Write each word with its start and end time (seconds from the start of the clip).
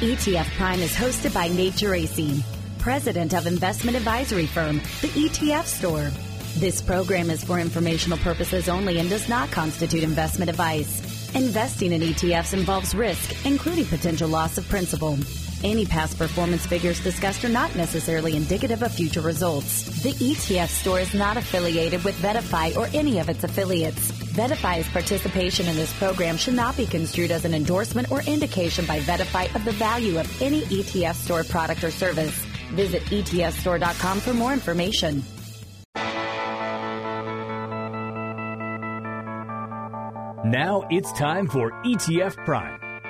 ETF 0.00 0.50
Prime 0.56 0.80
is 0.80 0.92
hosted 0.92 1.32
by 1.32 1.46
Nate 1.46 1.74
Geraci, 1.74 2.42
president 2.78 3.32
of 3.32 3.46
investment 3.46 3.96
advisory 3.96 4.44
firm, 4.46 4.78
the 5.00 5.08
ETF 5.08 5.66
Store. 5.66 6.10
This 6.58 6.82
program 6.82 7.30
is 7.30 7.44
for 7.44 7.60
informational 7.60 8.18
purposes 8.18 8.68
only 8.68 8.98
and 8.98 9.08
does 9.08 9.28
not 9.28 9.52
constitute 9.52 10.02
investment 10.02 10.50
advice. 10.50 11.00
Investing 11.36 11.92
in 11.92 12.02
ETFs 12.02 12.54
involves 12.54 12.92
risk, 12.92 13.46
including 13.46 13.86
potential 13.86 14.28
loss 14.28 14.58
of 14.58 14.68
principal. 14.68 15.16
Any 15.64 15.86
past 15.86 16.18
performance 16.18 16.66
figures 16.66 17.02
discussed 17.02 17.42
are 17.42 17.48
not 17.48 17.74
necessarily 17.74 18.36
indicative 18.36 18.82
of 18.82 18.92
future 18.92 19.22
results. 19.22 20.02
The 20.02 20.12
ETF 20.12 20.68
store 20.68 21.00
is 21.00 21.14
not 21.14 21.38
affiliated 21.38 22.04
with 22.04 22.14
VettaFi 22.20 22.76
or 22.76 22.86
any 22.92 23.18
of 23.18 23.30
its 23.30 23.44
affiliates. 23.44 24.12
VettaFi's 24.12 24.86
participation 24.90 25.66
in 25.66 25.74
this 25.74 25.90
program 25.94 26.36
should 26.36 26.52
not 26.52 26.76
be 26.76 26.84
construed 26.84 27.30
as 27.30 27.46
an 27.46 27.54
endorsement 27.54 28.12
or 28.12 28.20
indication 28.24 28.84
by 28.84 29.00
VettaFi 29.00 29.54
of 29.54 29.64
the 29.64 29.72
value 29.72 30.18
of 30.18 30.42
any 30.42 30.60
ETF 30.66 31.14
store 31.14 31.44
product 31.44 31.82
or 31.82 31.90
service. 31.90 32.34
Visit 32.74 33.02
ETFstore.com 33.04 34.20
for 34.20 34.34
more 34.34 34.52
information. 34.52 35.24
Now 40.44 40.86
it's 40.90 41.10
time 41.12 41.48
for 41.48 41.70
ETF 41.86 42.36
Prime, 42.44 42.78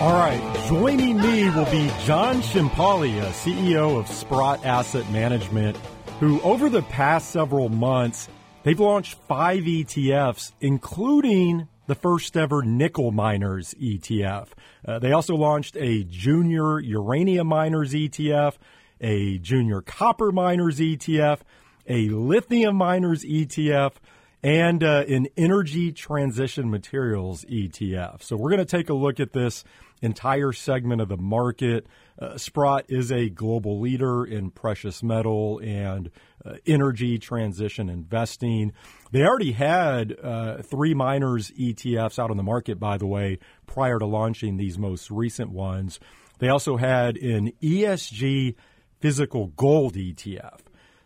All 0.00 0.12
right, 0.12 0.66
joining 0.68 1.16
me 1.16 1.50
will 1.50 1.64
be 1.72 1.90
John 2.04 2.36
Ciampaglia, 2.36 3.30
CEO 3.30 3.98
of 3.98 4.06
Sprott 4.06 4.64
Asset 4.64 5.10
Management, 5.10 5.76
who 6.20 6.40
over 6.42 6.70
the 6.70 6.82
past 6.82 7.32
several 7.32 7.68
months, 7.68 8.28
they've 8.62 8.78
launched 8.78 9.18
five 9.26 9.64
ETFs, 9.64 10.52
including 10.60 11.66
the 11.88 11.96
first 11.96 12.36
ever 12.36 12.62
nickel 12.62 13.10
miners 13.10 13.74
ETF. 13.74 14.50
Uh, 14.86 15.00
they 15.00 15.10
also 15.10 15.34
launched 15.34 15.76
a 15.76 16.04
junior 16.04 16.78
uranium 16.78 17.48
miners 17.48 17.92
ETF, 17.92 18.54
a 19.00 19.38
junior 19.38 19.80
copper 19.80 20.30
miners 20.30 20.78
ETF, 20.78 21.40
a 21.88 22.08
lithium 22.10 22.76
miners 22.76 23.24
ETF, 23.24 23.94
and 24.42 24.84
uh, 24.84 25.04
an 25.08 25.26
energy 25.36 25.92
transition 25.92 26.70
materials 26.70 27.44
ETF. 27.46 28.22
So 28.22 28.36
we're 28.36 28.50
going 28.50 28.64
to 28.64 28.64
take 28.64 28.88
a 28.88 28.94
look 28.94 29.18
at 29.18 29.32
this 29.32 29.64
entire 30.02 30.52
segment 30.52 31.00
of 31.00 31.08
the 31.08 31.16
market. 31.16 31.86
Uh, 32.18 32.36
Sprott 32.36 32.86
is 32.88 33.10
a 33.12 33.28
global 33.28 33.80
leader 33.80 34.24
in 34.24 34.50
precious 34.50 35.02
metal 35.02 35.60
and 35.62 36.10
uh, 36.44 36.54
energy 36.66 37.18
transition 37.18 37.88
investing. 37.88 38.72
They 39.12 39.22
already 39.22 39.52
had 39.52 40.16
uh, 40.22 40.62
three 40.62 40.94
miners 40.94 41.50
ETFs 41.52 42.18
out 42.18 42.30
on 42.30 42.36
the 42.36 42.42
market, 42.42 42.78
by 42.78 42.98
the 42.98 43.06
way, 43.06 43.38
prior 43.66 43.98
to 43.98 44.06
launching 44.06 44.56
these 44.56 44.78
most 44.78 45.10
recent 45.10 45.50
ones. 45.50 46.00
They 46.38 46.48
also 46.48 46.76
had 46.76 47.16
an 47.16 47.52
ESG 47.62 48.54
physical 49.00 49.48
gold 49.48 49.94
ETF. 49.94 50.60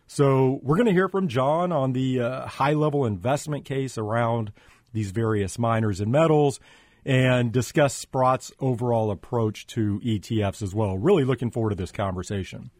So 0.07 0.59
we're 0.61 0.75
going 0.75 0.87
to 0.87 0.93
hear 0.93 1.09
from 1.09 1.27
John 1.27 1.71
on 1.71 1.93
the 1.93 2.21
uh, 2.21 2.45
high 2.47 2.73
level 2.73 3.05
investment 3.05 3.65
case 3.65 3.97
around 3.97 4.51
these 4.93 5.11
various 5.11 5.57
miners 5.57 5.99
and 5.99 6.11
metals 6.11 6.59
and 7.05 7.51
discuss 7.51 7.93
Sprott's 7.93 8.51
overall 8.59 9.11
approach 9.11 9.67
to 9.67 9.99
ETFs 10.03 10.61
as 10.61 10.73
well. 10.73 10.97
Really 10.97 11.25
looking 11.25 11.51
forward 11.51 11.71
to 11.71 11.75
this 11.75 11.91
conversation. 11.91 12.71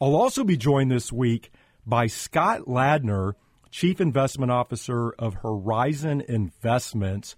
I'll 0.00 0.16
also 0.16 0.44
be 0.44 0.56
joined 0.56 0.90
this 0.90 1.12
week 1.12 1.52
by 1.86 2.06
Scott 2.06 2.62
Ladner, 2.62 3.34
Chief 3.70 4.00
Investment 4.00 4.50
Officer 4.50 5.10
of 5.18 5.34
Horizon 5.34 6.22
Investments, 6.22 7.36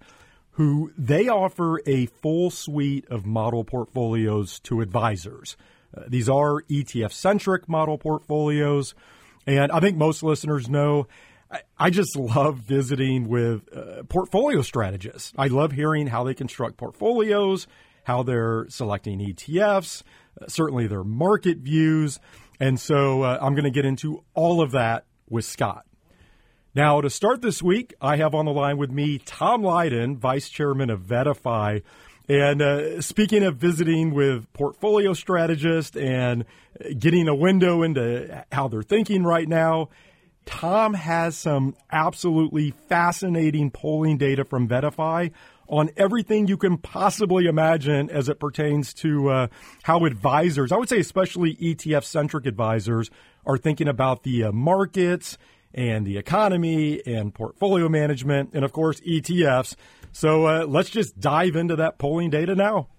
who 0.51 0.91
they 0.97 1.27
offer 1.27 1.81
a 1.85 2.05
full 2.05 2.51
suite 2.51 3.05
of 3.09 3.25
model 3.25 3.63
portfolios 3.63 4.59
to 4.61 4.81
advisors. 4.81 5.57
Uh, 5.95 6.03
these 6.07 6.29
are 6.29 6.61
ETF 6.63 7.11
centric 7.11 7.67
model 7.67 7.97
portfolios. 7.97 8.95
And 9.45 9.71
I 9.71 9.79
think 9.79 9.97
most 9.97 10.23
listeners 10.23 10.69
know 10.69 11.07
I 11.77 11.89
just 11.89 12.15
love 12.15 12.57
visiting 12.57 13.27
with 13.27 13.61
uh, 13.75 14.03
portfolio 14.03 14.61
strategists. 14.61 15.33
I 15.37 15.47
love 15.47 15.71
hearing 15.71 16.07
how 16.07 16.23
they 16.23 16.33
construct 16.33 16.77
portfolios, 16.77 17.67
how 18.03 18.23
they're 18.23 18.65
selecting 18.69 19.19
ETFs, 19.19 20.03
uh, 20.41 20.47
certainly 20.47 20.87
their 20.87 21.03
market 21.03 21.57
views. 21.59 22.19
And 22.59 22.79
so 22.79 23.23
uh, 23.23 23.37
I'm 23.41 23.53
going 23.53 23.65
to 23.65 23.71
get 23.71 23.85
into 23.85 24.23
all 24.33 24.61
of 24.61 24.71
that 24.71 25.05
with 25.29 25.45
Scott. 25.45 25.85
Now, 26.75 27.01
to 27.01 27.09
start 27.09 27.41
this 27.41 27.61
week, 27.61 27.93
I 28.01 28.17
have 28.17 28.33
on 28.33 28.45
the 28.45 28.51
line 28.51 28.77
with 28.77 28.89
me 28.89 29.19
Tom 29.19 29.61
Lydon, 29.61 30.17
Vice 30.17 30.49
Chairman 30.49 30.89
of 30.89 31.01
VettaFi. 31.01 31.83
And 32.27 32.61
uh, 32.61 33.01
speaking 33.01 33.43
of 33.43 33.57
visiting 33.57 34.13
with 34.13 34.51
portfolio 34.53 35.13
strategists 35.13 35.95
and 35.95 36.45
getting 36.97 37.27
a 37.27 37.35
window 37.35 37.83
into 37.83 38.45
how 38.51 38.69
they're 38.69 38.81
thinking 38.81 39.23
right 39.23 39.47
now, 39.47 39.89
Tom 40.45 40.93
has 40.93 41.37
some 41.37 41.75
absolutely 41.91 42.71
fascinating 42.87 43.71
polling 43.71 44.17
data 44.17 44.43
from 44.43 44.67
VettaFi 44.67 45.31
on 45.67 45.89
everything 45.97 46.47
you 46.47 46.57
can 46.57 46.77
possibly 46.77 47.45
imagine 47.45 48.09
as 48.09 48.29
it 48.29 48.39
pertains 48.39 48.93
to 48.93 49.29
uh, 49.29 49.47
how 49.83 50.05
advisors, 50.05 50.71
I 50.71 50.77
would 50.77 50.89
say 50.89 50.99
especially 50.99 51.55
ETF 51.55 52.03
centric 52.03 52.45
advisors, 52.45 53.09
are 53.45 53.57
thinking 53.57 53.87
about 53.87 54.23
the 54.23 54.45
uh, 54.45 54.51
markets 54.51 55.37
and 55.73 56.05
the 56.05 56.17
economy 56.17 57.01
and 57.05 57.33
portfolio 57.33 57.89
management, 57.89 58.51
and 58.53 58.63
of 58.63 58.71
course, 58.71 58.99
ETFs. 59.01 59.75
So 60.11 60.45
uh, 60.45 60.65
let's 60.65 60.89
just 60.89 61.19
dive 61.19 61.55
into 61.55 61.75
that 61.77 61.97
polling 61.97 62.29
data 62.29 62.55
now. 62.55 62.89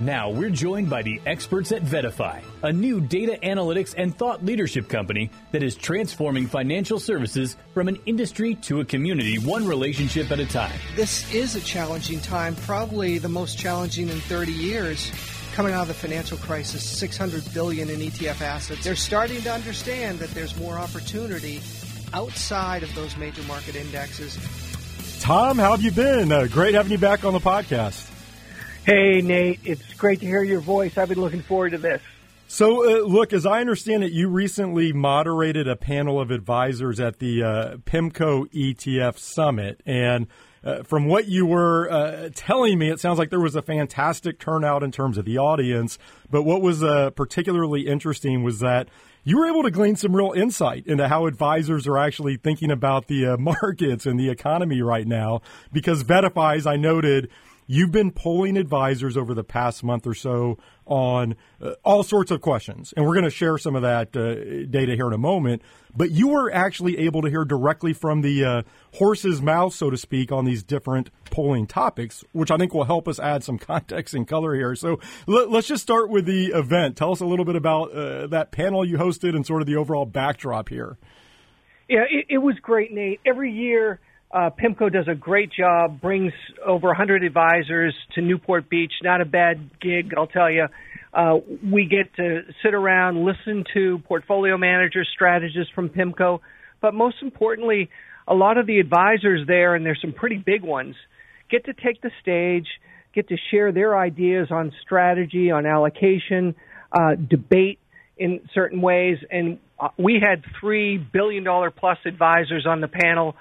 Now 0.00 0.30
we're 0.30 0.48
joined 0.48 0.88
by 0.88 1.02
the 1.02 1.20
experts 1.26 1.72
at 1.72 1.82
VettaFi, 1.82 2.42
a 2.62 2.72
new 2.72 3.02
data 3.02 3.38
analytics 3.42 3.94
and 3.94 4.16
thought 4.16 4.42
leadership 4.42 4.88
company 4.88 5.30
that 5.52 5.62
is 5.62 5.74
transforming 5.76 6.46
financial 6.46 6.98
services 6.98 7.54
from 7.74 7.86
an 7.86 7.98
industry 8.06 8.54
to 8.62 8.80
a 8.80 8.84
community, 8.86 9.36
one 9.36 9.66
relationship 9.66 10.30
at 10.30 10.40
a 10.40 10.46
time. 10.46 10.72
This 10.96 11.30
is 11.34 11.54
a 11.54 11.60
challenging 11.60 12.18
time, 12.20 12.56
probably 12.56 13.18
the 13.18 13.28
most 13.28 13.58
challenging 13.58 14.08
in 14.08 14.18
30 14.20 14.52
years. 14.52 15.12
Coming 15.52 15.74
out 15.74 15.82
of 15.82 15.88
the 15.88 15.94
financial 15.94 16.38
crisis, 16.38 16.82
600 16.82 17.52
billion 17.52 17.90
in 17.90 18.00
ETF 18.00 18.40
assets. 18.40 18.82
They're 18.82 18.96
starting 18.96 19.42
to 19.42 19.52
understand 19.52 20.20
that 20.20 20.30
there's 20.30 20.56
more 20.56 20.78
opportunity 20.78 21.60
outside 22.14 22.84
of 22.84 22.94
those 22.94 23.18
major 23.18 23.42
market 23.42 23.76
indexes. 23.76 24.38
Tom, 25.20 25.58
how 25.58 25.72
have 25.72 25.82
you 25.82 25.90
been? 25.90 26.32
Uh, 26.32 26.46
great 26.46 26.72
having 26.72 26.90
you 26.90 26.98
back 26.98 27.26
on 27.26 27.34
the 27.34 27.40
podcast. 27.40 28.09
Hey, 28.86 29.20
Nate. 29.20 29.60
It's 29.64 29.94
great 29.94 30.20
to 30.20 30.26
hear 30.26 30.42
your 30.42 30.60
voice. 30.60 30.96
I've 30.96 31.10
been 31.10 31.20
looking 31.20 31.42
forward 31.42 31.70
to 31.70 31.78
this. 31.78 32.00
So, 32.48 32.84
uh, 32.84 33.06
look, 33.06 33.32
as 33.32 33.44
I 33.44 33.60
understand 33.60 34.02
it, 34.02 34.10
you 34.10 34.28
recently 34.28 34.92
moderated 34.92 35.68
a 35.68 35.76
panel 35.76 36.18
of 36.18 36.30
advisors 36.30 36.98
at 36.98 37.18
the 37.18 37.42
uh, 37.42 37.76
PIMCO 37.84 38.50
ETF 38.52 39.18
Summit. 39.18 39.82
And 39.84 40.26
uh, 40.64 40.82
from 40.82 41.04
what 41.04 41.28
you 41.28 41.44
were 41.44 41.90
uh, 41.90 42.30
telling 42.34 42.78
me, 42.78 42.88
it 42.88 43.00
sounds 43.00 43.18
like 43.18 43.30
there 43.30 43.38
was 43.38 43.54
a 43.54 43.62
fantastic 43.62 44.38
turnout 44.38 44.82
in 44.82 44.90
terms 44.90 45.18
of 45.18 45.26
the 45.26 45.38
audience. 45.38 45.98
But 46.30 46.42
what 46.42 46.62
was 46.62 46.82
uh, 46.82 47.10
particularly 47.10 47.86
interesting 47.86 48.42
was 48.42 48.60
that 48.60 48.88
you 49.24 49.38
were 49.38 49.46
able 49.46 49.62
to 49.62 49.70
glean 49.70 49.96
some 49.96 50.16
real 50.16 50.32
insight 50.32 50.86
into 50.86 51.06
how 51.06 51.26
advisors 51.26 51.86
are 51.86 51.98
actually 51.98 52.38
thinking 52.38 52.70
about 52.70 53.08
the 53.08 53.26
uh, 53.26 53.36
markets 53.38 54.06
and 54.06 54.18
the 54.18 54.30
economy 54.30 54.80
right 54.80 55.06
now. 55.06 55.42
Because 55.70 56.02
VettaFi, 56.02 56.56
as 56.56 56.66
I 56.66 56.76
noted, 56.76 57.28
You've 57.72 57.92
been 57.92 58.10
polling 58.10 58.56
advisors 58.56 59.16
over 59.16 59.32
the 59.32 59.44
past 59.44 59.84
month 59.84 60.04
or 60.04 60.12
so 60.12 60.58
on 60.86 61.36
uh, 61.62 61.74
all 61.84 62.02
sorts 62.02 62.32
of 62.32 62.40
questions, 62.40 62.92
and 62.96 63.06
we're 63.06 63.14
going 63.14 63.22
to 63.22 63.30
share 63.30 63.58
some 63.58 63.76
of 63.76 63.82
that 63.82 64.16
uh, 64.16 64.66
data 64.68 64.96
here 64.96 65.06
in 65.06 65.12
a 65.12 65.18
moment. 65.18 65.62
But 65.96 66.10
you 66.10 66.26
were 66.26 66.52
actually 66.52 66.98
able 66.98 67.22
to 67.22 67.30
hear 67.30 67.44
directly 67.44 67.92
from 67.92 68.22
the 68.22 68.44
uh, 68.44 68.62
horse's 68.94 69.40
mouth, 69.40 69.72
so 69.72 69.88
to 69.88 69.96
speak, 69.96 70.32
on 70.32 70.46
these 70.46 70.64
different 70.64 71.10
polling 71.26 71.68
topics, 71.68 72.24
which 72.32 72.50
I 72.50 72.56
think 72.56 72.74
will 72.74 72.86
help 72.86 73.06
us 73.06 73.20
add 73.20 73.44
some 73.44 73.56
context 73.60 74.14
and 74.14 74.26
color 74.26 74.52
here. 74.52 74.74
So 74.74 74.98
let, 75.28 75.48
us 75.50 75.68
just 75.68 75.84
start 75.84 76.10
with 76.10 76.26
the 76.26 76.46
event. 76.46 76.96
Tell 76.96 77.12
us 77.12 77.20
a 77.20 77.26
little 77.26 77.44
bit 77.44 77.54
about 77.54 77.92
uh, 77.92 78.26
that 78.26 78.50
panel 78.50 78.84
you 78.84 78.98
hosted 78.98 79.36
and 79.36 79.46
sort 79.46 79.62
of 79.62 79.68
the 79.68 79.76
overall 79.76 80.06
backdrop 80.06 80.70
here. 80.70 80.98
Yeah, 81.88 82.02
it, 82.10 82.26
it 82.30 82.38
was 82.38 82.56
great, 82.60 82.92
Nate. 82.92 83.20
Every 83.24 83.52
year 83.52 84.00
uh, 84.32 84.50
PIMCO 84.50 84.92
does 84.92 85.08
a 85.08 85.14
great 85.14 85.50
job, 85.52 86.00
brings 86.00 86.32
over 86.64 86.88
100 86.88 87.24
advisors 87.24 87.94
to 88.14 88.20
Newport 88.20 88.70
Beach. 88.70 88.92
Not 89.02 89.20
a 89.20 89.24
bad 89.24 89.70
gig, 89.80 90.12
I'll 90.16 90.26
tell 90.28 90.50
you. 90.50 90.66
Uh, 91.12 91.38
we 91.68 91.86
get 91.86 92.14
to 92.14 92.42
sit 92.62 92.72
around, 92.72 93.24
listen 93.24 93.64
to 93.74 93.98
portfolio 94.06 94.56
managers, 94.56 95.08
strategists 95.12 95.72
from 95.74 95.88
PIMCO, 95.88 96.38
but 96.80 96.94
most 96.94 97.16
importantly, 97.22 97.90
a 98.28 98.34
lot 98.34 98.58
of 98.58 98.66
the 98.66 98.78
advisors 98.78 99.46
there, 99.48 99.74
and 99.74 99.84
there's 99.84 100.00
some 100.00 100.12
pretty 100.12 100.36
big 100.36 100.62
ones, 100.62 100.94
get 101.50 101.64
to 101.64 101.72
take 101.72 102.00
the 102.00 102.12
stage, 102.20 102.68
get 103.12 103.28
to 103.28 103.36
share 103.50 103.72
their 103.72 103.98
ideas 103.98 104.48
on 104.52 104.72
strategy, 104.82 105.50
on 105.50 105.66
allocation, 105.66 106.54
uh, 106.92 107.16
debate 107.16 107.80
in 108.16 108.40
certain 108.54 108.80
ways. 108.80 109.18
And 109.30 109.58
uh, 109.80 109.88
we 109.98 110.22
had 110.24 110.44
three 110.60 110.96
billion 110.98 111.42
dollar 111.42 111.72
plus 111.72 111.98
advisors 112.06 112.66
on 112.66 112.80
the 112.80 112.88
panel, 112.88 113.34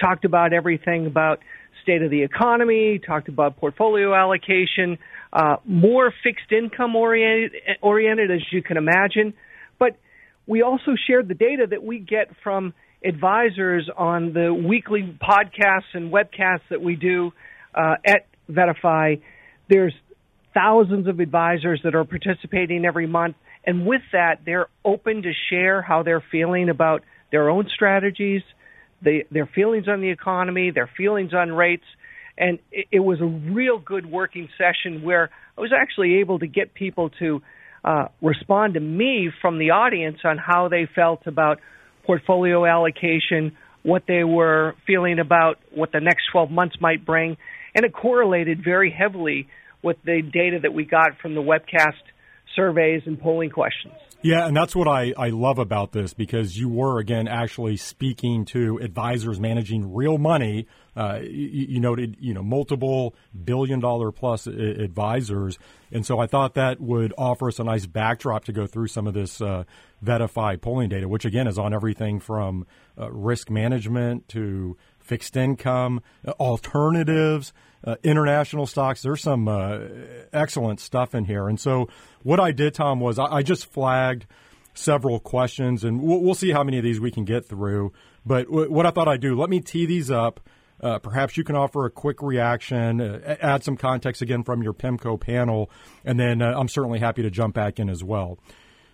talked 0.00 0.24
about 0.24 0.52
everything 0.52 1.06
about 1.06 1.40
state 1.82 2.02
of 2.02 2.10
the 2.10 2.22
economy, 2.22 2.98
talked 2.98 3.28
about 3.28 3.56
portfolio 3.56 4.14
allocation, 4.14 4.98
uh, 5.32 5.56
more 5.64 6.12
fixed 6.22 6.50
income 6.50 6.96
oriented, 6.96 7.52
oriented 7.80 8.30
as 8.30 8.40
you 8.50 8.62
can 8.62 8.76
imagine. 8.76 9.34
But 9.78 9.96
we 10.46 10.62
also 10.62 10.92
shared 11.06 11.28
the 11.28 11.34
data 11.34 11.66
that 11.70 11.82
we 11.82 11.98
get 11.98 12.30
from 12.42 12.74
advisors 13.04 13.88
on 13.96 14.32
the 14.32 14.52
weekly 14.52 15.16
podcasts 15.20 15.94
and 15.94 16.12
webcasts 16.12 16.68
that 16.70 16.80
we 16.80 16.96
do 16.96 17.32
uh, 17.74 17.94
at 18.04 18.26
VettaFi. 18.50 19.22
There's 19.68 19.94
thousands 20.54 21.06
of 21.06 21.20
advisors 21.20 21.80
that 21.84 21.94
are 21.94 22.04
participating 22.04 22.84
every 22.84 23.06
month. 23.06 23.36
And 23.64 23.86
with 23.86 24.02
that, 24.12 24.40
they're 24.44 24.68
open 24.84 25.22
to 25.22 25.32
share 25.50 25.82
how 25.82 26.02
they're 26.02 26.24
feeling 26.32 26.68
about 26.68 27.02
their 27.30 27.50
own 27.50 27.68
strategies, 27.74 28.42
the, 29.06 29.24
their 29.30 29.46
feelings 29.46 29.86
on 29.88 30.00
the 30.00 30.10
economy, 30.10 30.72
their 30.72 30.90
feelings 30.96 31.32
on 31.32 31.52
rates. 31.52 31.84
And 32.36 32.58
it, 32.72 32.86
it 32.90 33.00
was 33.00 33.20
a 33.20 33.24
real 33.24 33.78
good 33.78 34.04
working 34.04 34.48
session 34.58 35.02
where 35.02 35.30
I 35.56 35.60
was 35.60 35.72
actually 35.72 36.16
able 36.16 36.40
to 36.40 36.48
get 36.48 36.74
people 36.74 37.10
to 37.20 37.40
uh, 37.84 38.08
respond 38.20 38.74
to 38.74 38.80
me 38.80 39.30
from 39.40 39.58
the 39.58 39.70
audience 39.70 40.18
on 40.24 40.38
how 40.38 40.68
they 40.68 40.88
felt 40.92 41.26
about 41.26 41.60
portfolio 42.04 42.66
allocation, 42.66 43.56
what 43.84 44.02
they 44.08 44.24
were 44.24 44.74
feeling 44.88 45.20
about 45.20 45.60
what 45.72 45.92
the 45.92 46.00
next 46.00 46.24
12 46.32 46.50
months 46.50 46.76
might 46.80 47.06
bring. 47.06 47.36
And 47.76 47.84
it 47.84 47.92
correlated 47.92 48.64
very 48.64 48.90
heavily 48.90 49.46
with 49.82 49.98
the 50.04 50.20
data 50.20 50.58
that 50.62 50.74
we 50.74 50.84
got 50.84 51.18
from 51.22 51.36
the 51.36 51.42
webcast 51.42 51.92
surveys 52.56 53.02
and 53.06 53.20
polling 53.20 53.50
questions. 53.50 53.94
Yeah, 54.22 54.46
and 54.46 54.56
that's 54.56 54.74
what 54.74 54.88
I, 54.88 55.12
I 55.16 55.28
love 55.28 55.58
about 55.58 55.92
this 55.92 56.12
because 56.14 56.56
you 56.56 56.68
were, 56.68 56.98
again, 56.98 57.28
actually 57.28 57.76
speaking 57.76 58.44
to 58.46 58.78
advisors 58.78 59.38
managing 59.38 59.94
real 59.94 60.18
money. 60.18 60.66
Uh, 60.96 61.20
you, 61.22 61.66
you, 61.68 61.80
noted, 61.80 62.16
you 62.18 62.32
know, 62.32 62.42
multiple 62.42 63.14
billion 63.44 63.78
dollar 63.78 64.10
plus 64.10 64.46
advisors. 64.46 65.58
And 65.92 66.04
so 66.04 66.18
I 66.18 66.26
thought 66.26 66.54
that 66.54 66.80
would 66.80 67.12
offer 67.18 67.48
us 67.48 67.58
a 67.58 67.64
nice 67.64 67.86
backdrop 67.86 68.44
to 68.46 68.52
go 68.52 68.66
through 68.66 68.88
some 68.88 69.06
of 69.06 69.12
this 69.12 69.40
uh, 69.40 69.64
VettaFi 70.02 70.60
polling 70.60 70.88
data, 70.88 71.06
which, 71.06 71.26
again, 71.26 71.46
is 71.46 71.58
on 71.58 71.74
everything 71.74 72.18
from 72.18 72.66
uh, 72.98 73.10
risk 73.12 73.50
management 73.50 74.28
to 74.30 74.76
fixed 74.98 75.36
income, 75.36 76.00
uh, 76.26 76.32
alternatives, 76.40 77.52
uh, 77.86 77.96
international 78.02 78.66
stocks. 78.66 79.02
There's 79.02 79.22
some 79.22 79.46
uh, 79.48 79.78
excellent 80.32 80.80
stuff 80.80 81.14
in 81.14 81.24
here. 81.24 81.48
And 81.48 81.58
so, 81.58 81.88
what 82.22 82.40
I 82.40 82.50
did, 82.52 82.74
Tom, 82.74 83.00
was 83.00 83.18
I, 83.18 83.26
I 83.26 83.42
just 83.42 83.72
flagged 83.72 84.26
several 84.74 85.20
questions, 85.20 85.84
and 85.84 86.02
we'll, 86.02 86.20
we'll, 86.20 86.34
see 86.34 86.50
how 86.50 86.64
many 86.64 86.78
of 86.78 86.84
these 86.84 87.00
we 87.00 87.10
can 87.10 87.24
get 87.24 87.46
through. 87.46 87.92
But 88.26 88.46
w- 88.46 88.70
what 88.70 88.84
I 88.84 88.90
thought 88.90 89.08
I'd 89.08 89.20
do, 89.20 89.38
let 89.38 89.48
me 89.48 89.60
tee 89.60 89.86
these 89.86 90.10
up. 90.10 90.40
Uh, 90.78 90.98
perhaps 90.98 91.38
you 91.38 91.44
can 91.44 91.56
offer 91.56 91.86
a 91.86 91.90
quick 91.90 92.20
reaction, 92.20 93.00
uh, 93.00 93.36
add 93.40 93.64
some 93.64 93.78
context 93.78 94.20
again 94.20 94.42
from 94.42 94.62
your 94.62 94.74
PIMCO 94.74 95.18
panel, 95.18 95.70
and 96.04 96.20
then 96.20 96.42
uh, 96.42 96.52
I'm 96.54 96.68
certainly 96.68 96.98
happy 96.98 97.22
to 97.22 97.30
jump 97.30 97.54
back 97.54 97.78
in 97.78 97.88
as 97.88 98.04
well. 98.04 98.38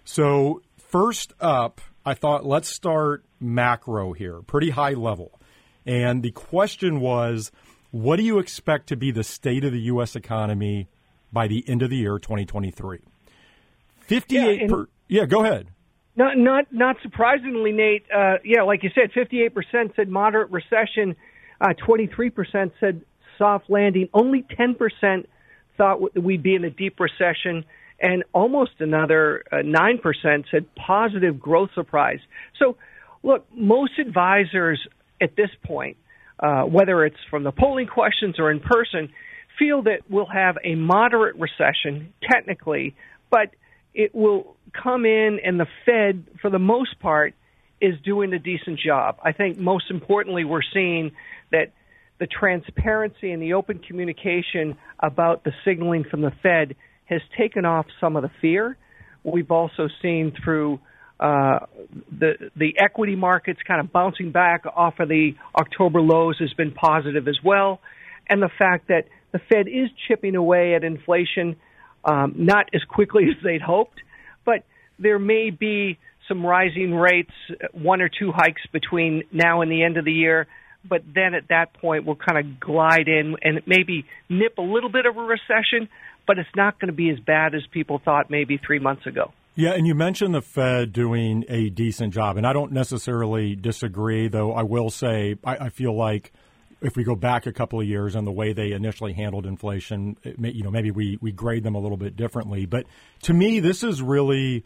So, 0.05 0.63
first 0.79 1.33
up, 1.41 1.81
I 2.05 2.15
thought 2.15 2.45
let's 2.45 2.69
start 2.69 3.25
macro 3.41 4.13
here, 4.13 4.43
pretty 4.43 4.71
high 4.71 4.93
level. 4.93 5.41
And 5.85 6.23
the 6.23 6.31
question 6.31 7.01
was, 7.01 7.51
what 7.93 8.17
do 8.17 8.23
you 8.23 8.39
expect 8.39 8.89
to 8.89 8.97
be 8.97 9.11
the 9.11 9.23
state 9.23 9.65
of 9.65 9.73
the 9.73 9.81
U.S. 9.83 10.17
economy 10.17 10.89
by 11.33 11.47
the 11.47 11.63
end 11.69 11.83
of 11.83 11.91
the 11.91 11.97
year, 11.97 12.19
2023? 12.19 13.01
58 14.01 14.61
yeah, 14.61 14.67
per, 14.67 14.89
yeah 15.09 15.27
go 15.27 15.45
ahead. 15.45 15.69
Not, 16.17 16.37
not, 16.37 16.73
not 16.73 16.97
surprisingly, 17.03 17.71
Nate. 17.71 18.05
Uh, 18.15 18.35
yeah, 18.45 18.63
like 18.63 18.83
you 18.83 18.91
said, 18.95 19.13
58% 19.13 19.95
said 19.95 20.09
moderate 20.09 20.51
recession. 20.51 21.17
Uh, 21.61 21.75
23% 21.87 22.73
said 22.81 23.03
soft 23.39 23.71
landing. 23.71 24.09
Only 24.13 24.43
10% 24.59 25.27
thought 25.77 26.17
we'd 26.17 26.43
be 26.43 26.55
in 26.55 26.65
a 26.65 26.71
deep 26.71 26.99
recession, 26.99 27.65
and 28.01 28.25
almost 28.33 28.73
another 28.81 29.45
uh, 29.53 29.57
9% 29.57 30.45
said 30.51 30.75
positive 30.75 31.39
growth 31.39 31.71
surprise. 31.75 32.21
So, 32.59 32.77
look, 33.23 33.47
most 33.55 33.99
advisors 33.99 34.87
at 35.21 35.37
this 35.37 35.51
point, 35.63 35.97
uh, 36.43 36.63
whether 36.63 37.05
it's 37.07 37.17
from 37.31 37.45
the 37.45 37.53
polling 37.53 37.87
questions 37.87 38.37
or 38.39 38.51
in 38.51 38.61
person, 38.61 39.11
feel 39.59 39.83
that 39.83 40.01
we'll 40.11 40.27
have 40.27 40.57
a 40.65 40.75
moderate 40.75 41.37
recession 41.37 42.13
technically, 42.29 42.95
but 43.31 43.51
it 43.95 44.15
will 44.15 44.57
come 44.83 45.05
in 45.05 45.39
and 45.45 45.61
the 45.61 45.67
Fed, 45.87 46.25
for 46.41 46.51
the 46.51 46.59
most 46.59 46.99
part, 47.01 47.35
is 47.81 47.95
doing 48.05 48.33
a 48.33 48.39
decent 48.39 48.79
job. 48.79 49.19
I 49.23 49.33
think 49.33 49.59
most 49.59 49.91
importantly, 49.91 50.45
we're 50.45 50.61
seeing 50.73 51.13
that 51.51 51.73
the 52.19 52.27
transparency 52.27 53.33
and 53.33 53.43
the 53.43 53.55
open 53.55 53.79
communication 53.79 54.79
about 55.01 55.45
the 55.45 55.53
signaling 55.65 56.05
from 56.09 56.23
the 56.23 56.33
Fed 56.43 56.77
has 57.07 57.21
taken 57.37 57.65
off 57.65 57.87
some 58.01 58.17
of 58.17 58.23
the 58.23 58.31
fear. 58.41 58.77
We've 59.25 59.51
also 59.51 59.89
seen 60.01 60.33
through 60.43 60.81
uh, 61.23 61.67
the 62.11 62.51
the 62.57 62.75
equity 62.79 63.15
markets 63.15 63.61
kind 63.67 63.81
of 63.81 63.93
bouncing 63.93 64.33
back 64.33 64.65
off 64.67 64.99
of 64.99 65.09
the 65.09 65.37
October 65.55 66.01
lows 66.01 66.37
has 66.41 66.53
been 66.55 66.73
positive 66.73 67.29
as 67.29 67.39
well, 67.45 67.81
and 68.29 68.43
the 68.43 68.51
fact 68.59 68.89
that 68.89 69.05
the 69.31 69.39
Fed 69.39 69.69
is 69.69 69.89
chipping 70.09 70.35
away 70.35 70.75
at 70.75 70.83
inflation, 70.83 71.55
um, 72.05 72.35
not 72.37 72.71
as 72.75 72.83
quickly 72.83 73.25
as 73.31 73.43
they'd 73.45 73.63
hoped, 73.63 74.01
but 74.45 74.65
there 74.99 75.21
may 75.21 75.51
be 75.51 75.97
some 76.27 76.45
rising 76.45 76.93
rates, 76.93 77.33
one 77.73 78.01
or 78.01 78.09
two 78.09 78.33
hikes 78.33 78.63
between 78.73 79.23
now 79.31 79.63
and 79.63 79.71
the 79.71 79.85
end 79.85 79.99
of 79.99 80.05
the 80.05 80.13
year. 80.13 80.49
But 80.85 81.03
then 81.15 81.35
at 81.35 81.49
that 81.51 81.75
point, 81.75 82.05
we'll 82.05 82.17
kind 82.17 82.39
of 82.39 82.59
glide 82.59 83.07
in 83.07 83.37
and 83.43 83.63
maybe 83.67 84.07
nip 84.29 84.59
a 84.59 84.63
little 84.63 84.91
bit 84.91 85.07
of 85.07 85.17
a 85.17 85.21
recession, 85.21 85.89
but 86.27 86.39
it's 86.39 86.51
not 86.57 86.81
going 86.81 86.89
to 86.89 86.97
be 86.97 87.11
as 87.11 87.21
bad 87.21 87.55
as 87.55 87.63
people 87.71 88.01
thought 88.05 88.29
maybe 88.29 88.59
three 88.59 88.81
months 88.81 89.07
ago. 89.07 89.33
Yeah, 89.55 89.73
and 89.73 89.87
you 89.87 89.95
mentioned 89.95 90.35
the 90.35 90.41
Fed 90.41 90.95
doing 90.95 91.45
a 91.47 91.69
decent 91.69 92.15
job, 92.15 92.39
and 92.39 92.47
I 92.47 92.55
don't 92.55 92.73
necessarily 92.73 93.55
disagree, 93.55 94.29
though 94.29 94.53
I 94.53 94.63
will 94.63 94.89
say 94.89 95.37
I, 95.45 95.67
I 95.67 95.69
feel 95.69 95.95
like 95.95 96.33
if 96.81 96.97
we 96.97 97.05
go 97.05 97.15
back 97.15 97.47
a 97.47 97.53
couple 97.53 97.79
of 97.79 97.87
years 97.87 98.17
on 98.17 98.25
the 98.25 98.33
way 98.33 98.55
they 98.55 98.73
initially 98.73 99.13
handled 99.13 99.45
inflation, 99.45 100.17
may, 100.39 100.53
you 100.53 100.63
know, 100.63 100.71
maybe 100.71 100.91
we, 100.91 101.19
we 101.21 101.33
grade 101.33 101.65
them 101.65 101.75
a 101.75 101.79
little 101.79 101.99
bit 101.99 102.17
differently. 102.17 102.65
But 102.65 102.87
to 103.23 103.35
me, 103.35 103.61
this 103.61 103.83
is 103.83 104.01
really 104.01 104.65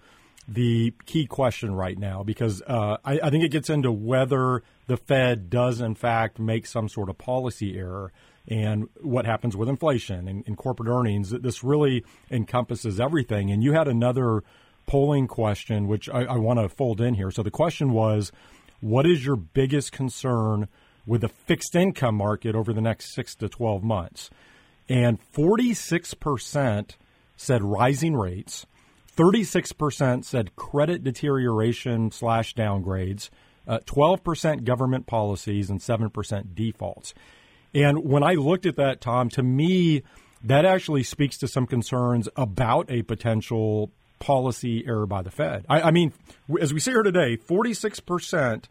the 0.49 0.94
key 1.04 1.26
question 1.26 1.75
right 1.75 1.99
now 1.99 2.22
because 2.22 2.62
uh, 2.62 2.99
I, 3.04 3.18
I 3.25 3.30
think 3.30 3.42
it 3.42 3.50
gets 3.50 3.68
into 3.68 3.90
whether 3.90 4.62
the 4.87 4.96
Fed 4.96 5.50
does, 5.50 5.80
in 5.80 5.96
fact, 5.96 6.38
make 6.38 6.64
some 6.64 6.88
sort 6.88 7.11
of 7.11 7.18
policy 7.18 7.76
error 7.76 8.12
and 8.46 8.88
what 9.00 9.26
happens 9.26 9.56
with 9.56 9.68
inflation 9.68 10.28
and, 10.28 10.44
and 10.46 10.56
corporate 10.56 10.88
earnings. 10.88 11.30
This 11.30 11.64
really 11.64 12.04
encompasses 12.30 13.00
everything. 13.00 13.50
And 13.50 13.64
you 13.64 13.72
had 13.72 13.88
another 13.88 14.44
polling 14.87 15.26
question, 15.26 15.88
which 15.88 16.09
I, 16.09 16.25
I 16.25 16.37
want 16.37 16.59
to 16.61 16.69
fold 16.69 17.00
in 17.00 17.14
here. 17.14 17.31
So 17.31 17.43
the 17.43 17.50
question 17.50 17.93
was, 17.93 18.33
what 18.81 19.07
is 19.07 19.25
your 19.25 19.37
biggest 19.37 19.93
concern 19.93 20.69
with 21.07 21.21
the 21.21 21.28
fixed 21.28 21.75
income 21.75 22.16
market 22.16 22.55
over 22.55 22.73
the 22.73 22.81
next 22.81 23.14
six 23.14 23.35
to 23.37 23.49
12 23.49 23.83
months? 23.83 24.31
And 24.88 25.19
46% 25.33 26.90
said 27.37 27.62
rising 27.62 28.14
rates. 28.14 28.66
36% 29.16 30.25
said 30.25 30.57
credit 30.57 31.02
deterioration 31.02 32.11
slash 32.11 32.55
downgrades, 32.55 33.31
uh, 33.66 33.78
12% 33.87 34.64
government 34.64 35.07
policies, 35.07 35.71
and 35.71 35.81
7% 35.81 36.55
defaults. 36.55 37.14
And 37.75 38.05
when 38.05 38.23
I 38.23 38.35
looked 38.35 38.66
at 38.66 38.76
that, 38.76 39.00
Tom, 39.00 39.28
to 39.31 39.43
me, 39.43 40.02
that 40.45 40.64
actually 40.64 41.02
speaks 41.02 41.38
to 41.38 41.49
some 41.49 41.66
concerns 41.66 42.28
about 42.37 42.90
a 42.90 43.02
potential 43.02 43.90
policy 44.18 44.85
error 44.87 45.06
by 45.06 45.23
the 45.23 45.30
Fed. 45.30 45.64
I, 45.68 45.82
I 45.82 45.90
mean, 45.90 46.12
as 46.61 46.73
we 46.73 46.80
see 46.80 46.90
here 46.90 47.02
today, 47.02 47.37
46% 47.37 48.64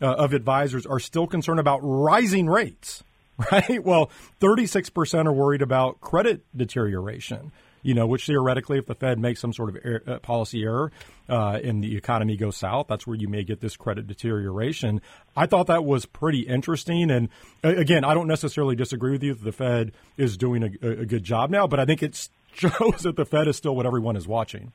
uh, 0.00 0.06
of 0.06 0.32
advisors 0.32 0.86
are 0.86 1.00
still 1.00 1.26
concerned 1.26 1.60
about 1.60 1.80
rising 1.82 2.48
rates, 2.48 3.02
right? 3.52 3.82
Well, 3.82 4.10
36% 4.40 5.26
are 5.26 5.32
worried 5.32 5.62
about 5.62 6.00
credit 6.00 6.44
deterioration 6.56 7.52
you 7.82 7.94
know, 7.94 8.06
which 8.06 8.26
theoretically, 8.26 8.78
if 8.78 8.86
the 8.86 8.94
Fed 8.94 9.18
makes 9.18 9.40
some 9.40 9.52
sort 9.52 9.70
of 9.70 9.76
er- 9.76 10.02
uh, 10.06 10.18
policy 10.18 10.62
error 10.62 10.90
uh, 11.28 11.58
and 11.62 11.82
the 11.82 11.96
economy 11.96 12.36
goes 12.36 12.56
south, 12.56 12.86
that's 12.88 13.06
where 13.06 13.16
you 13.16 13.28
may 13.28 13.44
get 13.44 13.60
this 13.60 13.76
credit 13.76 14.06
deterioration. 14.06 15.00
I 15.36 15.46
thought 15.46 15.68
that 15.68 15.84
was 15.84 16.04
pretty 16.06 16.40
interesting. 16.40 17.10
And 17.10 17.28
uh, 17.64 17.76
again, 17.76 18.04
I 18.04 18.14
don't 18.14 18.26
necessarily 18.26 18.76
disagree 18.76 19.12
with 19.12 19.22
you 19.22 19.34
that 19.34 19.44
the 19.44 19.52
Fed 19.52 19.92
is 20.16 20.36
doing 20.36 20.62
a, 20.64 20.88
a, 20.88 21.06
good 21.06 21.24
job 21.24 21.50
now, 21.50 21.66
but 21.66 21.78
I 21.80 21.84
think 21.84 22.02
it's 22.02 22.30
shows 22.52 23.02
that 23.02 23.16
the 23.16 23.24
Fed 23.24 23.48
is 23.48 23.56
still 23.56 23.76
what 23.76 23.86
everyone 23.86 24.16
is 24.16 24.26
watching. 24.26 24.72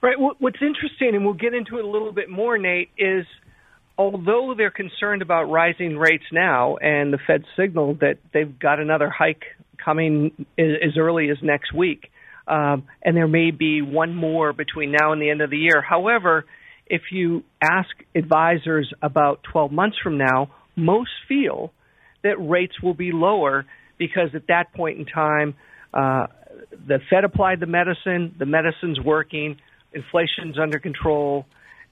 Right. 0.00 0.14
What's 0.16 0.62
interesting, 0.62 1.14
and 1.14 1.24
we'll 1.24 1.34
get 1.34 1.54
into 1.54 1.78
it 1.78 1.84
a 1.84 1.88
little 1.88 2.12
bit 2.12 2.30
more, 2.30 2.56
Nate, 2.56 2.90
is 2.96 3.26
although 3.96 4.54
they're 4.56 4.70
concerned 4.70 5.22
about 5.22 5.44
rising 5.50 5.96
rates 5.98 6.24
now, 6.32 6.76
and 6.76 7.12
the 7.12 7.18
Fed 7.26 7.42
signaled 7.56 8.00
that 8.00 8.18
they've 8.32 8.58
got 8.58 8.78
another 8.78 9.10
hike 9.10 9.42
coming 9.84 10.46
as 10.56 10.96
early 10.96 11.30
as 11.30 11.38
next 11.42 11.74
week, 11.74 12.10
um, 12.46 12.84
and 13.02 13.16
there 13.16 13.26
may 13.26 13.50
be 13.50 13.82
one 13.82 14.14
more 14.14 14.52
between 14.52 14.92
now 14.92 15.12
and 15.12 15.20
the 15.20 15.30
end 15.30 15.40
of 15.40 15.50
the 15.50 15.58
year. 15.58 15.82
However, 15.82 16.44
if 16.86 17.02
you 17.10 17.42
ask 17.60 17.88
advisors 18.14 18.92
about 19.02 19.40
12 19.50 19.72
months 19.72 19.96
from 20.02 20.16
now, 20.16 20.50
most 20.76 21.10
feel 21.28 21.72
that 22.22 22.36
rates 22.38 22.80
will 22.80 22.94
be 22.94 23.10
lower 23.12 23.66
because 23.98 24.30
at 24.34 24.46
that 24.46 24.72
point 24.74 24.98
in 24.98 25.06
time, 25.06 25.54
uh, 25.92 26.26
the 26.86 27.00
Fed 27.10 27.24
applied 27.24 27.58
the 27.58 27.66
medicine, 27.66 28.34
the 28.38 28.46
medicine's 28.46 29.00
working, 29.00 29.56
inflation's 29.92 30.58
under 30.58 30.78
control, 30.78 31.46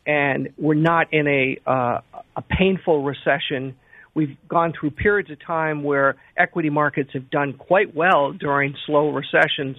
and 0.07 0.51
we're 0.57 0.75
not 0.75 1.13
in 1.13 1.27
a 1.27 1.59
uh, 1.67 2.01
a 2.37 2.43
painful 2.43 3.03
recession. 3.03 3.77
We've 4.15 4.37
gone 4.49 4.73
through 4.79 4.93
periods 4.93 5.31
of 5.31 5.39
time 5.45 5.83
where 5.83 6.17
equity 6.37 6.71
markets 6.71 7.11
have 7.13 7.31
done 7.31 7.55
quite 7.55 7.95
well 7.95 8.33
during 8.33 8.75
slow 8.87 9.11
recessions, 9.11 9.77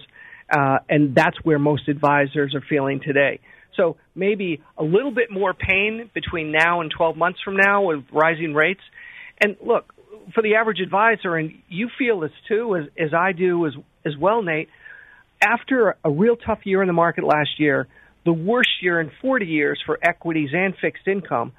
uh, 0.50 0.78
and 0.88 1.14
that's 1.14 1.36
where 1.42 1.58
most 1.58 1.88
advisors 1.88 2.54
are 2.54 2.62
feeling 2.68 3.00
today. 3.00 3.40
So 3.76 3.96
maybe 4.14 4.60
a 4.76 4.82
little 4.82 5.12
bit 5.12 5.30
more 5.30 5.54
pain 5.54 6.10
between 6.12 6.52
now 6.52 6.80
and 6.80 6.90
12 6.90 7.16
months 7.16 7.40
from 7.44 7.56
now 7.56 7.82
with 7.82 8.04
rising 8.12 8.54
rates. 8.54 8.80
And 9.40 9.56
look, 9.64 9.94
for 10.34 10.42
the 10.42 10.56
average 10.56 10.80
advisor, 10.80 11.36
and 11.36 11.52
you 11.68 11.88
feel 11.96 12.20
this 12.20 12.32
too, 12.48 12.76
as, 12.76 12.84
as 12.98 13.14
I 13.14 13.32
do 13.32 13.66
as, 13.66 13.72
as 14.04 14.16
well, 14.16 14.42
Nate, 14.42 14.68
after 15.40 15.96
a 16.04 16.10
real 16.10 16.36
tough 16.36 16.60
year 16.64 16.82
in 16.82 16.88
the 16.88 16.92
market 16.92 17.24
last 17.24 17.58
year, 17.58 17.86
the 18.28 18.32
worst 18.34 18.82
year 18.82 19.00
in 19.00 19.10
40 19.22 19.46
years 19.46 19.80
for 19.86 19.98
equities 20.02 20.50
and 20.52 20.74
fixed 20.78 21.08
income, 21.08 21.52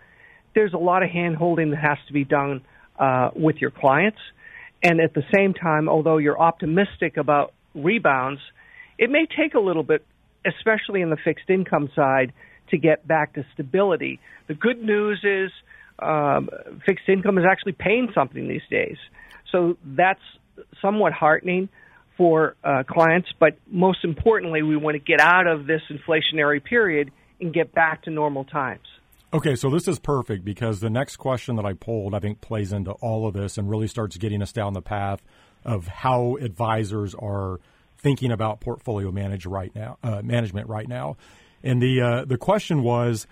there's 0.54 0.72
a 0.74 0.78
lot 0.78 1.02
of 1.02 1.10
hand 1.10 1.36
holding 1.36 1.72
that 1.72 1.80
has 1.80 1.98
to 2.06 2.14
be 2.14 2.24
done 2.24 2.62
uh, 3.00 3.32
with 3.36 3.56
your 3.56 3.72
clients. 3.72 4.20
And 4.84 5.02
at 5.02 5.16
the 5.16 5.24
same 5.36 5.56
time, 5.56 5.90
although 5.90 6.18
you're 6.18 6.40
optimistic 6.40 7.18
about 7.18 7.54
rebounds, 7.74 8.40
it 9.00 9.10
may 9.10 9.26
take 9.26 9.56
a 9.56 9.60
little 9.60 9.82
bit, 9.82 10.06
especially 10.46 11.02
in 11.02 11.10
the 11.10 11.18
fixed 11.18 11.50
income 11.50 11.90
side, 11.96 12.34
to 12.70 12.78
get 12.78 13.08
back 13.08 13.34
to 13.34 13.44
stability. 13.56 14.20
The 14.46 14.54
good 14.54 14.80
news 14.80 15.20
is 15.24 15.50
um, 15.98 16.52
fixed 16.86 17.10
income 17.10 17.40
is 17.40 17.46
actually 17.50 17.72
paying 17.72 18.12
something 18.14 18.48
these 18.48 18.68
days. 18.70 18.98
So 19.52 19.76
that's 19.84 20.22
somewhat 20.84 21.14
heartening 21.14 21.70
for 22.20 22.58
uh, 22.66 22.84
clients, 22.84 23.30
but 23.40 23.58
most 23.72 24.04
importantly, 24.04 24.62
we 24.62 24.76
want 24.76 24.94
to 24.96 25.00
get 25.00 25.22
out 25.22 25.48
of 25.48 25.66
this 25.66 25.82
inflationary 25.90 26.62
period 26.62 27.12
and 27.40 27.54
get 27.54 27.74
back 27.74 28.04
to 28.04 28.10
normal 28.12 28.44
times. 28.44 28.84
Okay, 29.32 29.56
so 29.56 29.70
this 29.70 29.88
is 29.88 30.00
perfect 30.00 30.44
because 30.44 30.82
the 30.82 30.90
next 30.90 31.16
question 31.16 31.56
that 31.56 31.66
I 31.66 31.72
pulled, 31.74 32.14
I 32.14 32.20
think, 32.20 32.42
plays 32.42 32.74
into 32.74 32.92
all 32.92 33.26
of 33.26 33.34
this 33.34 33.58
and 33.58 33.70
really 33.70 33.88
starts 33.88 34.18
getting 34.18 34.42
us 34.42 34.52
down 34.52 34.74
the 34.74 34.82
path 34.82 35.22
of 35.64 35.88
how 35.88 36.36
advisors 36.42 37.16
are 37.16 37.62
thinking 37.98 38.34
about 38.34 38.60
portfolio 38.60 39.14
manage 39.14 39.46
right 39.46 39.74
now, 39.74 39.98
uh, 40.04 40.22
management 40.22 40.68
right 40.68 40.90
now. 40.90 41.16
And 41.64 41.82
the 41.82 42.02
uh, 42.02 42.26
the 42.26 42.38
question 42.38 42.84
was, 42.84 43.28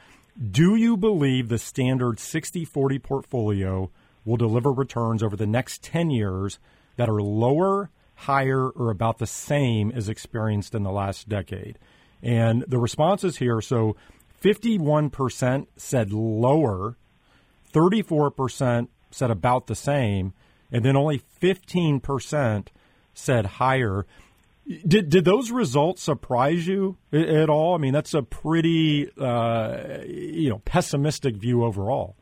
do 0.51 0.75
you 0.75 0.95
believe 0.95 1.49
the 1.49 1.57
standard 1.57 2.19
60-40 2.19 3.03
portfolio 3.03 3.89
will 4.23 4.37
deliver 4.37 4.71
returns 4.71 5.23
over 5.23 5.35
the 5.35 5.47
next 5.47 5.83
10 5.83 6.09
years 6.09 6.59
that 6.95 7.09
are 7.09 7.21
lower 7.21 7.89
higher, 8.17 8.69
or 8.69 8.89
about 8.89 9.19
the 9.19 9.27
same 9.27 9.91
as 9.91 10.09
experienced 10.09 10.75
in 10.75 10.83
the 10.83 10.91
last 10.91 11.29
decade? 11.29 11.77
And 12.21 12.63
the 12.67 12.79
responses 12.79 13.37
here 13.37 13.61
so 13.61 13.95
51% 14.41 15.67
said 15.75 16.11
lower, 16.11 16.97
34% 17.73 18.87
said 19.11 19.31
about 19.31 19.67
the 19.67 19.75
same, 19.75 20.33
and 20.71 20.83
then 20.83 20.95
only 20.95 21.21
15% 21.41 22.67
said 23.13 23.45
higher. 23.45 24.05
Did 24.85 25.09
did 25.09 25.23
those 25.23 25.49
results 25.49 26.03
surprise 26.03 26.67
you 26.67 26.97
at 27.13 27.49
all? 27.49 27.73
I 27.73 27.77
mean, 27.77 27.93
that's 27.93 28.13
a 28.13 28.21
pretty 28.21 29.09
uh, 29.17 29.99
you 30.05 30.49
know 30.49 30.61
pessimistic 30.65 31.37
view 31.37 31.63
overall. 31.63 32.17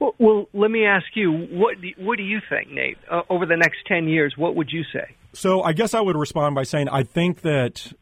Well, 0.00 0.14
well, 0.18 0.48
let 0.52 0.70
me 0.70 0.84
ask 0.84 1.06
you 1.14 1.32
what 1.32 1.80
do, 1.80 1.88
what 1.98 2.16
do 2.16 2.22
you 2.22 2.40
think, 2.48 2.70
Nate? 2.70 2.98
Uh, 3.10 3.22
over 3.30 3.46
the 3.46 3.56
next 3.56 3.78
ten 3.86 4.08
years, 4.08 4.34
what 4.36 4.54
would 4.54 4.70
you 4.70 4.84
say? 4.92 5.14
So, 5.32 5.62
I 5.62 5.72
guess 5.72 5.94
I 5.94 6.00
would 6.00 6.16
respond 6.16 6.54
by 6.54 6.62
saying 6.62 6.88
I 6.88 7.02
think 7.02 7.42
that 7.42 7.92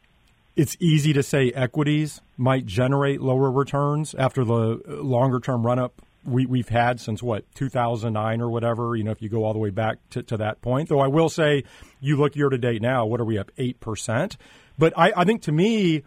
it's 0.55 0.77
easy 0.79 1.13
to 1.13 1.23
say 1.23 1.51
equities 1.51 2.21
might 2.37 2.65
generate 2.65 3.21
lower 3.21 3.51
returns 3.51 4.15
after 4.15 4.45
the 4.45 4.81
longer 4.87 5.39
term 5.39 5.65
run 5.65 5.79
up 5.79 6.01
we, 6.25 6.45
we've 6.45 6.69
had 6.69 6.99
since 6.99 7.21
what 7.21 7.45
2009 7.55 8.41
or 8.41 8.49
whatever. 8.49 8.95
You 8.95 9.03
know, 9.03 9.11
if 9.11 9.21
you 9.21 9.29
go 9.29 9.43
all 9.43 9.53
the 9.53 9.59
way 9.59 9.69
back 9.69 9.97
to, 10.11 10.23
to 10.23 10.37
that 10.37 10.61
point. 10.61 10.89
Though 10.89 10.99
I 10.99 11.07
will 11.07 11.29
say, 11.29 11.63
you 11.99 12.17
look 12.17 12.35
year 12.35 12.49
to 12.49 12.57
date 12.57 12.81
now. 12.81 13.05
What 13.05 13.21
are 13.21 13.25
we 13.25 13.37
up 13.37 13.51
eight 13.57 13.79
percent? 13.79 14.37
But 14.77 14.93
I, 14.97 15.13
I 15.15 15.23
think 15.23 15.41
to 15.43 15.51
me 15.51 16.03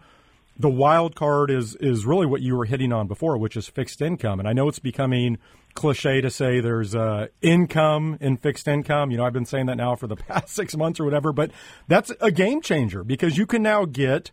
the 0.57 0.69
wild 0.69 1.15
card 1.15 1.49
is 1.49 1.75
is 1.75 2.05
really 2.05 2.25
what 2.25 2.41
you 2.41 2.55
were 2.55 2.65
hitting 2.65 2.91
on 2.91 3.07
before, 3.07 3.37
which 3.37 3.55
is 3.55 3.67
fixed 3.67 4.01
income. 4.01 4.39
And 4.39 4.47
I 4.47 4.53
know 4.53 4.67
it's 4.67 4.79
becoming 4.79 5.37
cliche 5.75 6.21
to 6.21 6.29
say 6.29 6.59
there's 6.59 6.95
uh, 6.95 7.27
income 7.41 8.17
in 8.19 8.37
fixed 8.37 8.67
income. 8.67 9.11
You 9.11 9.17
know, 9.17 9.25
I've 9.25 9.33
been 9.33 9.45
saying 9.45 9.67
that 9.67 9.77
now 9.77 9.95
for 9.95 10.07
the 10.07 10.15
past 10.27 10.49
six 10.49 10.75
months 10.75 10.99
or 10.99 11.05
whatever, 11.05 11.31
but 11.31 11.51
that's 11.87 12.11
a 12.21 12.31
game 12.31 12.61
changer 12.61 13.03
because 13.03 13.37
you 13.37 13.45
can 13.45 13.61
now 13.63 13.85
get 13.85 14.31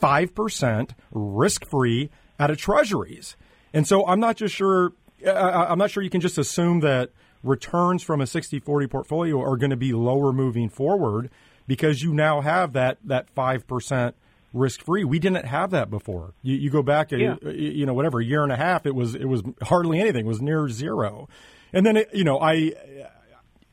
five 0.00 0.34
percent 0.34 0.94
risk 1.10 1.64
free 1.64 2.10
out 2.38 2.50
of 2.50 2.58
treasuries. 2.58 3.36
And 3.72 3.86
so 3.86 4.06
I'm 4.06 4.20
not 4.20 4.36
just 4.36 4.54
sure. 4.54 4.92
I'm 5.26 5.78
not 5.78 5.90
sure 5.90 6.02
you 6.02 6.10
can 6.10 6.20
just 6.20 6.36
assume 6.36 6.80
that 6.80 7.10
returns 7.44 8.02
from 8.02 8.20
a 8.20 8.24
60-40 8.24 8.90
portfolio 8.90 9.40
are 9.40 9.56
going 9.56 9.70
to 9.70 9.76
be 9.76 9.92
lower 9.92 10.32
moving 10.32 10.68
forward 10.68 11.30
because 11.66 12.02
you 12.02 12.12
now 12.12 12.40
have 12.40 12.72
that 12.72 12.98
that 13.04 13.30
five 13.30 13.66
percent 13.66 14.16
risk 14.52 14.82
free. 14.84 15.04
We 15.04 15.18
didn't 15.18 15.46
have 15.46 15.70
that 15.70 15.90
before. 15.90 16.34
You, 16.42 16.56
you 16.56 16.70
go 16.70 16.82
back, 16.82 17.12
a, 17.12 17.18
yeah. 17.18 17.50
you 17.50 17.86
know, 17.86 17.94
whatever 17.94 18.20
a 18.20 18.24
year 18.24 18.42
and 18.42 18.52
a 18.52 18.56
half, 18.56 18.86
it 18.86 18.94
was 18.94 19.14
it 19.14 19.26
was 19.26 19.42
hardly 19.62 20.00
anything. 20.00 20.26
It 20.26 20.28
was 20.28 20.42
near 20.42 20.68
zero. 20.68 21.28
And 21.72 21.86
then 21.86 21.96
it, 21.96 22.10
you 22.12 22.24
know, 22.24 22.38
I 22.40 22.72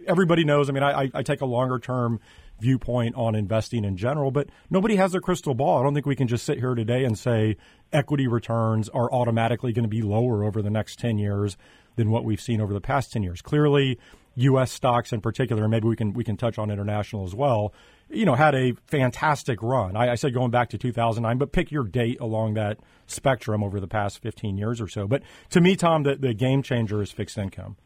everybody 0.08 0.44
knows. 0.44 0.70
I 0.70 0.74
mean, 0.74 0.84
I, 0.84 1.10
I 1.14 1.24
take 1.24 1.42
a 1.42 1.46
longer 1.46 1.80
term 1.80 2.20
viewpoint 2.60 3.16
on 3.16 3.36
investing 3.36 3.86
in 3.86 3.98
general, 3.98 4.32
but 4.32 4.50
nobody 4.70 4.96
has 4.98 5.14
a 5.14 5.20
crystal 5.20 5.54
ball. 5.54 5.80
I 5.80 5.84
don't 5.84 5.94
think 5.94 6.06
we 6.06 6.16
can 6.16 6.28
just 6.28 6.46
sit 6.46 6.60
here 6.60 6.76
today 6.76 7.06
and 7.06 7.18
say 7.18 7.58
equity 7.94 8.28
returns 8.28 8.90
are 8.90 9.12
automatically 9.12 9.72
going 9.72 9.84
to 9.84 9.90
be 9.90 10.02
lower 10.02 10.44
over 10.44 10.62
the 10.62 10.70
next 10.70 11.00
10 11.00 11.18
years 11.18 11.58
than 11.96 12.12
what 12.12 12.24
we've 12.24 12.42
seen 12.42 12.62
over 12.62 12.74
the 12.74 12.82
past 12.82 13.14
10 13.14 13.24
years. 13.24 13.42
Clearly, 13.42 13.98
U.S. 14.36 14.72
stocks 14.72 15.12
in 15.12 15.22
particular, 15.22 15.64
and 15.64 15.72
maybe 15.72 15.88
we 15.88 15.96
can 15.96 16.14
we 16.14 16.24
can 16.24 16.38
touch 16.38 16.58
on 16.58 16.72
international 16.72 17.26
as 17.26 17.36
well, 17.36 17.74
you 18.10 18.26
know, 18.26 18.36
had 18.36 18.56
a 18.56 18.74
fantastic 18.88 19.62
run. 19.62 19.96
I, 19.96 20.12
I, 20.12 20.16
said 20.16 20.34
going 20.34 20.52
back 20.52 20.70
to 20.70 20.78
2009, 20.78 21.38
but 21.38 21.52
pick 21.52 21.72
your 21.72 21.84
date 21.84 22.20
along 22.20 22.56
that 22.56 22.80
spectrum 23.08 23.64
over 23.64 23.80
the 23.80 23.88
past 23.88 24.20
15 24.22 24.58
years 24.58 24.82
or 24.82 24.88
so. 24.88 25.08
But 25.08 25.22
to 25.52 25.62
me, 25.62 25.76
Tom, 25.76 26.04
the, 26.04 26.16
the 26.16 26.34
game 26.34 26.64
changer 26.64 27.02
is 27.02 27.12
fixed 27.12 27.38
income. 27.38 27.78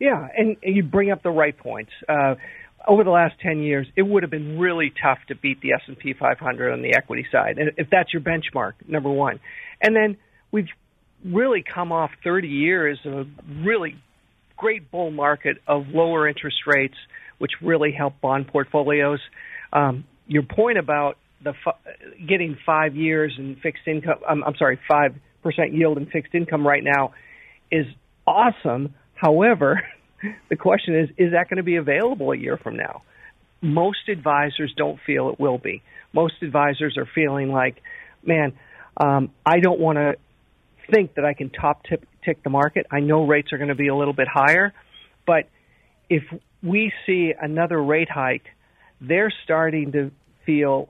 Yeah, 0.00 0.26
and 0.36 0.56
you 0.62 0.82
bring 0.82 1.10
up 1.10 1.22
the 1.22 1.30
right 1.30 1.56
points. 1.56 1.92
Uh, 2.08 2.34
over 2.86 3.04
the 3.04 3.10
last 3.10 3.38
10 3.40 3.60
years, 3.60 3.86
it 3.96 4.02
would 4.02 4.22
have 4.24 4.30
been 4.30 4.58
really 4.58 4.92
tough 5.00 5.18
to 5.28 5.34
beat 5.34 5.60
the 5.60 5.72
S&P 5.72 6.12
500 6.12 6.72
on 6.72 6.82
the 6.82 6.94
equity 6.94 7.26
side, 7.30 7.58
if 7.76 7.88
that's 7.90 8.12
your 8.12 8.22
benchmark, 8.22 8.72
number 8.86 9.08
one. 9.08 9.40
And 9.80 9.94
then 9.94 10.16
we've 10.50 10.68
really 11.24 11.62
come 11.62 11.92
off 11.92 12.10
30 12.22 12.48
years 12.48 12.98
of 13.04 13.12
a 13.12 13.26
really 13.62 13.96
great 14.56 14.90
bull 14.90 15.10
market 15.10 15.58
of 15.66 15.88
lower 15.88 16.26
interest 16.28 16.58
rates– 16.66 16.96
which 17.38 17.52
really 17.62 17.92
help 17.92 18.20
bond 18.20 18.48
portfolios. 18.48 19.20
Um, 19.72 20.04
your 20.26 20.42
point 20.42 20.78
about 20.78 21.16
the 21.42 21.52
getting 22.26 22.56
five 22.64 22.96
years 22.96 23.34
in 23.38 23.56
fixed 23.62 23.86
income, 23.86 24.18
I'm, 24.28 24.42
I'm 24.44 24.56
sorry, 24.56 24.78
five 24.88 25.14
percent 25.42 25.74
yield 25.74 25.98
in 25.98 26.06
fixed 26.06 26.34
income 26.34 26.66
right 26.66 26.82
now 26.82 27.12
is 27.70 27.86
awesome. 28.26 28.94
However, 29.14 29.82
the 30.48 30.56
question 30.56 30.98
is, 30.98 31.10
is 31.18 31.32
that 31.32 31.48
going 31.48 31.58
to 31.58 31.62
be 31.62 31.76
available 31.76 32.32
a 32.32 32.36
year 32.36 32.56
from 32.56 32.76
now? 32.76 33.02
Most 33.60 34.08
advisors 34.08 34.72
don't 34.76 34.98
feel 35.06 35.30
it 35.30 35.40
will 35.40 35.58
be. 35.58 35.82
Most 36.12 36.34
advisors 36.42 36.96
are 36.96 37.08
feeling 37.14 37.50
like, 37.50 37.76
man, 38.24 38.52
um, 38.96 39.30
I 39.44 39.60
don't 39.60 39.80
want 39.80 39.96
to 39.96 40.14
think 40.92 41.14
that 41.14 41.24
I 41.24 41.34
can 41.34 41.50
top 41.50 41.82
tip, 41.84 42.04
tick 42.24 42.42
the 42.42 42.50
market. 42.50 42.86
I 42.90 43.00
know 43.00 43.26
rates 43.26 43.52
are 43.52 43.58
going 43.58 43.68
to 43.68 43.74
be 43.74 43.88
a 43.88 43.94
little 43.94 44.12
bit 44.12 44.28
higher, 44.32 44.72
but 45.26 45.48
if 46.08 46.22
we 46.64 46.92
see 47.06 47.32
another 47.38 47.82
rate 47.82 48.10
hike, 48.10 48.46
they're 49.00 49.32
starting 49.44 49.92
to 49.92 50.10
feel 50.46 50.88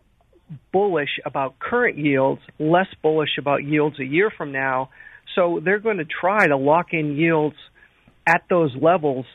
bullish 0.72 1.20
about 1.24 1.58
current 1.58 1.98
yields, 1.98 2.40
less 2.58 2.86
bullish 3.02 3.38
about 3.38 3.64
yields 3.64 3.98
a 3.98 4.04
year 4.04 4.30
from 4.36 4.52
now. 4.52 4.90
So 5.34 5.60
they're 5.64 5.80
going 5.80 5.98
to 5.98 6.04
try 6.04 6.46
to 6.46 6.56
lock 6.56 6.88
in 6.92 7.16
yields 7.16 7.56
at 8.26 8.42
those 8.48 8.74
levels 8.80 9.26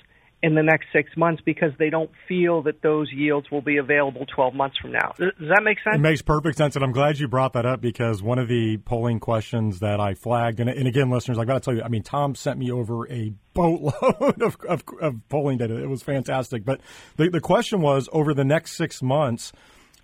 in 0.42 0.56
the 0.56 0.64
next 0.64 0.88
six 0.94 1.10
months 1.18 1.42
because 1.46 1.72
they 1.80 1.90
don't 1.90 2.10
feel 2.28 2.64
that 2.64 2.82
those 2.82 3.12
yields 3.12 3.52
will 3.52 3.62
be 3.62 3.78
available 3.78 4.26
12 4.34 4.54
months 4.54 4.78
from 4.78 4.94
now. 4.94 5.14
Does 5.18 5.34
that 5.40 5.62
make 5.64 5.78
sense? 5.84 5.96
It 5.96 6.02
makes 6.02 6.22
perfect 6.22 6.58
sense. 6.58 6.76
And 6.76 6.86
I'm 6.86 6.94
glad 6.94 7.20
you 7.20 7.28
brought 7.28 7.54
that 7.54 7.66
up 7.66 7.82
because 7.82 8.24
one 8.24 8.40
of 8.40 8.48
the 8.48 8.78
polling 8.78 9.20
questions 9.20 9.80
that 9.80 10.00
I 10.00 10.14
flagged, 10.14 10.62
and, 10.62 10.70
and 10.70 10.88
again, 10.88 11.10
listeners, 11.10 11.38
I've 11.38 11.48
got 11.48 11.56
to 11.56 11.60
tell 11.60 11.76
you, 11.76 11.84
I 11.84 11.90
mean, 11.90 12.04
Tom 12.04 12.36
sent 12.36 12.58
me 12.58 12.72
over 12.72 13.10
a 13.12 13.34
boatload 13.54 14.42
of, 14.42 14.58
of, 14.68 14.84
of 15.02 15.16
polling 15.28 15.58
data. 15.58 15.78
It 15.78 15.90
was 15.90 16.04
fantastic. 16.04 16.64
But 16.64 16.80
the, 17.18 17.30
the 17.30 17.42
question 17.42 17.82
was 17.82 18.08
over 18.14 18.34
the 18.34 18.46
next 18.46 18.78
six 18.78 19.02
months, 19.02 19.52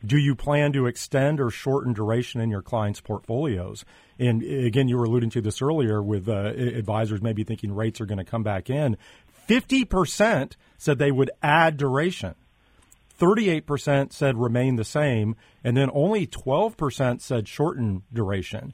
do 0.06 0.18
you 0.18 0.36
plan 0.36 0.74
to 0.74 0.86
extend 0.86 1.40
or 1.40 1.50
shorten 1.50 1.94
duration 1.94 2.42
in 2.42 2.50
your 2.50 2.62
clients' 2.62 3.02
portfolios? 3.02 3.86
And 4.20 4.44
again, 4.44 4.88
you 4.88 4.98
were 4.98 5.06
alluding 5.06 5.30
to 5.32 5.42
this 5.42 5.62
earlier 5.62 6.02
with 6.02 6.30
uh, 6.30 6.54
advisors 6.56 7.22
maybe 7.22 7.44
thinking 7.44 7.74
rates 7.74 8.00
are 8.00 8.06
going 8.06 8.18
to 8.18 8.24
come 8.26 8.44
back 8.44 8.70
in. 8.70 8.98
50% 9.48 10.54
said 10.78 10.98
they 10.98 11.12
would 11.12 11.32
add 11.42 11.78
duration. 11.78 12.36
38% 13.20 14.12
said 14.12 14.38
remain 14.38 14.76
the 14.76 14.84
same, 14.84 15.36
and 15.64 15.76
then 15.76 15.90
only 15.94 16.28
12% 16.28 17.22
said 17.22 17.48
shorten 17.48 18.04
duration. 18.12 18.74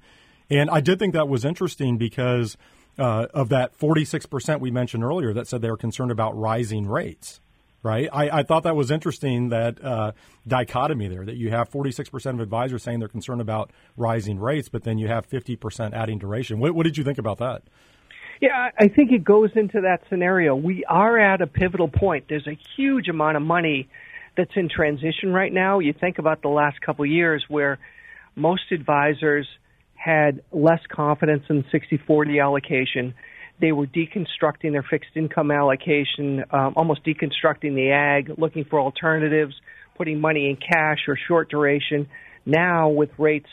And 0.50 0.70
I 0.70 0.82
did 0.82 1.00
think 1.00 1.14
that 1.14 1.30
was 1.30 1.46
interesting 1.46 1.98
because 1.98 2.58
uh, 2.98 3.28
of 3.34 3.50
that 3.50 3.78
46% 3.78 4.60
we 4.60 4.72
mentioned 4.72 5.04
earlier 5.04 5.34
that 5.34 5.48
said 5.48 5.62
they 5.62 5.70
were 5.70 5.78
concerned 5.78 6.12
about 6.12 6.38
rising 6.38 6.88
rates, 6.88 7.40
right? 7.84 8.10
I, 8.12 8.40
I 8.40 8.44
thought 8.44 8.64
that 8.64 8.76
was 8.76 8.92
interesting 8.92 9.50
that 9.50 9.84
uh, 9.84 10.12
dichotomy 10.48 11.08
there 11.08 11.26
that 11.26 11.38
you 11.38 11.52
have 11.52 11.70
46% 11.70 12.26
of 12.34 12.40
advisors 12.40 12.84
saying 12.84 13.00
they're 13.00 13.08
concerned 13.08 13.42
about 13.42 13.72
rising 13.96 14.40
rates, 14.40 14.70
but 14.70 14.84
then 14.84 14.98
you 14.98 15.08
have 15.08 15.30
50% 15.30 15.94
adding 15.94 16.18
duration. 16.18 16.60
What, 16.60 16.74
what 16.74 16.84
did 16.84 16.98
you 16.98 17.04
think 17.04 17.18
about 17.18 17.38
that? 17.38 17.64
Yeah, 18.42 18.72
I 18.76 18.88
think 18.88 19.12
it 19.12 19.24
goes 19.24 19.52
into 19.56 19.82
that 19.82 20.02
scenario. 20.10 20.56
We 20.56 20.84
are 20.86 21.20
at 21.20 21.42
a 21.42 21.48
pivotal 21.48 21.88
point. 21.88 22.26
There's 22.28 22.48
a 22.48 22.58
huge 22.76 23.08
amount 23.08 23.38
of 23.38 23.44
money 23.44 23.88
that's 24.36 24.52
in 24.56 24.68
transition 24.68 25.32
right 25.32 25.54
now. 25.54 25.78
You 25.78 25.94
think 25.94 26.18
about 26.18 26.42
the 26.42 26.48
last 26.48 26.82
couple 26.82 27.06
of 27.06 27.12
years 27.12 27.46
where 27.48 27.78
most 28.36 28.64
advisors 28.72 29.48
had 29.94 30.42
less 30.52 30.80
confidence 30.92 31.44
in 31.50 31.64
60-40 31.66 32.44
allocation. 32.44 33.14
They 33.60 33.72
were 33.72 33.86
deconstructing 33.86 34.72
their 34.72 34.82
fixed 34.90 35.12
income 35.16 35.52
allocation, 35.52 36.44
um, 36.50 36.74
almost 36.76 37.06
deconstructing 37.06 37.76
the 37.76 37.92
ag, 37.92 38.40
looking 38.40 38.66
for 38.66 38.80
alternatives, 38.80 39.54
putting 39.98 40.20
money 40.20 40.50
in 40.50 40.56
cash 40.56 40.98
or 41.08 41.16
short 41.28 41.52
duration. 41.52 42.10
Now 42.44 42.90
with 42.90 43.12
rates 43.20 43.50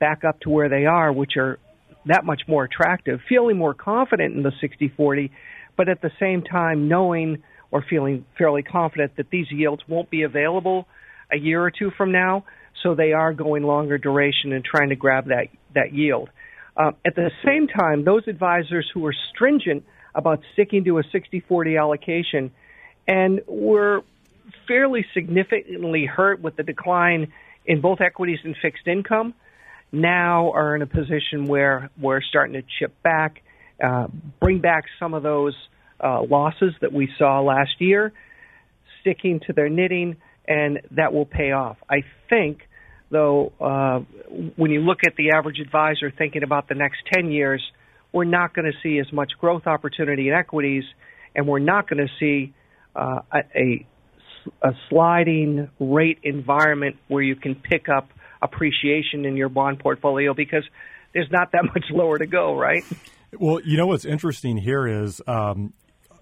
back 0.00 0.24
up 0.24 0.40
to 0.40 0.50
where 0.50 0.68
they 0.68 0.86
are, 0.86 1.12
which 1.12 1.36
are 1.36 1.60
that 2.06 2.24
much 2.24 2.42
more 2.46 2.64
attractive, 2.64 3.20
feeling 3.28 3.56
more 3.56 3.74
confident 3.74 4.34
in 4.34 4.42
the 4.42 4.52
60-40, 4.62 5.30
but 5.76 5.88
at 5.88 6.00
the 6.02 6.10
same 6.20 6.42
time 6.42 6.88
knowing 6.88 7.42
or 7.70 7.84
feeling 7.88 8.24
fairly 8.38 8.62
confident 8.62 9.16
that 9.16 9.30
these 9.30 9.46
yields 9.50 9.82
won't 9.88 10.10
be 10.10 10.22
available 10.22 10.86
a 11.32 11.36
year 11.36 11.62
or 11.62 11.70
two 11.70 11.90
from 11.96 12.12
now, 12.12 12.44
so 12.82 12.94
they 12.94 13.12
are 13.12 13.32
going 13.32 13.62
longer 13.62 13.98
duration 13.98 14.52
and 14.52 14.64
trying 14.64 14.90
to 14.90 14.96
grab 14.96 15.26
that 15.26 15.48
that 15.74 15.92
yield. 15.92 16.28
Uh, 16.76 16.92
at 17.04 17.14
the 17.14 17.30
same 17.44 17.66
time, 17.66 18.04
those 18.04 18.26
advisors 18.28 18.88
who 18.92 19.04
are 19.06 19.14
stringent 19.34 19.84
about 20.14 20.40
sticking 20.52 20.84
to 20.84 20.98
a 20.98 21.02
60-40 21.02 21.80
allocation 21.80 22.52
and 23.06 23.40
were 23.46 24.02
fairly 24.68 25.04
significantly 25.14 26.04
hurt 26.04 26.40
with 26.40 26.56
the 26.56 26.62
decline 26.62 27.32
in 27.66 27.80
both 27.80 28.00
equities 28.00 28.38
and 28.44 28.56
fixed 28.60 28.86
income 28.86 29.34
now 29.94 30.50
are 30.52 30.76
in 30.76 30.82
a 30.82 30.86
position 30.86 31.46
where 31.46 31.90
we're 32.00 32.20
starting 32.22 32.54
to 32.54 32.62
chip 32.78 33.02
back, 33.02 33.42
uh, 33.82 34.08
bring 34.40 34.60
back 34.60 34.84
some 34.98 35.14
of 35.14 35.22
those 35.22 35.54
uh, 36.02 36.22
losses 36.22 36.74
that 36.80 36.92
we 36.92 37.08
saw 37.18 37.40
last 37.40 37.80
year, 37.80 38.12
sticking 39.00 39.40
to 39.46 39.52
their 39.52 39.68
knitting, 39.68 40.16
and 40.46 40.80
that 40.90 41.12
will 41.12 41.26
pay 41.26 41.52
off. 41.52 41.76
I 41.88 42.04
think, 42.28 42.60
though, 43.10 43.52
uh, 43.60 44.00
when 44.56 44.70
you 44.70 44.80
look 44.80 44.98
at 45.06 45.16
the 45.16 45.30
average 45.36 45.58
advisor 45.60 46.10
thinking 46.10 46.42
about 46.42 46.68
the 46.68 46.74
next 46.74 46.98
10 47.12 47.30
years, 47.30 47.62
we're 48.12 48.24
not 48.24 48.54
going 48.54 48.70
to 48.70 48.78
see 48.82 48.98
as 48.98 49.12
much 49.12 49.32
growth 49.40 49.66
opportunity 49.66 50.28
in 50.28 50.34
equities, 50.34 50.84
and 51.34 51.48
we're 51.48 51.58
not 51.58 51.88
going 51.88 52.06
to 52.06 52.12
see 52.20 52.52
uh, 52.94 53.20
a, 53.32 53.86
a 54.62 54.72
sliding 54.88 55.70
rate 55.80 56.18
environment 56.22 56.96
where 57.08 57.22
you 57.22 57.36
can 57.36 57.54
pick 57.54 57.88
up– 57.88 58.08
appreciation 58.44 59.24
in 59.24 59.36
your 59.36 59.48
bond 59.48 59.80
portfolio 59.80 60.34
because 60.34 60.64
there's 61.12 61.30
not 61.30 61.52
that 61.52 61.64
much 61.64 61.84
lower 61.90 62.18
to 62.18 62.26
go, 62.26 62.56
right? 62.56 62.84
Well, 63.38 63.60
you 63.64 63.76
know 63.76 63.86
what's 63.86 64.04
interesting 64.04 64.56
here 64.56 64.86
is 64.86 65.20
um, 65.26 65.72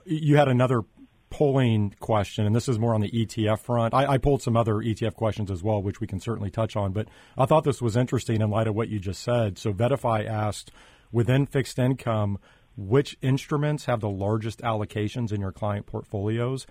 you 0.06 0.37
had 0.37 0.48
another 0.48 0.82
polling 1.30 1.94
question, 1.98 2.46
and 2.46 2.54
this 2.54 2.68
is 2.68 2.78
more 2.78 2.94
on 2.94 3.00
the 3.00 3.11
ETF 3.11 3.61
front. 3.61 3.94
I, 3.94 4.04
I, 4.06 4.18
pulled 4.18 4.42
some 4.42 4.56
other 4.56 4.74
ETF 4.74 5.14
questions 5.14 5.50
as 5.50 5.62
well, 5.62 5.82
which 5.82 5.98
we 5.98 6.06
can 6.06 6.20
certainly 6.20 6.50
touch 6.50 6.76
on, 6.76 6.92
but 6.92 7.08
I 7.38 7.46
thought 7.46 7.64
this 7.64 7.80
was 7.80 7.96
interesting 7.96 8.42
in 8.42 8.50
light 8.50 8.66
of 8.68 8.74
what 8.74 8.88
you 8.88 8.98
just 8.98 9.22
said. 9.22 9.58
So, 9.58 9.72
VettaFi 9.72 10.26
asked 10.26 10.70
within 11.11 11.46
fixed 11.46 11.78
income, 11.78 12.38
which 12.76 13.16
instruments 13.22 13.87
have 13.87 14.00
the 14.00 14.11
largest 14.11 14.61
allocations 14.61 15.32
in 15.32 15.40
your 15.40 15.52
client 15.52 15.87
portfolios? 15.87 16.66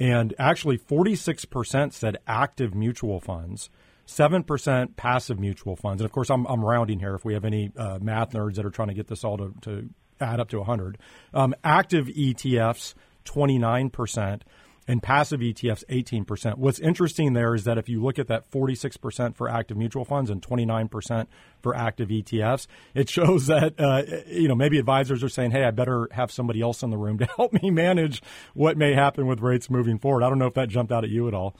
And 0.00 0.34
actually, 0.38 0.78
46% 0.78 1.92
said 1.92 2.18
active 2.26 2.74
mutual 2.74 3.20
funds. 3.20 3.70
7% 4.06 4.96
passive 4.96 5.38
mutual 5.38 5.76
funds. 5.76 6.02
And 6.02 6.06
of 6.06 6.12
course, 6.12 6.30
I'm, 6.30 6.46
I'm 6.46 6.64
rounding 6.64 6.98
here 6.98 7.14
if 7.14 7.24
we 7.24 7.34
have 7.34 7.44
any 7.44 7.70
uh, 7.76 7.98
math 8.00 8.30
nerds 8.30 8.56
that 8.56 8.66
are 8.66 8.70
trying 8.70 8.88
to 8.88 8.94
get 8.94 9.08
this 9.08 9.24
all 9.24 9.38
to, 9.38 9.54
to 9.62 9.88
add 10.20 10.40
up 10.40 10.48
to 10.50 10.58
100. 10.58 10.98
Um, 11.34 11.54
active 11.64 12.06
ETFs, 12.06 12.94
29%, 13.24 14.40
and 14.88 15.02
passive 15.02 15.40
ETFs, 15.40 15.84
18%. 15.88 16.58
What's 16.58 16.80
interesting 16.80 17.34
there 17.34 17.54
is 17.54 17.64
that 17.64 17.78
if 17.78 17.88
you 17.88 18.02
look 18.02 18.18
at 18.18 18.26
that 18.28 18.50
46% 18.50 19.36
for 19.36 19.48
active 19.48 19.76
mutual 19.76 20.04
funds 20.04 20.28
and 20.28 20.42
29% 20.42 21.26
for 21.60 21.76
active 21.76 22.08
ETFs, 22.08 22.66
it 22.94 23.08
shows 23.08 23.46
that, 23.46 23.74
uh, 23.78 24.02
you 24.26 24.48
know, 24.48 24.56
maybe 24.56 24.78
advisors 24.78 25.22
are 25.22 25.28
saying, 25.28 25.52
hey, 25.52 25.64
I 25.64 25.70
better 25.70 26.08
have 26.12 26.32
somebody 26.32 26.60
else 26.60 26.82
in 26.82 26.90
the 26.90 26.98
room 26.98 27.18
to 27.18 27.26
help 27.36 27.52
me 27.52 27.70
manage 27.70 28.22
what 28.54 28.76
may 28.76 28.94
happen 28.94 29.26
with 29.26 29.40
rates 29.40 29.70
moving 29.70 29.98
forward. 29.98 30.24
I 30.24 30.28
don't 30.28 30.38
know 30.38 30.46
if 30.46 30.54
that 30.54 30.68
jumped 30.68 30.92
out 30.92 31.04
at 31.04 31.10
you 31.10 31.28
at 31.28 31.34
all. 31.34 31.54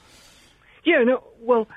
Yeah, 0.83 1.03
no, 1.03 1.23
well, 1.39 1.67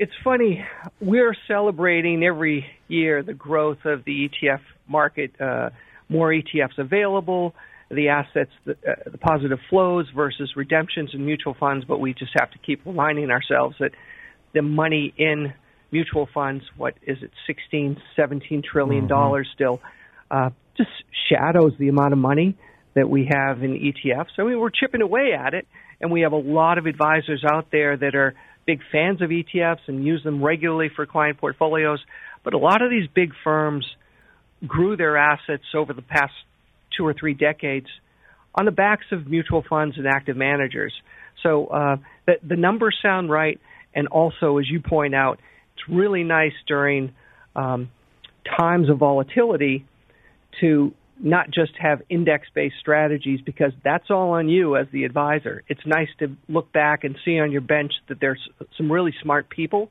it's 0.00 0.12
funny. 0.24 0.64
We're 0.98 1.36
celebrating 1.46 2.24
every 2.24 2.64
year 2.88 3.22
the 3.22 3.34
growth 3.34 3.84
of 3.84 4.02
the 4.06 4.30
ETF 4.30 4.60
market. 4.88 5.38
Uh, 5.38 5.68
more 6.08 6.30
ETFs 6.30 6.78
available, 6.78 7.54
the 7.90 8.08
assets, 8.08 8.50
the, 8.64 8.72
uh, 8.72 9.10
the 9.12 9.18
positive 9.18 9.58
flows 9.68 10.06
versus 10.16 10.54
redemptions 10.56 11.10
in 11.12 11.26
mutual 11.26 11.54
funds. 11.60 11.84
But 11.86 12.00
we 12.00 12.14
just 12.14 12.32
have 12.40 12.50
to 12.52 12.58
keep 12.58 12.80
reminding 12.86 13.30
ourselves 13.30 13.76
that 13.78 13.90
the 14.54 14.62
money 14.62 15.12
in 15.18 15.52
mutual 15.92 16.26
funds, 16.32 16.64
what 16.78 16.94
is 17.02 17.18
it, 17.20 17.30
16, 17.46 17.98
17 18.16 18.62
trillion 18.72 19.02
mm-hmm. 19.02 19.08
dollars 19.08 19.48
mm-hmm. 19.48 19.54
still, 19.54 19.80
uh, 20.30 20.48
just 20.78 20.90
shadows 21.28 21.72
the 21.78 21.88
amount 21.88 22.14
of 22.14 22.18
money 22.18 22.56
that 22.94 23.10
we 23.10 23.28
have 23.30 23.62
in 23.62 23.72
ETFs. 23.72 24.30
I 24.38 24.44
mean, 24.44 24.58
we're 24.58 24.70
chipping 24.70 25.02
away 25.02 25.32
at 25.38 25.52
it, 25.52 25.68
and 26.00 26.10
we 26.10 26.22
have 26.22 26.32
a 26.32 26.38
lot 26.38 26.78
of 26.78 26.86
advisors 26.86 27.44
out 27.46 27.66
there 27.70 27.98
that 27.98 28.14
are 28.14 28.34
big 28.66 28.80
fans 28.92 29.22
of 29.22 29.30
ETFs 29.30 29.80
and 29.86 30.04
use 30.04 30.22
them 30.22 30.42
regularly 30.42 30.90
for 30.94 31.06
client 31.06 31.38
portfolios. 31.38 32.00
But 32.44 32.54
a 32.54 32.58
lot 32.58 32.82
of 32.82 32.90
these 32.90 33.08
big 33.14 33.32
firms 33.44 33.86
grew 34.66 34.96
their 34.96 35.16
assets 35.16 35.64
over 35.74 35.92
the 35.92 36.02
past 36.02 36.32
two 36.96 37.06
or 37.06 37.14
three 37.14 37.34
decades 37.34 37.86
on 38.54 38.64
the 38.64 38.70
backs 38.70 39.06
of 39.12 39.26
mutual 39.26 39.64
funds 39.68 39.96
and 39.96 40.06
active 40.06 40.36
managers. 40.36 40.92
So 41.42 41.66
uh, 41.66 41.96
the, 42.26 42.34
the 42.46 42.56
numbers 42.56 42.96
sound 43.02 43.30
right, 43.30 43.60
and 43.94 44.08
also, 44.08 44.58
as 44.58 44.68
you 44.68 44.80
point 44.80 45.14
out, 45.14 45.38
it's 45.74 45.88
really 45.88 46.24
nice 46.24 46.52
during 46.66 47.12
um, 47.56 47.90
times 48.58 48.90
of 48.90 48.98
volatility 48.98 49.84
to 50.60 50.92
not 51.22 51.50
just 51.50 51.72
have 51.78 52.02
index 52.08 52.48
based 52.54 52.76
strategies 52.80 53.40
because 53.40 53.72
that's 53.84 54.10
all 54.10 54.30
on 54.30 54.48
you 54.48 54.76
as 54.76 54.86
the 54.92 55.04
advisor. 55.04 55.62
It's 55.68 55.84
nice 55.84 56.08
to 56.18 56.36
look 56.48 56.72
back 56.72 57.04
and 57.04 57.16
see 57.24 57.38
on 57.38 57.52
your 57.52 57.60
bench 57.60 57.92
that 58.08 58.20
there's 58.20 58.40
some 58.76 58.90
really 58.90 59.14
smart 59.22 59.50
people 59.50 59.90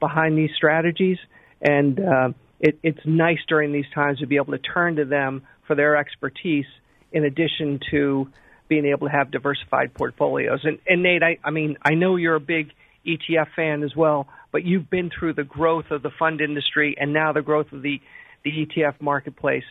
behind 0.00 0.36
these 0.36 0.50
strategies, 0.56 1.18
and 1.60 2.00
uh, 2.00 2.28
it, 2.58 2.78
it's 2.82 3.00
nice 3.04 3.38
during 3.48 3.72
these 3.72 3.88
times 3.94 4.20
to 4.20 4.26
be 4.26 4.36
able 4.36 4.52
to 4.52 4.58
turn 4.58 4.96
to 4.96 5.04
them 5.04 5.42
for 5.66 5.76
their 5.76 5.96
expertise 5.96 6.66
in 7.12 7.24
addition 7.24 7.80
to 7.90 8.28
being 8.68 8.86
able 8.86 9.08
to 9.08 9.12
have 9.12 9.30
diversified 9.30 9.92
portfolios. 9.92 10.60
And, 10.64 10.78
and 10.86 11.02
Nate, 11.02 11.22
I, 11.22 11.38
I 11.44 11.50
mean, 11.50 11.76
I 11.82 11.94
know 11.94 12.16
you're 12.16 12.36
a 12.36 12.40
big 12.40 12.70
ETF 13.06 13.48
fan 13.56 13.82
as 13.82 13.94
well, 13.94 14.28
but 14.52 14.64
you've 14.64 14.88
been 14.88 15.10
through 15.10 15.34
the 15.34 15.44
growth 15.44 15.90
of 15.90 16.02
the 16.02 16.10
fund 16.18 16.40
industry 16.40 16.96
and 16.98 17.12
now 17.12 17.32
the 17.32 17.42
growth 17.42 17.72
of 17.72 17.82
the, 17.82 18.00
the 18.44 18.50
ETF 18.50 19.00
marketplace 19.00 19.64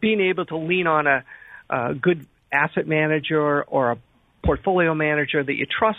being 0.00 0.20
able 0.20 0.46
to 0.46 0.56
lean 0.56 0.86
on 0.86 1.06
a, 1.06 1.24
a 1.68 1.94
good 1.94 2.26
asset 2.52 2.86
manager 2.86 3.62
or 3.62 3.92
a 3.92 3.98
portfolio 4.44 4.94
manager 4.94 5.42
that 5.42 5.54
you 5.54 5.66
trust, 5.66 5.98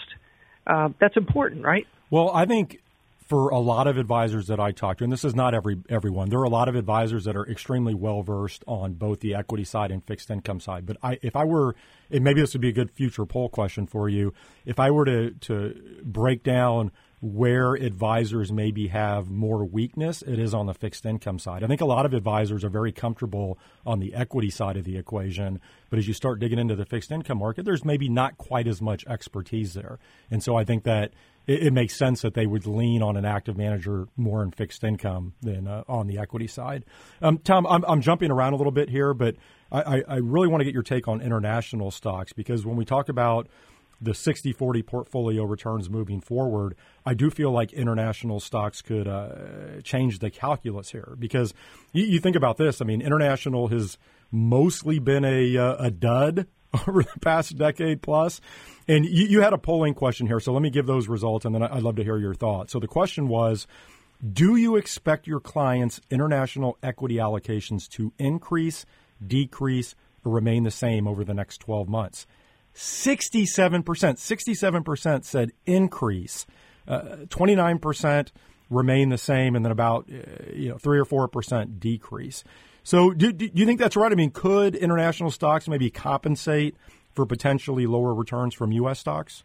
uh, 0.68 0.90
that's 1.00 1.18
important, 1.18 1.64
right? 1.64 1.88
Well, 2.10 2.32
I 2.34 2.46
think 2.46 2.82
for 3.32 3.50
a 3.50 3.60
lot 3.60 3.88
of 3.88 3.98
advisors 3.98 4.48
that 4.48 4.60
I 4.60 4.72
talk 4.72 4.98
to, 4.98 5.06
and 5.06 5.14
this 5.14 5.24
is 5.24 5.34
not 5.34 5.54
every 5.54 5.78
everyone, 5.88 6.30
there 6.30 6.40
are 6.40 6.44
a 6.44 6.50
lot 6.50 6.68
of 6.68 6.76
advisors 6.76 7.24
that 7.24 7.38
are 7.38 7.48
extremely 7.48 7.94
well 7.94 8.24
versed 8.24 8.64
on 8.68 8.94
both 8.94 9.22
the 9.22 9.36
equity 9.36 9.64
side 9.64 9.90
and 9.90 10.04
fixed 10.04 10.30
income 10.30 10.60
side. 10.60 10.86
But 10.86 10.98
I, 11.02 11.18
if 11.22 11.36
I 11.38 11.46
were, 11.46 11.76
and 12.10 12.26
maybe 12.26 12.42
this 12.42 12.54
would 12.54 12.62
be 12.62 12.68
a 12.70 12.74
good 12.74 12.92
future 12.92 13.26
poll 13.26 13.48
question 13.48 13.88
for 13.88 14.10
you, 14.10 14.34
if 14.66 14.80
I 14.82 14.92
were 14.92 15.06
to 15.06 15.32
to 15.32 16.02
break 16.04 16.44
down 16.44 16.92
where 17.22 17.76
advisors 17.76 18.52
maybe 18.52 18.88
have 18.88 19.30
more 19.30 19.64
weakness, 19.64 20.24
it 20.24 20.40
is 20.40 20.56
on 20.56 20.66
the 20.66 20.74
fixed 20.74 21.06
income 21.06 21.38
side. 21.38 21.64
I 21.64 21.68
think 21.68 21.82
a 21.82 21.86
lot 21.86 22.08
of 22.08 22.14
advisors 22.14 22.64
are 22.64 22.70
very 22.70 22.92
comfortable 22.92 23.60
on 23.86 24.00
the 24.00 24.16
equity 24.16 24.50
side 24.50 24.76
of 24.76 24.86
the 24.86 24.98
equation, 24.98 25.62
but 25.92 26.00
as 26.00 26.08
you 26.08 26.16
start 26.16 26.40
digging 26.40 26.58
into 26.58 26.76
the 26.76 26.86
fixed 26.86 27.12
income 27.12 27.38
market, 27.38 27.64
there's 27.64 27.86
maybe 27.86 28.10
not 28.10 28.40
quite 28.40 28.68
as 28.68 28.82
much 28.82 29.06
expertise 29.06 29.76
there. 29.76 30.00
And 30.32 30.42
so 30.42 30.56
I 30.56 30.64
think 30.64 30.84
that 30.86 31.14
it, 31.46 31.68
it 31.68 31.74
makes 31.74 31.96
sense 31.96 32.24
that 32.24 32.34
they 32.34 32.48
would 32.48 32.66
lean 32.66 33.04
on 33.04 33.16
an 33.18 33.26
active 33.26 33.56
manager 33.56 34.08
more 34.18 34.42
in 34.42 34.50
fixed 34.50 34.84
income 34.84 35.34
than 35.42 35.68
uh, 35.68 35.84
on 35.88 36.08
the 36.08 36.18
equity 36.18 36.48
side. 36.48 36.86
Um, 37.22 37.38
Tom, 37.38 37.68
I'm, 37.68 37.86
I'm, 37.88 38.02
jumping 38.02 38.32
around 38.32 38.54
a 38.54 38.56
little 38.56 38.72
bit 38.72 38.90
here, 38.90 39.14
but 39.14 39.36
I, 39.72 40.02
I 40.08 40.16
really 40.16 40.48
want 40.48 40.62
to 40.62 40.66
get 40.66 40.74
your 40.74 40.84
take 40.84 41.08
on 41.08 41.22
international 41.22 41.92
stocks 41.92 42.34
because 42.34 42.66
when 42.66 42.76
we 42.76 42.84
talk 42.84 43.10
about 43.10 43.48
the 44.02 44.14
60 44.14 44.52
40 44.52 44.82
portfolio 44.82 45.44
returns 45.44 45.90
moving 45.90 46.20
forward, 46.20 46.76
I 47.06 47.14
do 47.14 47.30
feel 47.30 47.52
like 47.52 47.72
international 47.72 48.40
stocks 48.40 48.82
could 48.82 49.08
uh, 49.08 49.82
change 49.84 50.20
the 50.20 50.32
calculus 50.32 50.92
here 50.92 51.16
because 51.20 51.54
you, 51.94 52.04
you, 52.06 52.20
think 52.20 52.36
about 52.36 52.58
this. 52.58 52.82
I 52.82 52.86
mean, 52.86 53.02
international 53.02 53.68
has 53.68 53.98
mostly 54.32 54.98
been 54.98 55.24
a, 55.24 55.58
uh, 55.58 55.76
a 55.78 55.92
dud 55.92 56.48
over 56.88 57.04
the 57.04 57.20
past 57.20 57.58
decade 57.58 58.02
plus. 58.02 58.42
And 58.88 59.06
you, 59.06 59.28
you, 59.28 59.42
had 59.42 59.54
a 59.54 59.58
polling 59.58 59.94
question 59.94 60.26
here, 60.26 60.40
so 60.40 60.52
let 60.52 60.62
me 60.62 60.70
give 60.70 60.88
those 60.88 61.08
results 61.08 61.46
and 61.46 61.54
then 61.54 61.62
I'd 61.64 61.84
love 61.84 61.98
to 61.98 62.04
hear 62.04 62.18
your 62.18 62.34
thoughts. 62.34 62.74
So 62.74 62.80
the 62.80 62.88
question 62.88 63.28
was 63.28 63.68
Do 64.34 64.56
you 64.56 64.78
expect 64.78 65.28
your 65.28 65.40
clients' 65.40 66.02
international 66.10 66.78
equity 66.82 67.16
allocations 67.16 67.88
to 67.90 68.14
increase, 68.18 68.86
decrease, 69.26 69.96
or 70.26 70.32
remain 70.32 70.64
the 70.64 70.72
same 70.72 71.08
over 71.08 71.24
the 71.24 71.34
next 71.34 71.60
12 71.60 71.88
months? 71.88 72.26
67%, 72.76 73.84
67% 73.84 75.26
said 75.26 75.52
increase. 75.66 76.46
Uh, 76.88 77.26
29% 77.28 78.32
remain 78.70 79.10
the 79.10 79.18
same, 79.18 79.56
and 79.56 79.64
then 79.64 79.72
about 79.72 80.10
uh, 80.12 80.52
you 80.54 80.70
know 80.70 80.78
three 80.78 80.98
or 81.00 81.06
four 81.06 81.28
percent 81.28 81.80
decrease. 81.80 82.44
So, 82.84 83.12
do, 83.12 83.32
do 83.32 83.50
you 83.54 83.66
think 83.66 83.80
that's 83.80 83.96
right? 83.96 84.12
I 84.12 84.16
mean, 84.16 84.32
could 84.32 84.76
international 84.76 85.30
stocks 85.30 85.68
maybe 85.68 85.92
compensate 85.92 86.76
for 87.14 87.26
potentially 87.26 87.86
lower 87.86 88.14
returns 88.14 88.56
from 88.56 88.72
U.S. 88.72 89.00
stocks? 89.00 89.44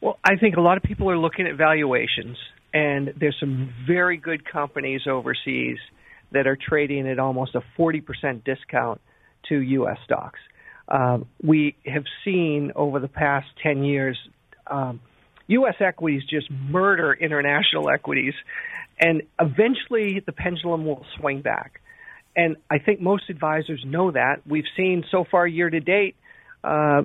Well, 0.00 0.18
I 0.22 0.36
think 0.36 0.56
a 0.56 0.60
lot 0.60 0.76
of 0.76 0.82
people 0.82 1.08
are 1.10 1.16
looking 1.16 1.46
at 1.46 1.56
valuations, 1.56 2.36
and 2.74 3.14
there's 3.16 3.36
some 3.40 3.72
very 3.86 4.16
good 4.16 4.44
companies 4.44 5.02
overseas 5.06 5.78
that 6.32 6.46
are 6.46 6.56
trading 6.56 7.08
at 7.08 7.18
almost 7.18 7.54
a 7.54 7.62
40% 7.78 8.44
discount 8.44 9.00
to 9.48 9.60
U.S. 9.60 9.98
stocks. 10.04 10.40
Um, 10.92 11.26
we 11.42 11.74
have 11.86 12.04
seen 12.22 12.72
over 12.76 13.00
the 13.00 13.08
past 13.08 13.46
10 13.62 13.82
years 13.82 14.18
um, 14.66 15.00
U.S. 15.48 15.74
equities 15.80 16.22
just 16.28 16.50
murder 16.50 17.12
international 17.12 17.90
equities, 17.90 18.34
and 19.00 19.22
eventually 19.40 20.22
the 20.24 20.32
pendulum 20.32 20.84
will 20.84 21.04
swing 21.18 21.40
back. 21.40 21.80
And 22.36 22.56
I 22.70 22.78
think 22.78 23.00
most 23.00 23.30
advisors 23.30 23.82
know 23.86 24.12
that. 24.12 24.46
We've 24.46 24.68
seen 24.76 25.04
so 25.10 25.24
far 25.30 25.46
year 25.46 25.68
to 25.68 25.80
date, 25.80 26.16
uh, 26.62 27.02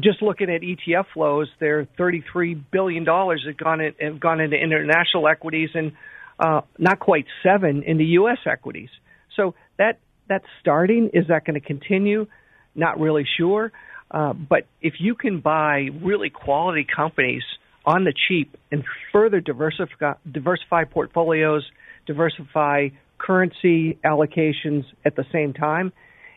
just 0.00 0.22
looking 0.22 0.50
at 0.50 0.62
ETF 0.62 1.06
flows, 1.14 1.48
there 1.60 1.86
$33 1.98 2.62
billion 2.70 3.04
have 3.04 3.56
gone, 3.56 3.80
in, 3.80 3.94
have 4.00 4.20
gone 4.20 4.40
into 4.40 4.56
international 4.56 5.28
equities 5.28 5.70
and 5.74 5.92
uh, 6.38 6.62
not 6.78 6.98
quite 6.98 7.26
seven 7.42 7.82
into 7.82 8.04
U.S. 8.04 8.38
equities. 8.46 8.90
So 9.36 9.54
that 9.78 9.98
that's 10.28 10.46
starting. 10.60 11.10
Is 11.12 11.26
that 11.28 11.44
going 11.44 11.60
to 11.60 11.66
continue? 11.66 12.26
Not 12.74 13.00
really 13.00 13.26
sure. 13.38 13.72
Uh, 14.10 14.32
but 14.34 14.66
if 14.80 14.94
you 14.98 15.14
can 15.14 15.40
buy 15.40 15.88
really 16.02 16.30
quality 16.30 16.84
companies 16.84 17.42
on 17.84 18.04
the 18.04 18.12
cheap 18.28 18.56
and 18.70 18.84
further 19.10 19.40
diversify, 19.40 20.14
diversify 20.30 20.84
portfolios, 20.84 21.64
diversify 22.06 22.88
currency 23.18 23.98
allocations 24.04 24.84
at 25.04 25.16
the 25.16 25.24
same 25.32 25.52
time, 25.54 25.92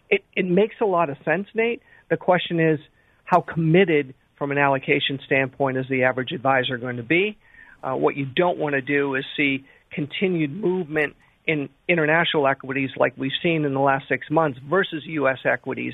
it, 0.09 0.23
it 0.35 0.45
makes 0.45 0.75
a 0.81 0.85
lot 0.85 1.09
of 1.09 1.17
sense, 1.25 1.47
Nate. 1.53 1.81
The 2.09 2.17
question 2.17 2.59
is, 2.59 2.79
how 3.25 3.41
committed 3.41 4.13
from 4.37 4.51
an 4.51 4.57
allocation 4.57 5.19
standpoint 5.25 5.77
is 5.77 5.85
the 5.89 6.03
average 6.03 6.31
advisor 6.31 6.77
going 6.77 6.97
to 6.97 7.03
be? 7.03 7.37
Uh, 7.83 7.95
what 7.95 8.15
you 8.15 8.25
don't 8.25 8.57
want 8.57 8.73
to 8.73 8.81
do 8.81 9.15
is 9.15 9.25
see 9.35 9.65
continued 9.91 10.51
movement 10.51 11.15
in 11.47 11.69
international 11.87 12.47
equities 12.47 12.89
like 12.97 13.13
we've 13.17 13.31
seen 13.43 13.65
in 13.65 13.73
the 13.73 13.79
last 13.79 14.05
six 14.07 14.29
months 14.29 14.59
versus 14.67 15.03
U.S. 15.05 15.39
equities 15.45 15.93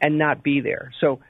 and 0.00 0.18
not 0.18 0.42
be 0.42 0.60
there. 0.60 0.92
So 1.00 1.20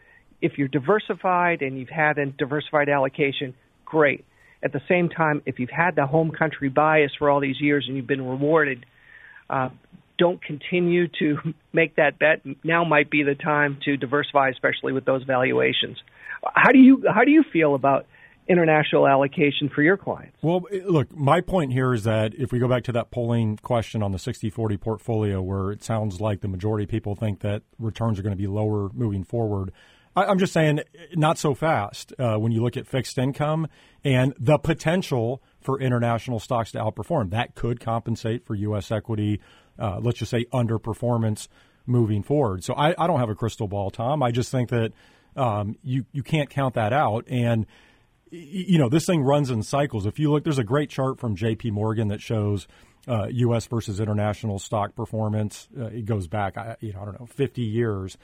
if 0.40 0.58
you're 0.58 0.68
diversified 0.68 1.62
and 1.62 1.78
you've 1.78 1.88
had 1.88 2.18
a 2.18 2.26
diversified 2.26 2.88
allocation, 2.88 3.54
great. 3.84 4.24
At 4.62 4.72
the 4.72 4.80
same 4.88 5.08
time, 5.08 5.42
if 5.46 5.58
you've 5.58 5.70
had 5.70 5.96
the 5.96 6.06
home 6.06 6.30
country 6.30 6.68
bias 6.68 7.12
for 7.18 7.30
all 7.30 7.40
these 7.40 7.60
years 7.60 7.84
and 7.86 7.96
you've 7.96 8.06
been 8.06 8.26
rewarded, 8.26 8.84
uh, 9.48 9.68
don't 10.18 10.42
continue 10.42 11.08
to 11.18 11.36
make 11.72 11.96
that 11.96 12.18
bet. 12.18 12.40
Now 12.64 12.84
might 12.84 13.10
be 13.10 13.22
the 13.22 13.34
time 13.34 13.78
to 13.84 13.96
diversify, 13.96 14.50
especially 14.50 14.92
with 14.92 15.04
those 15.04 15.22
valuations. 15.24 15.98
How 16.54 16.72
do 16.72 16.78
you 16.78 17.04
how 17.12 17.24
do 17.24 17.30
you 17.30 17.44
feel 17.52 17.74
about 17.74 18.06
international 18.48 19.06
allocation 19.06 19.68
for 19.68 19.82
your 19.82 19.96
clients? 19.96 20.36
Well, 20.42 20.64
look, 20.84 21.14
my 21.16 21.40
point 21.40 21.72
here 21.72 21.92
is 21.92 22.04
that 22.04 22.34
if 22.34 22.52
we 22.52 22.58
go 22.58 22.68
back 22.68 22.84
to 22.84 22.92
that 22.92 23.10
polling 23.10 23.56
question 23.56 24.02
on 24.02 24.12
the 24.12 24.18
60-40 24.18 24.80
portfolio 24.80 25.42
where 25.42 25.72
it 25.72 25.82
sounds 25.82 26.20
like 26.20 26.40
the 26.40 26.48
majority 26.48 26.84
of 26.84 26.90
people 26.90 27.14
think 27.14 27.40
that 27.40 27.62
returns 27.78 28.18
are 28.18 28.22
going 28.22 28.36
to 28.36 28.40
be 28.40 28.46
lower 28.46 28.90
moving 28.92 29.24
forward, 29.24 29.72
I, 30.14 30.30
am 30.30 30.38
just 30.38 30.52
saying 30.52 30.80
not 31.14 31.38
so 31.38 31.54
fast 31.54 32.12
uh, 32.18 32.36
when 32.36 32.52
you 32.52 32.62
look 32.62 32.76
at 32.76 32.86
fixed 32.86 33.18
income 33.18 33.66
and 34.04 34.32
the 34.38 34.58
potential 34.58 35.42
for 35.60 35.80
international 35.80 36.38
stocks 36.38 36.72
to 36.72 36.78
outperform. 36.78 37.30
That 37.30 37.54
could 37.54 37.80
compensate 37.80 38.46
for 38.46 38.54
U.S. 38.54 38.90
equity, 38.90 39.40
uh, 39.78 39.98
let's 40.00 40.18
just 40.18 40.30
say 40.30 40.44
underperformance 40.52 41.48
moving 41.84 42.22
forward. 42.22 42.64
So 42.64 42.74
I, 42.74 42.94
I, 42.96 43.06
don't 43.06 43.20
have 43.20 43.28
a 43.28 43.34
crystal 43.34 43.68
ball, 43.68 43.90
Tom. 43.90 44.22
I 44.22 44.30
just 44.30 44.50
think 44.50 44.70
that 44.70 44.92
um, 45.36 45.76
you 45.82 46.06
you 46.12 46.22
can't 46.22 46.48
count 46.48 46.74
that 46.74 46.92
out 46.92 47.24
and– 47.28 47.66
you 48.30 48.78
know, 48.78 48.88
this 48.88 49.06
thing 49.06 49.22
runs 49.22 49.50
in 49.50 49.62
cycles. 49.62 50.06
If 50.06 50.18
you 50.18 50.30
look, 50.30 50.44
there's 50.44 50.58
a 50.58 50.64
great 50.64 50.90
chart 50.90 51.20
from 51.20 51.36
J.P. 51.36 51.70
Morgan 51.70 52.08
that 52.08 52.20
shows 52.20 52.66
uh, 53.06 53.26
U.S. 53.30 53.66
versus 53.66 54.00
international 54.00 54.58
stock 54.58 54.94
performance. 54.94 55.68
Uh, 55.78 55.86
it 55.86 56.06
goes 56.06 56.26
back, 56.26 56.56
you 56.80 56.92
know, 56.92 57.02
I 57.02 57.04
don't 57.04 57.20
know, 57.20 57.26
50 57.26 57.62
years, 57.62 58.18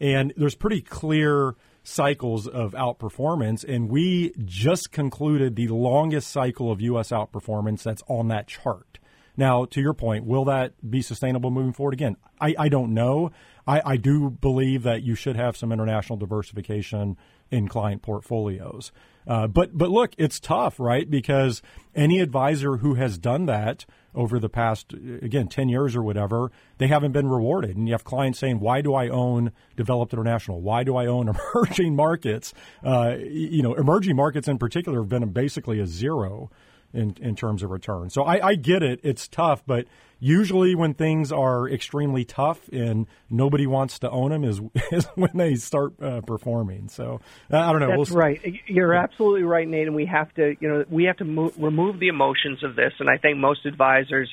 and 0.00 0.32
there's 0.36 0.54
pretty 0.54 0.82
clear 0.82 1.54
cycles 1.82 2.46
of 2.46 2.72
outperformance. 2.72 3.64
And 3.64 3.88
we 3.88 4.32
just 4.44 4.92
concluded 4.92 5.56
the 5.56 5.68
longest 5.68 6.30
cycle 6.30 6.70
of 6.70 6.80
U.S. 6.80 7.10
outperformance 7.10 7.82
that's 7.82 8.02
on 8.08 8.28
that 8.28 8.48
chart. 8.48 8.98
Now, 9.36 9.66
to 9.66 9.80
your 9.80 9.92
point, 9.94 10.24
will 10.24 10.46
that 10.46 10.72
be 10.88 11.02
sustainable 11.02 11.50
moving 11.50 11.72
forward? 11.72 11.94
Again, 11.94 12.16
I, 12.40 12.54
I 12.58 12.68
don't 12.68 12.94
know. 12.94 13.30
I, 13.66 13.82
I 13.84 13.96
do 13.96 14.30
believe 14.30 14.84
that 14.84 15.02
you 15.02 15.14
should 15.14 15.36
have 15.36 15.56
some 15.56 15.72
international 15.72 16.16
diversification 16.16 17.16
in 17.50 17.68
client 17.68 18.02
portfolios. 18.02 18.92
Uh, 19.26 19.46
but 19.46 19.76
but 19.76 19.90
look, 19.90 20.14
it's 20.18 20.38
tough, 20.38 20.78
right? 20.78 21.10
Because 21.10 21.60
any 21.94 22.20
advisor 22.20 22.76
who 22.76 22.94
has 22.94 23.18
done 23.18 23.46
that 23.46 23.84
over 24.14 24.38
the 24.38 24.48
past 24.48 24.92
again 24.92 25.48
ten 25.48 25.68
years 25.68 25.96
or 25.96 26.02
whatever, 26.02 26.52
they 26.78 26.86
haven't 26.86 27.12
been 27.12 27.28
rewarded. 27.28 27.76
And 27.76 27.88
you 27.88 27.94
have 27.94 28.04
clients 28.04 28.38
saying, 28.38 28.60
"Why 28.60 28.82
do 28.82 28.94
I 28.94 29.08
own 29.08 29.50
developed 29.76 30.12
international? 30.12 30.60
Why 30.60 30.84
do 30.84 30.96
I 30.96 31.06
own 31.06 31.28
emerging 31.54 31.96
markets?" 31.96 32.54
Uh, 32.84 33.16
you 33.18 33.62
know, 33.62 33.74
emerging 33.74 34.14
markets 34.14 34.46
in 34.46 34.58
particular 34.58 35.00
have 35.00 35.08
been 35.08 35.28
basically 35.30 35.80
a 35.80 35.86
zero 35.86 36.50
in 36.94 37.16
in 37.20 37.34
terms 37.34 37.64
of 37.64 37.70
return. 37.70 38.10
So 38.10 38.22
I, 38.22 38.48
I 38.48 38.54
get 38.54 38.84
it; 38.84 39.00
it's 39.02 39.26
tough, 39.26 39.64
but 39.66 39.86
usually 40.18 40.74
when 40.74 40.94
things 40.94 41.32
are 41.32 41.68
extremely 41.68 42.24
tough 42.24 42.68
and 42.68 43.06
nobody 43.28 43.66
wants 43.66 43.98
to 44.00 44.10
own 44.10 44.30
them 44.30 44.44
is, 44.44 44.60
is 44.92 45.06
when 45.14 45.30
they 45.34 45.54
start 45.56 46.00
uh, 46.02 46.20
performing. 46.22 46.88
So 46.88 47.20
uh, 47.52 47.58
I 47.58 47.72
don't 47.72 47.80
know. 47.80 47.96
That's 47.96 48.10
we'll 48.10 48.18
right. 48.18 48.40
You're 48.66 48.94
absolutely 48.94 49.42
right, 49.42 49.66
Nate. 49.66 49.86
And 49.86 49.96
we 49.96 50.06
have 50.06 50.32
to, 50.34 50.56
you 50.60 50.68
know, 50.68 50.84
we 50.90 51.04
have 51.04 51.18
to 51.18 51.24
mo- 51.24 51.52
remove 51.58 52.00
the 52.00 52.08
emotions 52.08 52.62
of 52.64 52.76
this. 52.76 52.92
And 52.98 53.08
I 53.08 53.18
think 53.18 53.38
most 53.38 53.66
advisors, 53.66 54.32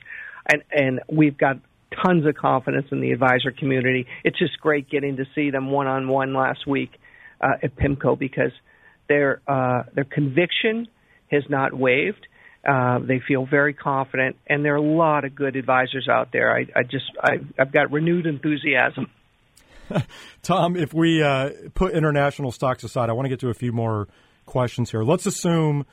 and 0.51 0.63
and 0.71 0.99
we've 1.09 1.37
got 1.37 1.57
tons 2.03 2.25
of 2.25 2.35
confidence 2.35 2.87
in 2.91 3.01
the 3.01 3.11
advisor 3.11 3.51
community. 3.51 4.07
It's 4.23 4.39
just 4.39 4.59
great 4.59 4.89
getting 4.89 5.17
to 5.17 5.25
see 5.35 5.51
them 5.51 5.71
one 5.71 5.87
on 5.87 6.07
one 6.07 6.33
last 6.33 6.65
week 6.65 6.91
uh, 7.41 7.53
at 7.61 7.75
PIMCO 7.75 8.17
because 8.17 8.51
their 9.07 9.41
uh, 9.47 9.83
their 9.93 10.05
conviction 10.05 10.87
has 11.29 11.43
not 11.49 11.73
wavered 11.73 12.27
uh, 12.67 12.99
they 12.99 13.19
feel 13.27 13.45
very 13.45 13.73
confident, 13.73 14.37
and 14.47 14.63
there 14.63 14.73
are 14.73 14.77
a 14.77 14.81
lot 14.81 15.25
of 15.25 15.35
good 15.35 15.55
advisors 15.55 16.07
out 16.09 16.29
there. 16.31 16.55
I, 16.55 16.65
I 16.75 16.83
just 16.83 17.05
I, 17.21 17.39
have 17.57 17.71
got 17.71 17.91
renewed 17.91 18.25
enthusiasm. 18.25 19.07
Tom, 20.43 20.75
if 20.77 20.93
we 20.93 21.21
uh, 21.21 21.49
put 21.73 21.93
international 21.93 22.51
stocks 22.51 22.83
aside, 22.83 23.09
I 23.09 23.13
want 23.13 23.25
to 23.25 23.29
get 23.29 23.39
to 23.41 23.49
a 23.49 23.53
few 23.53 23.73
more 23.73 24.07
questions 24.45 24.91
here. 24.91 25.03
Let's 25.03 25.25
assume 25.25 25.85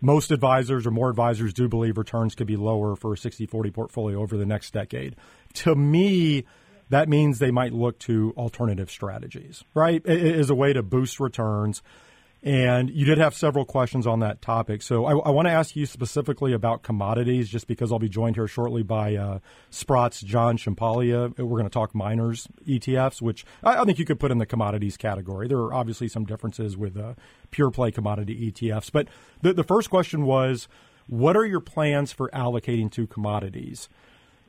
most 0.00 0.30
advisors 0.30 0.86
or 0.86 0.90
more 0.90 1.10
advisors 1.10 1.52
do 1.52 1.68
believe 1.68 1.96
returns 1.96 2.34
could 2.34 2.46
be 2.46 2.56
lower 2.56 2.96
for 2.96 3.12
a 3.12 3.16
60 3.16 3.46
40 3.46 3.70
portfolio 3.70 4.20
over 4.20 4.36
the 4.36 4.46
next 4.46 4.72
decade. 4.72 5.14
To 5.54 5.74
me, 5.74 6.44
that 6.90 7.08
means 7.08 7.38
they 7.38 7.50
might 7.50 7.72
look 7.72 7.98
to 8.00 8.34
alternative 8.36 8.90
strategies, 8.90 9.62
right? 9.74 10.04
As 10.06 10.50
a 10.50 10.54
way 10.54 10.72
to 10.72 10.82
boost 10.82 11.20
returns. 11.20 11.82
And 12.44 12.90
you 12.90 13.04
did 13.04 13.18
have 13.18 13.36
several 13.36 13.64
questions 13.64 14.04
on 14.04 14.18
that 14.20 14.42
topic. 14.42 14.82
So 14.82 15.04
I, 15.04 15.12
I 15.12 15.30
want 15.30 15.46
to 15.46 15.52
ask 15.52 15.76
you 15.76 15.86
specifically 15.86 16.52
about 16.52 16.82
commodities, 16.82 17.48
just 17.48 17.68
because 17.68 17.92
I'll 17.92 18.00
be 18.00 18.08
joined 18.08 18.34
here 18.34 18.48
shortly 18.48 18.82
by 18.82 19.14
uh, 19.14 19.38
Sprott's 19.70 20.20
John 20.20 20.56
Ciampaglia. 20.56 21.38
We're 21.38 21.58
going 21.58 21.64
to 21.64 21.70
talk 21.70 21.94
miners 21.94 22.48
ETFs, 22.66 23.22
which 23.22 23.44
I, 23.62 23.82
I, 23.82 23.84
think 23.84 24.00
you 24.00 24.04
could 24.04 24.18
put 24.18 24.32
in 24.32 24.38
the 24.38 24.46
commodities 24.46 24.96
category. 24.96 25.46
There 25.46 25.58
are 25.58 25.72
obviously 25.72 26.08
some 26.08 26.24
differences 26.24 26.76
with 26.76 26.96
uh, 26.96 27.14
pure 27.52 27.70
play 27.70 27.92
commodity 27.92 28.50
ETFs. 28.50 28.90
But 28.90 29.06
the, 29.40 29.52
the 29.52 29.64
first 29.64 29.88
question 29.88 30.24
was 30.24 30.66
what 31.06 31.36
are 31.36 31.44
your 31.44 31.60
plans 31.60 32.10
for 32.10 32.28
allocating 32.30 32.90
to 32.92 33.06
commodities? 33.06 33.88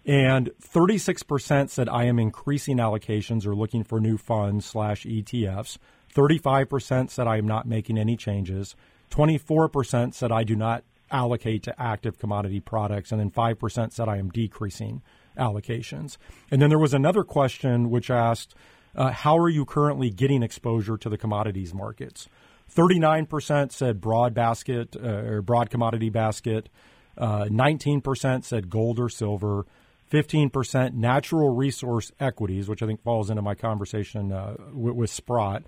And 0.06 0.52
36% 0.62 1.70
said 1.70 1.88
I 1.88 2.06
am 2.06 2.20
increasing 2.20 2.78
allocations 2.78 3.46
or 3.46 3.56
looking 3.56 3.84
for 3.84 4.00
new 4.00 4.18
funds 4.18 4.66
slash 4.66 5.06
ETFs. 5.06 5.78
35% 6.16 7.10
said 7.10 7.28
I 7.28 7.38
am 7.38 7.48
not 7.48 7.68
making 7.68 7.98
any 7.98 8.16
changes. 8.16 8.76
24% 9.12 10.14
said 10.14 10.32
I 10.32 10.44
do 10.44 10.56
not 10.56 10.84
allocate 11.12 11.64
to 11.64 11.82
active 11.82 12.18
commodity 12.18 12.60
products. 12.60 13.12
And 13.12 13.20
then 13.20 13.32
5% 13.32 13.94
said 13.94 14.10
I 14.10 14.18
am 14.18 14.30
decreasing 14.30 15.02
allocations. 15.38 16.18
And 16.52 16.62
then 16.62 16.70
there 16.70 16.80
was 16.80 16.94
another 16.94 17.24
question 17.24 17.90
which 17.90 18.10
asked, 18.10 18.56
uh, 18.96 19.12
How 19.12 19.38
are 19.38 19.50
you 19.50 19.66
currently 19.66 20.10
getting 20.10 20.44
exposure 20.44 20.98
to 20.98 21.10
the 21.10 21.18
commodities 21.18 21.74
markets? 21.74 22.28
39% 22.74 23.72
said 23.72 24.02
broad 24.02 24.34
basket 24.34 24.96
uh, 24.96 25.08
or 25.08 25.42
broad 25.42 25.70
commodity 25.70 26.10
basket. 26.10 26.70
Uh, 27.18 27.46
19% 27.46 28.44
said 28.44 28.70
gold 28.70 29.00
or 29.00 29.10
silver. 29.10 29.66
15% 30.12 30.94
natural 30.94 31.56
resource 31.56 32.12
equities, 32.20 32.70
which 32.70 32.84
I 32.84 32.88
think 32.88 33.02
falls 33.04 33.30
into 33.30 33.42
my 33.42 33.56
conversation 33.56 34.32
uh, 34.32 34.56
with, 34.72 34.96
with 34.96 35.10
Sprott. 35.10 35.64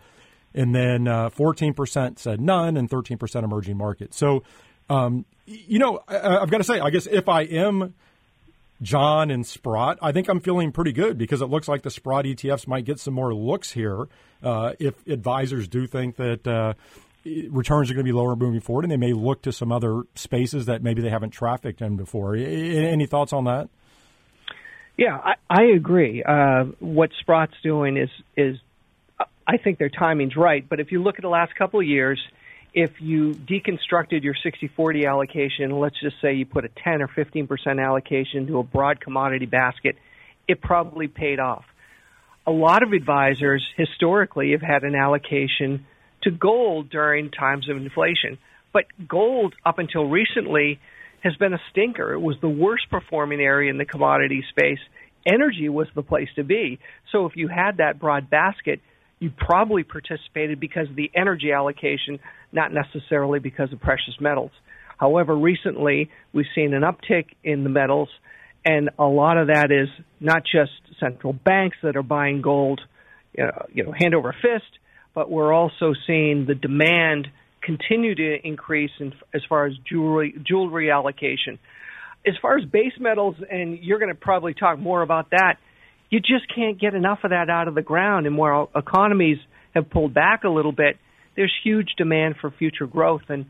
And 0.56 0.74
then 0.74 1.08
uh, 1.08 1.30
14% 1.30 2.18
said 2.18 2.40
none, 2.40 2.78
and 2.78 2.90
13% 2.90 3.44
emerging 3.44 3.78
markets. 3.78 4.18
So, 4.18 4.44
um, 4.90 5.26
you 5.46 5.80
know, 5.80 6.00
I, 6.08 6.38
I've 6.38 6.50
got 6.50 6.60
to 6.60 6.64
say, 6.64 6.80
I 6.80 6.90
guess 6.90 7.08
if 7.08 7.28
I 7.28 7.42
am 7.42 7.94
John 8.82 9.32
and 9.32 9.46
Sprott, 9.46 10.00
I 10.02 10.14
think 10.14 10.30
I'm 10.30 10.40
feeling 10.40 10.72
pretty 10.72 10.94
good 10.94 11.18
because 11.18 11.42
it 11.42 11.48
looks 11.48 11.68
like 11.68 11.82
the 11.82 11.92
Sprott 11.92 12.26
ETFs 12.26 12.68
might 12.68 12.86
get 12.86 13.00
some 13.00 13.14
more 13.14 13.34
looks 13.34 13.72
here 13.72 14.08
uh, 14.42 14.74
if 14.80 15.06
advisors 15.08 15.68
do 15.68 15.88
think 15.88 16.16
that 16.16 16.48
uh, 16.48 16.74
returns 17.50 17.92
are 17.92 17.94
going 17.94 18.06
to 18.06 18.12
be 18.12 18.16
lower 18.16 18.36
moving 18.36 18.62
forward, 18.62 18.86
and 18.86 18.92
they 18.92 18.98
may 18.98 19.14
look 19.14 19.42
to 19.42 19.52
some 19.52 19.72
other 19.72 20.04
spaces 20.16 20.68
that 20.68 20.82
maybe 20.82 21.02
they 21.02 21.10
haven't 21.10 21.32
trafficked 21.32 21.82
in 21.82 21.98
before. 21.98 22.36
Any 22.36 23.06
thoughts 23.08 23.34
on 23.34 23.44
that? 23.46 23.70
Yeah, 24.98 25.18
I, 25.18 25.34
I 25.50 25.64
agree. 25.76 26.24
Uh, 26.24 26.66
what 26.80 27.10
Sprott's 27.20 27.56
doing 27.64 27.98
is 27.98 28.10
is 28.38 28.58
I 29.48 29.58
think 29.58 29.78
their 29.78 29.90
timing's 29.90 30.36
right. 30.36 30.68
But 30.68 30.80
if 30.80 30.92
you 30.92 31.02
look 31.04 31.16
at 31.16 31.22
the 31.22 31.30
last 31.30 31.56
couple 31.56 31.80
of 31.80 31.86
years, 31.86 32.20
if 32.74 32.92
you 33.00 33.34
deconstructed 33.34 34.24
your 34.24 34.34
60-40 34.34 35.08
allocation, 35.08 35.72
let's 35.72 36.00
just 36.00 36.18
say 36.22 36.34
you 36.34 36.46
put 36.46 36.66
a 36.66 36.70
10 36.84 37.02
or 37.02 37.08
15% 37.08 37.84
allocation 37.84 38.48
to 38.48 38.60
a 38.60 38.64
broad 38.64 39.00
commodity 39.00 39.46
basket, 39.46 39.96
it 40.48 40.62
probably 40.62 41.08
paid 41.08 41.40
off. 41.40 41.66
A 42.48 42.52
lot 42.52 42.84
of 42.84 42.92
advisors 42.92 43.66
historically 43.78 44.52
have 44.52 44.62
had 44.62 44.84
an 44.84 44.94
allocation 44.94 45.86
to 46.24 46.32
gold 46.32 46.90
during 46.90 47.32
times 47.32 47.70
of 47.70 47.78
inflation. 47.78 48.38
But 48.74 48.86
gold, 49.08 49.56
up 49.66 49.80
until 49.80 50.06
recently, 50.06 50.80
has 51.24 51.36
been 51.38 51.54
a 51.54 51.62
stinker. 51.72 52.14
It 52.14 52.20
was 52.20 52.36
the 52.42 52.50
worst 52.50 52.90
performing 52.90 53.40
area 53.40 53.72
in 53.72 53.78
the 53.78 53.86
commodity 53.86 54.44
space. 54.50 54.80
Energy 55.26 55.70
was 55.70 55.88
the 55.96 56.04
place 56.04 56.30
to 56.36 56.44
be. 56.44 56.80
So 57.12 57.26
if 57.26 57.36
you 57.36 57.48
had 57.48 57.78
that 57.78 58.00
broad 58.00 58.30
basket, 58.30 58.82
you 59.20 59.32
probably 59.36 59.84
participated 59.84 60.60
because 60.60 60.90
of 60.90 60.96
the 60.96 61.10
energy 61.16 61.52
allocation, 61.52 62.20
not 62.52 62.72
necessarily 62.74 63.40
because 63.40 63.72
of 63.72 63.80
precious 63.80 64.16
metals. 64.20 64.52
However, 64.98 65.36
recently 65.36 66.10
we've 66.34 66.46
seen 66.54 66.74
an 66.74 66.84
uptick 66.84 67.28
in 67.44 67.64
the 67.64 67.70
metals, 67.70 68.10
and 68.64 68.90
a 68.98 69.06
lot 69.06 69.38
of 69.38 69.48
that 69.48 69.72
is 69.72 69.90
not 70.20 70.44
just 70.44 70.72
central 71.00 71.34
banks 71.34 71.78
that 71.84 71.96
are 71.96 72.04
buying 72.04 72.42
gold, 72.42 72.82
you 73.38 73.44
know, 73.44 73.66
you 73.74 73.84
know 73.84 73.92
hand 73.92 74.16
over 74.16 74.34
fist, 74.42 74.80
but 75.14 75.30
we're 75.30 75.54
also 75.54 75.94
seeing 76.08 76.46
the 76.48 76.56
demand 76.56 77.28
continue 77.62 78.16
to 78.16 78.48
increase 78.48 78.92
in, 79.00 79.14
as 79.34 79.42
far 79.48 79.66
as 79.66 79.74
jewelry 79.90 80.36
jewelry 80.46 80.92
allocation. 80.92 81.60
As 82.28 82.34
far 82.42 82.58
as 82.58 82.66
base 82.66 82.94
metals, 83.00 83.36
and 83.52 83.78
you're 83.80 84.00
going 84.00 84.12
to 84.12 84.20
probably 84.20 84.56
talk 84.56 84.80
more 84.80 85.04
about 85.04 85.30
that 85.30 85.58
you 86.10 86.20
just 86.20 86.46
can't 86.54 86.80
get 86.80 86.94
enough 86.94 87.20
of 87.24 87.32
that 87.32 87.50
out 87.50 87.68
of 87.68 87.76
the 87.76 87.82
ground. 87.82 88.26
And 88.26 88.38
where 88.38 88.66
economies 88.76 89.38
have 89.74 89.90
pulled 89.90 90.14
back 90.14 90.44
a 90.44 90.50
little 90.50 90.72
bit, 90.72 90.98
there's 91.36 91.54
huge 91.64 91.90
demand 91.98 92.36
for 92.40 92.52
future 92.52 92.88
growth, 92.88 93.24
and 93.30 93.46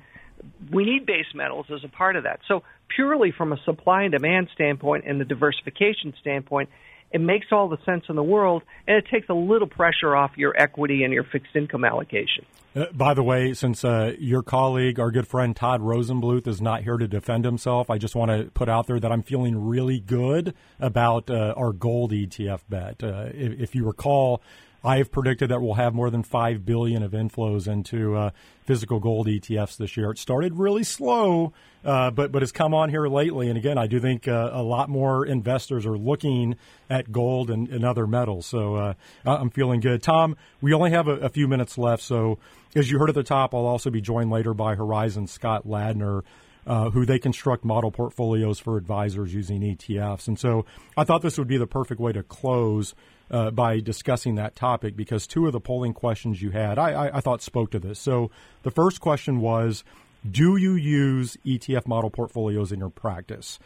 we 0.71 0.85
need 0.85 1.05
base 1.05 1.25
metals 1.33 1.67
as 1.73 1.83
a 1.83 1.87
part 1.87 2.15
of 2.15 2.23
that. 2.23 2.39
So, 2.47 2.63
purely 2.95 3.33
from 3.35 3.51
a 3.51 3.57
supply 3.65 4.03
and 4.03 4.11
demand 4.11 4.49
standpoint 4.53 5.05
and 5.07 5.19
the 5.19 5.25
diversification 5.25 6.13
standpoint, 6.21 6.69
it 7.11 7.21
makes 7.21 7.47
all 7.51 7.69
the 7.69 7.77
sense 7.85 8.05
in 8.09 8.15
the 8.15 8.23
world, 8.23 8.63
and 8.87 8.97
it 8.97 9.05
takes 9.11 9.29
a 9.29 9.33
little 9.33 9.67
pressure 9.67 10.15
off 10.15 10.31
your 10.35 10.53
equity 10.57 11.03
and 11.03 11.13
your 11.13 11.23
fixed 11.23 11.55
income 11.55 11.85
allocation. 11.85 12.45
Uh, 12.75 12.85
by 12.93 13.13
the 13.13 13.23
way, 13.23 13.53
since 13.53 13.85
uh, 13.85 14.13
your 14.19 14.43
colleague, 14.43 14.99
our 14.99 15.09
good 15.09 15.27
friend 15.27 15.55
Todd 15.55 15.81
Rosenbluth, 15.81 16.45
is 16.45 16.61
not 16.61 16.83
here 16.83 16.97
to 16.97 17.07
defend 17.07 17.45
himself, 17.45 17.89
I 17.89 17.97
just 17.97 18.15
want 18.15 18.31
to 18.31 18.51
put 18.51 18.67
out 18.67 18.87
there 18.87 18.99
that 18.99 19.11
I'm 19.11 19.23
feeling 19.23 19.57
really 19.57 19.99
good 19.99 20.53
about 20.79 21.29
uh, 21.29 21.53
our 21.55 21.71
gold 21.71 22.11
ETF 22.11 22.61
bet. 22.67 23.01
Uh, 23.01 23.29
if, 23.33 23.59
if 23.61 23.75
you 23.75 23.85
recall, 23.85 24.41
I 24.85 24.97
have 24.97 25.11
predicted 25.11 25.49
that 25.49 25.61
we'll 25.61 25.73
have 25.73 25.95
more 25.95 26.11
than 26.11 26.21
five 26.21 26.63
billion 26.63 27.01
of 27.01 27.13
inflows 27.13 27.67
into 27.67 28.15
uh, 28.15 28.29
physical 28.65 28.99
gold 28.99 29.25
ETFs 29.25 29.77
this 29.77 29.97
year. 29.97 30.11
It 30.11 30.19
started 30.19 30.53
really 30.53 30.83
slow, 30.83 31.53
uh, 31.83 32.11
but 32.11 32.31
but 32.31 32.43
has 32.43 32.51
come 32.51 32.75
on 32.75 32.91
here 32.91 33.07
lately. 33.07 33.49
And 33.49 33.57
again, 33.57 33.79
I 33.79 33.87
do 33.87 33.99
think 33.99 34.27
uh, 34.27 34.51
a 34.53 34.61
lot 34.61 34.87
more 34.87 35.25
investors 35.25 35.87
are 35.87 35.97
looking 35.97 36.55
at 36.87 37.11
gold 37.11 37.49
and, 37.49 37.67
and 37.69 37.83
other 37.83 38.05
metals. 38.05 38.45
So 38.45 38.75
uh, 38.75 38.93
I'm 39.25 39.49
feeling 39.49 39.79
good. 39.79 40.03
Tom, 40.03 40.37
we 40.61 40.71
only 40.71 40.91
have 40.91 41.07
a, 41.07 41.13
a, 41.13 41.29
few 41.29 41.47
minutes 41.47 41.79
left. 41.79 42.03
So 42.03 42.37
as 42.75 42.91
you 42.91 42.99
heard 42.99 43.09
at 43.09 43.15
the 43.15 43.23
top, 43.23 43.55
I'll 43.55 43.65
also 43.65 43.89
be 43.89 44.01
joined 44.01 44.29
later 44.29 44.53
by 44.53 44.75
Horizon 44.75 45.25
Scott 45.25 45.65
Ladner. 45.67 46.21
Uh, 46.67 46.89
who 46.89 47.05
they 47.05 47.19
construct 47.19 47.63
model 47.63 47.91
portfolios 47.91 48.57
for 48.57 48.75
advisors 48.75 49.31
using 49.31 49.61
ETFs. 49.61 50.27
And 50.27 50.39
so 50.39 50.65
I 50.97 51.03
thought 51.03 51.21
this 51.21 51.37
would 51.37 51.47
be 51.47 51.57
the 51.57 51.67
perfect 51.67 52.01
way 52.01 52.11
to 52.11 52.23
close 52.23 52.95
uh, 53.31 53.51
by 53.51 53.79
discussing 53.79 54.35
that 54.35 54.55
topic 54.55 54.95
because 54.95 55.27
two 55.27 55.47
of 55.47 55.53
the 55.53 55.59
polling 55.59 55.93
questions 55.93 56.41
you 56.41 56.51
had, 56.51 56.77
I, 56.77 56.91
I, 56.91 57.17
I 57.17 57.21
thought 57.21 57.41
spoke 57.41 57.71
to 57.71 57.79
this. 57.79 57.99
So 57.99 58.31
the 58.63 58.71
first 58.71 59.01
question 59.01 59.39
was, 59.39 59.83
do 60.29 60.57
you 60.57 60.75
use 60.75 61.37
ETF 61.45 61.87
model 61.87 62.09
portfolios 62.09 62.71
in 62.71 62.79
your 62.79 62.89
practice? 62.89 63.59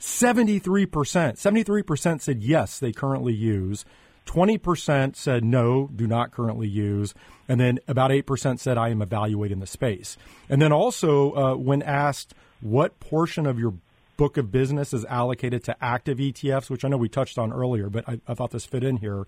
73%, 0.00 0.60
73% 0.60 2.20
said 2.20 2.42
yes, 2.42 2.78
they 2.78 2.92
currently 2.92 3.34
use. 3.34 3.84
20% 4.26 5.16
said 5.16 5.42
no, 5.42 5.88
do 5.94 6.06
not 6.06 6.30
currently 6.30 6.68
use. 6.68 7.14
And 7.48 7.58
then 7.58 7.78
about 7.88 8.10
8% 8.10 8.58
said 8.58 8.78
I 8.78 8.90
am 8.90 9.02
evaluating 9.02 9.60
the 9.60 9.66
space. 9.66 10.16
And 10.48 10.60
then 10.60 10.70
also, 10.70 11.32
uh, 11.32 11.54
when 11.56 11.82
asked 11.82 12.34
what 12.60 13.00
portion 13.00 13.46
of 13.46 13.58
your 13.58 13.74
book 14.18 14.36
of 14.36 14.52
business 14.52 14.92
is 14.92 15.06
allocated 15.06 15.64
to 15.64 15.76
active 15.82 16.18
ETFs, 16.18 16.68
which 16.68 16.84
I 16.84 16.88
know 16.88 16.98
we 16.98 17.08
touched 17.08 17.38
on 17.38 17.50
earlier, 17.50 17.88
but 17.88 18.06
I, 18.06 18.20
I 18.28 18.34
thought 18.34 18.50
this 18.50 18.66
fit 18.66 18.84
in 18.84 18.98
here. 18.98 19.26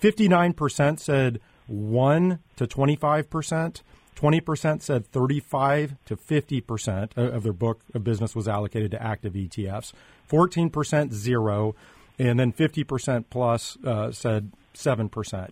59% 0.00 1.00
said 1.00 1.40
1 1.66 2.38
to 2.56 2.66
25%. 2.66 3.82
20% 4.16 4.82
said 4.82 5.06
35 5.06 5.94
to 6.04 6.16
50% 6.16 7.16
of 7.16 7.42
their 7.42 7.52
book 7.54 7.80
of 7.94 8.04
business 8.04 8.36
was 8.36 8.46
allocated 8.46 8.90
to 8.90 9.02
active 9.02 9.32
ETFs. 9.32 9.92
14% 10.30 11.12
zero. 11.12 11.74
And 12.18 12.38
then 12.38 12.52
50% 12.52 13.24
plus 13.30 13.78
uh, 13.82 14.12
said 14.12 14.52
7% 14.74 15.50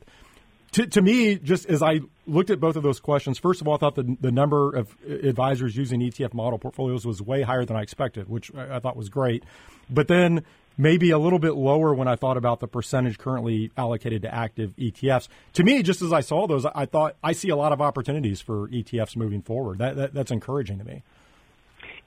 to, 0.72 0.86
to 0.86 1.02
me, 1.02 1.36
just 1.36 1.66
as 1.66 1.82
I 1.82 2.00
looked 2.26 2.50
at 2.50 2.60
both 2.60 2.76
of 2.76 2.82
those 2.82 3.00
questions, 3.00 3.38
first 3.38 3.60
of 3.60 3.68
all, 3.68 3.74
I 3.74 3.78
thought 3.78 3.94
the, 3.94 4.16
the 4.20 4.30
number 4.30 4.76
of 4.76 4.94
advisors 5.06 5.76
using 5.76 6.00
ETF 6.00 6.34
model 6.34 6.58
portfolios 6.58 7.06
was 7.06 7.22
way 7.22 7.42
higher 7.42 7.64
than 7.64 7.76
I 7.76 7.82
expected, 7.82 8.28
which 8.28 8.54
I, 8.54 8.78
thought 8.78 8.96
was 8.96 9.08
great. 9.08 9.44
But 9.88 10.08
then 10.08 10.44
maybe 10.76 11.10
a 11.10 11.18
little 11.18 11.38
bit 11.38 11.54
lower 11.54 11.94
when 11.94 12.06
I 12.06 12.16
thought 12.16 12.36
about 12.36 12.60
the 12.60 12.68
percentage 12.68 13.18
currently 13.18 13.70
allocated 13.76 14.22
to 14.22 14.34
active 14.34 14.74
ETFs. 14.76 15.28
To 15.54 15.64
me, 15.64 15.82
just 15.82 16.02
as 16.02 16.12
I 16.12 16.20
saw 16.20 16.46
those, 16.46 16.66
I 16.66 16.86
thought 16.86 17.16
I 17.24 17.32
see 17.32 17.48
a 17.48 17.56
lot 17.56 17.72
of 17.72 17.80
opportunities 17.80 18.40
for 18.40 18.68
ETFs 18.68 19.16
moving 19.16 19.42
forward. 19.42 19.78
That, 19.78 19.96
that, 19.96 20.14
that's 20.14 20.30
encouraging 20.30 20.78
to 20.78 20.84
me. 20.84 21.02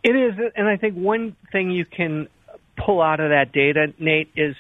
It 0.04 0.16
is, 0.16 0.52
and 0.56 0.68
I 0.68 0.78
think 0.78 0.96
one 0.96 1.36
thing 1.52 1.72
you 1.72 1.86
can 1.86 2.28
pull 2.78 3.02
out 3.02 3.20
of 3.20 3.30
that 3.30 3.52
data, 3.52 3.94
Nate, 4.00 4.32
is 4.36 4.56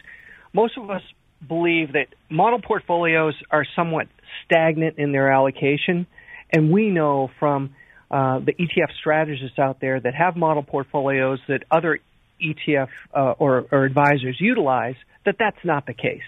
most 0.53 0.77
of 0.77 0.89
us 0.89 1.01
believe 1.45 1.93
that 1.93 2.08
model 2.30 2.60
portfolios 2.62 3.36
are 3.49 3.65
somewhat 3.75 4.08
stagnant 4.45 4.97
in 4.97 5.12
their 5.12 5.32
allocation, 5.32 6.08
and 6.51 6.71
we 6.71 6.89
know 6.89 7.30
from 7.39 7.75
uh, 8.10 8.39
the 8.39 8.54
ETF 8.54 8.91
strategists 8.99 9.58
out 9.58 9.80
there 9.80 9.99
that 9.99 10.13
have 10.13 10.36
model 10.36 10.63
portfolios 10.63 11.39
that 11.47 11.63
other 11.71 11.99
ETF 12.43 12.89
uh, 13.15 13.34
or, 13.39 13.65
or, 13.71 13.86
advisors 13.86 14.36
utilize, 14.39 14.95
that 15.25 15.36
that's 15.39 15.63
not 15.63 15.86
the 15.86 15.93
case. 15.93 16.21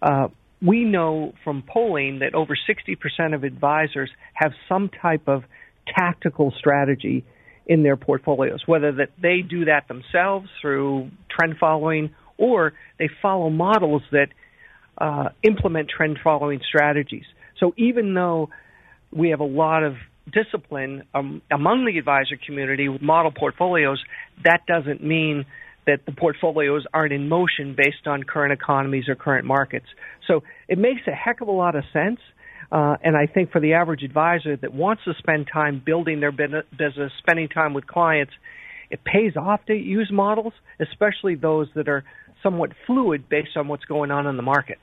Uh, 0.00 0.28
we 0.62 0.84
know 0.84 1.34
from 1.44 1.62
polling 1.62 2.20
that 2.20 2.34
over 2.34 2.56
60% 2.56 3.34
of 3.34 3.44
advisors 3.44 4.10
have 4.34 4.52
some 4.68 4.88
type 4.88 5.28
of 5.28 5.42
tactical 5.98 6.52
strategy 6.58 7.24
in 7.66 7.82
their 7.82 7.96
portfolios, 7.96 8.62
whether 8.66 8.92
that 8.92 9.10
they 9.20 9.42
do 9.42 9.66
that 9.66 9.86
themselves 9.88 10.48
through 10.62 11.10
trend 11.30 11.56
following 11.60 12.14
or 12.38 12.72
they 12.98 13.08
follow 13.20 13.50
models 13.50 14.02
that 14.10 14.28
uh, 15.00 15.28
implement 15.42 15.88
trend 15.88 16.18
following 16.22 16.60
strategies. 16.66 17.24
So 17.58 17.74
even 17.76 18.14
though 18.14 18.50
we 19.12 19.30
have 19.30 19.40
a 19.40 19.44
lot 19.44 19.82
of 19.82 19.94
discipline 20.32 21.04
um, 21.14 21.42
among 21.50 21.86
the 21.86 21.98
advisor 21.98 22.38
community 22.44 22.88
with 22.88 23.02
model 23.02 23.32
portfolios, 23.32 24.02
that 24.44 24.60
doesn't 24.66 25.02
mean 25.02 25.46
that 25.86 26.04
the 26.04 26.12
portfolios 26.12 26.84
aren't 26.92 27.12
in 27.12 27.28
motion 27.28 27.74
based 27.74 28.06
on 28.06 28.22
current 28.22 28.52
economies 28.52 29.08
or 29.08 29.14
current 29.14 29.46
markets. 29.46 29.86
So 30.26 30.42
it 30.68 30.76
makes 30.76 31.00
a 31.06 31.12
heck 31.12 31.40
of 31.40 31.48
a 31.48 31.52
lot 31.52 31.74
of 31.74 31.84
sense. 31.92 32.20
Uh, 32.70 32.96
and 33.02 33.16
I 33.16 33.26
think 33.26 33.50
for 33.50 33.60
the 33.60 33.72
average 33.72 34.02
advisor 34.02 34.54
that 34.56 34.74
wants 34.74 35.02
to 35.04 35.14
spend 35.18 35.48
time 35.50 35.82
building 35.84 36.20
their 36.20 36.32
business, 36.32 37.12
spending 37.18 37.48
time 37.48 37.72
with 37.72 37.86
clients, 37.86 38.32
it 38.90 39.00
pays 39.02 39.34
off 39.36 39.64
to 39.66 39.74
use 39.74 40.10
models, 40.12 40.52
especially 40.78 41.34
those 41.34 41.68
that 41.74 41.88
are 41.88 42.04
somewhat 42.42 42.72
fluid 42.86 43.28
based 43.28 43.56
on 43.56 43.68
what's 43.68 43.84
going 43.84 44.10
on 44.10 44.26
in 44.26 44.36
the 44.36 44.42
market. 44.42 44.78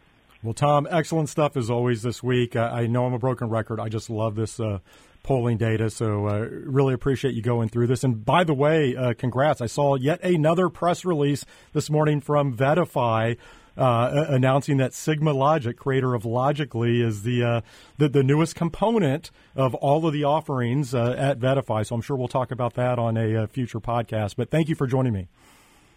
Well, 0.46 0.54
Tom, 0.54 0.88
excellent 0.92 1.30
stuff 1.30 1.58
as 1.58 1.72
always 1.72 2.04
this 2.04 2.22
week. 2.22 2.56
I, 2.56 2.82
I 2.82 2.88
know 2.88 3.08
I'm 3.08 3.14
a 3.14 3.20
broken 3.20 3.50
record. 3.50 3.80
I 3.80 3.90
just 3.90 4.12
love 4.12 4.36
this 4.36 4.60
uh, 4.60 4.78
polling 5.24 5.58
data, 5.58 5.90
so 5.90 6.28
uh, 6.28 6.48
really 6.66 6.94
appreciate 6.94 7.34
you 7.34 7.42
going 7.42 7.68
through 7.68 7.88
this. 7.88 8.04
And 8.04 8.24
by 8.24 8.44
the 8.44 8.54
way, 8.54 8.96
uh, 8.96 9.16
congrats! 9.18 9.60
I 9.60 9.66
saw 9.66 9.96
yet 9.96 10.24
another 10.24 10.70
press 10.70 11.04
release 11.04 11.46
this 11.74 11.90
morning 11.90 12.22
from 12.22 12.56
VettaFi. 12.56 13.38
Uh, 13.76 14.26
announcing 14.30 14.78
that 14.78 14.94
Sigma 14.94 15.34
Logic, 15.34 15.76
creator 15.76 16.14
of 16.14 16.26
Logically, 16.26 17.02
is 17.02 17.24
the, 17.24 17.44
uh, 17.44 17.62
the, 17.98 18.08
the 18.08 18.24
newest 18.24 18.56
component 18.56 19.32
of 19.56 19.74
all 19.74 20.06
of 20.06 20.14
the 20.14 20.24
offerings 20.24 20.94
uh, 20.94 21.16
at 21.18 21.40
VettaFi. 21.40 21.88
So 21.88 21.96
I'm 21.96 22.02
sure 22.02 22.16
we'll 22.16 22.28
talk 22.28 22.52
about 22.52 22.76
that 22.76 23.00
on 23.00 23.18
a, 23.18 23.34
a 23.34 23.48
future 23.48 23.80
podcast. 23.80 24.36
But 24.38 24.52
thank 24.52 24.70
you 24.70 24.76
for 24.76 24.86
joining 24.86 25.12
me. 25.12 25.28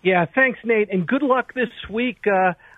Yeah, 0.02 0.24
thanks, 0.34 0.58
Nate, 0.64 0.88
and 0.90 1.06
good 1.06 1.22
luck 1.22 1.52
this 1.54 1.68
week. 1.90 2.26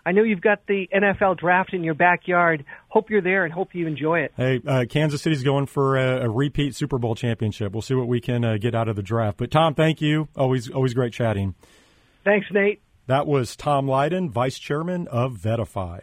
I 0.04 0.12
know 0.12 0.22
you've 0.22 0.40
got 0.40 0.66
the 0.66 0.88
NFL 0.94 1.38
draft 1.38 1.74
in 1.74 1.84
your 1.84 1.94
backyard. 1.94 2.64
Hope 2.88 3.10
you're 3.10 3.20
there 3.20 3.44
and 3.44 3.52
hope 3.52 3.74
you 3.74 3.86
enjoy 3.86 4.20
it. 4.20 4.32
Hey, 4.36 4.60
uh, 4.66 4.84
Kansas 4.88 5.22
City's 5.22 5.42
going 5.42 5.66
for 5.66 5.96
a, 5.96 6.24
a, 6.26 6.30
repeat 6.30 6.74
Super 6.74 6.98
Bowl 6.98 7.14
championship. 7.14 7.72
We'll 7.72 7.82
see 7.82 7.94
what 7.94 8.08
we 8.08 8.20
can 8.20 8.44
uh, 8.44 8.56
get 8.56 8.74
out 8.74 8.88
of 8.88 8.96
the 8.96 9.02
draft. 9.02 9.38
But 9.38 9.50
Tom, 9.50 9.74
thank 9.74 10.00
you. 10.00 10.28
Always, 10.36 10.70
always 10.70 10.94
great 10.94 11.12
chatting. 11.12 11.54
Thanks, 12.24 12.46
Nate. 12.50 12.82
That 13.06 13.26
was 13.26 13.56
Tom 13.56 13.88
Lydon, 13.88 14.30
Vice 14.30 14.58
Chairman 14.58 15.08
of 15.08 15.34
VettaFi. 15.34 16.02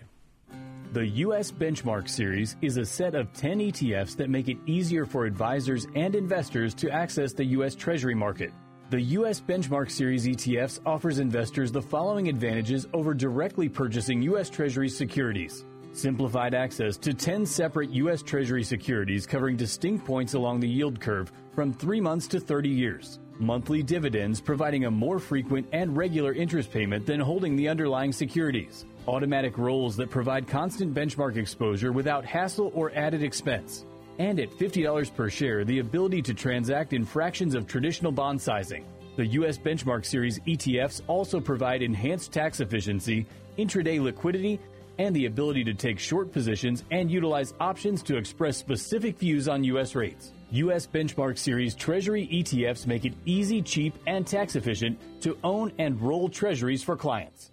The 0.94 1.06
U.S. 1.08 1.52
Benchmark 1.52 2.08
Series 2.08 2.56
is 2.62 2.78
a 2.78 2.86
set 2.86 3.14
of 3.14 3.32
10 3.34 3.60
ETFs 3.60 4.16
that 4.18 4.30
make 4.30 4.48
it 4.48 4.58
easier 4.66 5.06
for 5.06 5.26
advisors 5.26 5.86
and 5.96 6.16
investors 6.16 6.74
to 6.76 6.90
access 6.90 7.34
the 7.34 7.46
U.S. 7.46 7.76
Treasury 7.76 8.16
market. 8.16 8.52
The 8.90 9.02
U.S. 9.02 9.42
Benchmark 9.42 9.92
Series 9.92 10.26
ETFs 10.26 10.80
offers 10.86 11.20
investors 11.20 11.74
the 11.74 11.82
following 11.82 12.30
advantages 12.30 12.88
over 12.94 13.14
directly 13.14 13.68
purchasing 13.68 14.22
U.S. 14.22 14.50
Treasury 14.50 14.88
securities. 14.88 15.66
Simplified 15.92 16.54
access 16.54 16.96
to 17.00 17.14
10 17.14 17.46
separate 17.46 17.90
U.S. 17.90 18.22
Treasury 18.22 18.64
securities 18.64 19.26
covering 19.26 19.58
distinct 19.58 20.06
points 20.06 20.36
along 20.36 20.62
the 20.62 20.70
yield 20.70 21.02
curve 21.02 21.34
from 21.54 21.74
3 21.74 22.00
months 22.00 22.28
to 22.28 22.40
30 22.40 22.70
years. 22.70 23.20
Monthly 23.40 23.84
dividends 23.84 24.40
providing 24.40 24.86
a 24.86 24.92
more 24.92 25.20
frequent 25.20 25.68
and 25.74 25.98
regular 25.98 26.32
interest 26.32 26.72
payment 26.72 27.06
than 27.06 27.20
holding 27.20 27.58
the 27.58 27.68
underlying 27.68 28.14
securities. 28.14 28.86
Automatic 29.06 29.58
rolls 29.58 29.98
that 29.98 30.10
provide 30.10 30.48
constant 30.48 30.94
benchmark 30.94 31.36
exposure 31.36 31.92
without 31.92 32.24
hassle 32.24 32.72
or 32.74 32.94
added 32.96 33.22
expense 33.22 33.84
and 34.20 34.40
at 34.40 34.52
$50 34.52 35.16
per 35.16 35.30
share, 35.30 35.64
the 35.64 35.80
ability 35.80 36.22
to 36.24 36.34
transact 36.34 36.94
in 36.94 37.06
fractions 37.06 37.56
of 37.56 37.68
traditional 37.68 38.12
bond 38.12 38.42
sizing. 38.42 38.86
The 39.16 39.26
U.S. 39.28 39.58
Benchmark 39.58 40.06
Series 40.06 40.40
ETFs 40.42 41.02
also 41.08 41.40
provide 41.40 41.82
enhanced 41.82 42.32
tax 42.32 42.60
efficiency, 42.60 43.26
intraday 43.58 44.02
liquidity, 44.02 44.60
and 45.00 45.16
the 45.16 45.26
ability 45.26 45.64
to 45.64 45.74
take 45.74 46.00
short 46.00 46.32
positions 46.32 46.84
and 46.92 47.10
utilize 47.10 47.54
options 47.60 48.04
to 48.04 48.18
express 48.18 48.58
specific 48.58 49.18
views 49.18 49.48
on 49.48 49.64
U.S. 49.64 49.96
rates. 49.96 50.32
U.S. 50.52 50.88
Benchmark 50.88 51.38
Series 51.38 51.76
Treasury 51.76 52.28
ETFs 52.32 52.88
make 52.88 53.06
it 53.06 53.14
easy, 53.26 53.62
cheap, 53.62 53.96
and 54.08 54.26
tax 54.26 54.56
efficient 54.56 54.98
to 55.22 55.38
own 55.44 55.72
and 55.78 56.02
roll 56.02 56.30
treasuries 56.30 56.84
for 56.84 56.96
clients. 56.96 57.52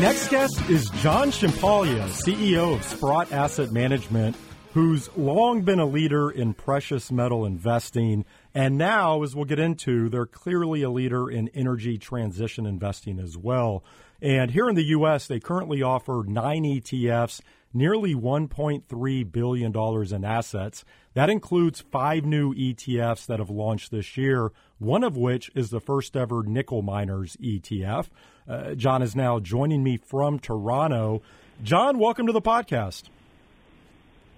Next 0.00 0.28
guest 0.28 0.68
is 0.68 0.90
John 1.00 1.30
Ciampaglia, 1.30 2.08
CEO 2.08 2.74
of 2.74 2.84
Sprott 2.84 3.32
Asset 3.32 3.72
Management, 3.72 4.36
who's 4.74 5.08
long 5.16 5.62
been 5.62 5.78
a 5.78 5.86
leader 5.86 6.30
in 6.30 6.52
precious 6.52 7.10
metal 7.10 7.46
investing. 7.46 8.24
And 8.54 8.76
now, 8.76 9.22
as 9.22 9.34
we'll 9.34 9.46
get 9.46 9.58
into, 9.58 10.08
they're 10.08 10.26
clearly 10.26 10.82
a 10.82 10.90
leader 10.90 11.30
in 11.30 11.48
energy 11.54 11.96
transition 11.96 12.66
investing 12.66 13.18
as 13.18 13.38
well. 13.38 13.82
And 14.20 14.50
here 14.50 14.68
in 14.68 14.74
the 14.74 14.84
U.S., 14.84 15.26
they 15.26 15.40
currently 15.40 15.82
offer 15.82 16.24
nine 16.26 16.64
ETFs, 16.64 17.40
nearly 17.72 18.14
$1.3 18.14 19.32
billion 19.32 20.14
in 20.14 20.24
assets. 20.24 20.84
That 21.14 21.30
includes 21.30 21.80
five 21.90 22.24
new 22.24 22.54
ETFs 22.54 23.26
that 23.26 23.38
have 23.38 23.50
launched 23.50 23.90
this 23.90 24.16
year, 24.16 24.52
one 24.78 25.04
of 25.04 25.16
which 25.16 25.50
is 25.54 25.70
the 25.70 25.80
first 25.80 26.16
ever 26.16 26.42
nickel 26.42 26.82
miners 26.82 27.36
ETF. 27.42 28.08
Uh, 28.48 28.74
John 28.74 29.02
is 29.02 29.16
now 29.16 29.38
joining 29.38 29.82
me 29.82 29.96
from 29.96 30.38
Toronto. 30.38 31.22
John, 31.62 31.98
welcome 31.98 32.26
to 32.26 32.32
the 32.32 32.42
podcast. 32.42 33.04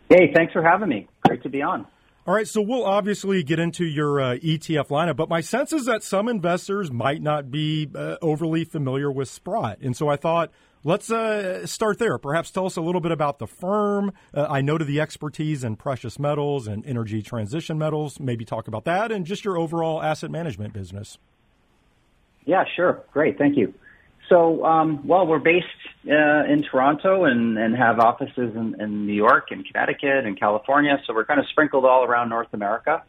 Hey, 0.09 0.33
thanks 0.35 0.53
for 0.53 0.63
having 0.63 0.89
me. 0.89 1.09
Great 1.27 1.43
to 1.43 1.49
be 1.49 1.63
on. 1.63 1.87
All 2.27 2.35
right, 2.35 2.47
so 2.47 2.61
we'll 2.61 2.85
obviously 2.85 3.43
get 3.43 3.59
into 3.59 3.87
your 3.87 4.21
uh, 4.21 4.35
ETF 4.37 4.89
lineup, 4.89 5.17
but 5.17 5.31
my 5.31 5.41
sense 5.41 5.73
is 5.73 5.87
that 5.87 6.03
some 6.03 6.29
investors 6.29 6.91
might 6.91 7.23
not 7.23 7.51
be 7.51 7.89
uh, 7.95 8.17
overly 8.21 8.65
familiar 8.65 9.11
with 9.11 9.31
Sprott. 9.31 9.79
And 9.81 9.97
so 9.97 10.09
I 10.09 10.17
thought, 10.17 10.51
let's 10.85 11.11
uh, 11.11 11.67
start 11.67 11.99
there. 11.99 12.19
Perhaps 12.19 12.51
tell 12.51 12.67
us 12.67 12.77
a 12.77 12.81
little 12.81 13.01
bit 13.01 13.13
about 13.13 13.39
the 13.39 13.47
firm. 13.47 14.13
Uh, 14.35 14.47
I 14.49 14.61
noted 14.61 14.87
the 14.87 15.01
expertise 15.01 15.65
in 15.65 15.77
precious 15.77 16.19
metals 16.19 16.67
and 16.67 16.85
energy 16.87 17.23
transition 17.23 17.79
metals. 17.79 18.21
Maybe 18.21 18.45
talk 18.45 18.69
about 18.69 18.85
that 18.85 19.13
and 19.13 19.27
just 19.27 19.45
your 19.45 19.59
overall 19.59 20.03
asset 20.03 20.31
management 20.31 20.73
business. 20.73 21.19
Yeah, 22.45 22.65
sure. 22.77 23.03
Great. 23.13 23.39
Thank 23.39 23.57
you. 23.57 23.75
So, 24.29 24.65
um, 24.65 25.07
well, 25.07 25.27
we're 25.27 25.39
based 25.39 25.67
uh, 26.07 26.45
in 26.45 26.63
Toronto 26.63 27.25
and, 27.25 27.59
and 27.59 27.77
have 27.77 27.99
offices 27.99 28.55
in, 28.55 28.77
in 28.79 29.07
New 29.07 29.15
York 29.15 29.49
and 29.51 29.65
Connecticut 29.65 30.27
and 30.27 30.39
California. 30.39 30.99
So 31.07 31.15
we're 31.15 31.25
kind 31.25 31.41
of 31.41 31.47
sprinkled 31.49 31.85
all 31.85 32.05
around 32.05 32.29
North 32.29 32.49
America. 32.53 33.03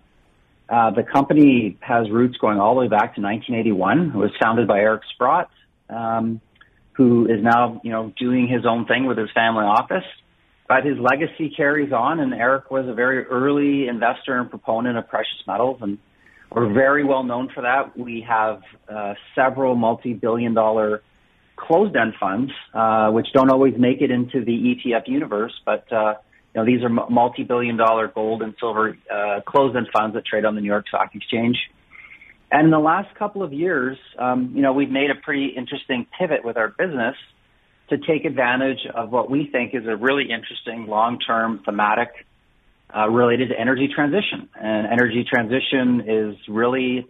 Uh, 0.69 0.91
the 0.91 1.03
company 1.03 1.77
has 1.81 2.09
roots 2.09 2.37
going 2.37 2.59
all 2.59 2.75
the 2.75 2.81
way 2.81 2.87
back 2.87 3.15
to 3.15 3.21
1981. 3.21 4.09
It 4.09 4.15
was 4.15 4.31
founded 4.41 4.67
by 4.67 4.79
Eric 4.79 5.01
Sprott, 5.13 5.49
um, 5.89 6.39
who 6.99 7.27
is 7.27 7.41
now, 7.41 7.79
you 7.81 7.91
know, 7.91 8.11
doing 8.19 8.49
his 8.49 8.65
own 8.65 8.85
thing 8.85 9.05
with 9.05 9.17
his 9.17 9.29
family 9.33 9.63
office. 9.63 10.03
But 10.67 10.83
his 10.83 10.97
legacy 10.99 11.49
carries 11.55 11.93
on, 11.93 12.19
and 12.19 12.33
Eric 12.33 12.69
was 12.69 12.89
a 12.89 12.93
very 12.93 13.23
early 13.25 13.87
investor 13.87 14.37
and 14.37 14.49
proponent 14.49 14.97
of 14.97 15.07
precious 15.07 15.41
metals, 15.47 15.79
and 15.81 15.97
we're 16.51 16.71
very 16.73 17.05
well 17.05 17.23
known 17.23 17.49
for 17.55 17.61
that. 17.61 17.97
We 17.97 18.25
have 18.27 18.61
uh, 18.93 19.13
several 19.33 19.75
multi-billion 19.75 20.53
dollar 20.53 21.01
closed-end 21.55 22.15
funds, 22.19 22.51
uh, 22.73 23.11
which 23.11 23.27
don't 23.33 23.49
always 23.49 23.75
make 23.77 24.01
it 24.01 24.11
into 24.11 24.43
the 24.43 24.51
ETF 24.51 25.07
universe, 25.07 25.53
but 25.65 25.91
uh, 25.93 26.15
you 26.53 26.61
know 26.61 26.65
these 26.65 26.83
are 26.83 26.89
multi-billion-dollar 26.89 28.09
gold 28.09 28.41
and 28.41 28.55
silver 28.59 28.97
uh, 29.09 29.39
closed-end 29.47 29.87
funds 29.93 30.15
that 30.15 30.25
trade 30.25 30.43
on 30.43 30.53
the 30.55 30.61
New 30.61 30.67
York 30.67 30.89
Stock 30.89 31.15
Exchange. 31.15 31.57
And 32.51 32.65
in 32.65 32.71
the 32.71 32.79
last 32.79 33.13
couple 33.15 33.43
of 33.43 33.53
years, 33.53 33.97
um, 34.17 34.53
you 34.55 34.61
know, 34.61 34.73
we've 34.73 34.89
made 34.89 35.11
a 35.11 35.15
pretty 35.15 35.47
interesting 35.55 36.07
pivot 36.17 36.43
with 36.43 36.57
our 36.57 36.69
business 36.69 37.15
to 37.89 37.97
take 37.97 38.25
advantage 38.25 38.79
of 38.93 39.11
what 39.11 39.29
we 39.29 39.47
think 39.51 39.73
is 39.73 39.85
a 39.87 39.95
really 39.95 40.29
interesting 40.31 40.87
long-term 40.87 41.61
thematic 41.65 42.09
uh, 42.95 43.07
related 43.07 43.49
to 43.49 43.59
energy 43.59 43.87
transition. 43.93 44.49
And 44.59 44.87
energy 44.87 45.25
transition 45.29 46.03
is 46.07 46.35
really 46.47 47.07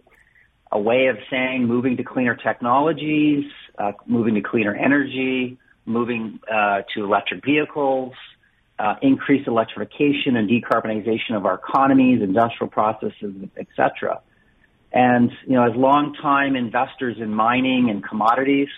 a 0.72 0.78
way 0.78 1.06
of 1.06 1.16
saying 1.30 1.66
moving 1.66 1.96
to 1.96 2.04
cleaner 2.04 2.36
technologies, 2.36 3.44
uh, 3.78 3.92
moving 4.06 4.34
to 4.34 4.42
cleaner 4.42 4.74
energy, 4.74 5.58
moving 5.86 6.38
uh, 6.50 6.82
to 6.94 7.04
electric 7.04 7.44
vehicles, 7.44 8.12
uh, 8.78 8.94
increased 9.02 9.48
electrification 9.48 10.36
and 10.36 10.48
decarbonization 10.48 11.34
of 11.34 11.44
our 11.44 11.54
economies, 11.54 12.22
industrial 12.22 12.70
processes, 12.70 13.34
etc. 13.58 14.20
And 14.92 15.30
you 15.46 15.54
know, 15.54 15.64
as 15.64 15.76
long-time 15.76 16.56
investors 16.56 17.16
in 17.20 17.32
mining 17.32 17.88
and 17.90 18.02
commodities, 18.02 18.68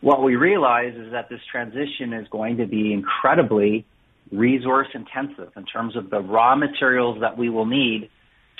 what 0.00 0.22
we 0.22 0.36
realize 0.36 0.94
is 0.96 1.12
that 1.12 1.28
this 1.28 1.40
transition 1.50 2.12
is 2.12 2.26
going 2.28 2.56
to 2.56 2.66
be 2.66 2.92
incredibly 2.92 3.86
resource 4.30 4.88
intensive 4.94 5.52
in 5.56 5.64
terms 5.64 5.96
of 5.96 6.10
the 6.10 6.20
raw 6.20 6.56
materials 6.56 7.18
that 7.20 7.36
we 7.36 7.50
will 7.50 7.66
need 7.66 8.10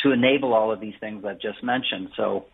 to 0.02 0.12
enable 0.12 0.52
all 0.52 0.70
of 0.70 0.80
these 0.80 0.94
things 1.00 1.24
I've 1.24 1.40
just 1.40 1.62
mentioned. 1.62 2.10
So, 2.16 2.44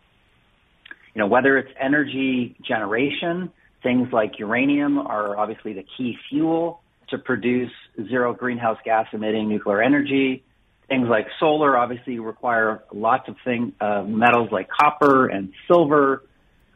you 1.13 1.19
know, 1.19 1.27
whether 1.27 1.57
it's 1.57 1.71
energy 1.79 2.55
generation, 2.65 3.51
things 3.83 4.09
like 4.13 4.39
uranium 4.39 4.97
are 4.97 5.37
obviously 5.37 5.73
the 5.73 5.85
key 5.97 6.17
fuel 6.29 6.81
to 7.09 7.17
produce 7.17 7.71
zero 8.07 8.33
greenhouse 8.33 8.77
gas 8.85 9.07
emitting 9.13 9.49
nuclear 9.49 9.81
energy. 9.81 10.43
Things 10.89 11.07
like 11.07 11.27
solar 11.39 11.77
obviously 11.77 12.19
require 12.19 12.83
lots 12.91 13.29
of 13.29 13.35
thing, 13.45 13.73
uh, 13.79 14.03
metals 14.03 14.49
like 14.51 14.67
copper 14.69 15.27
and 15.27 15.53
silver. 15.67 16.23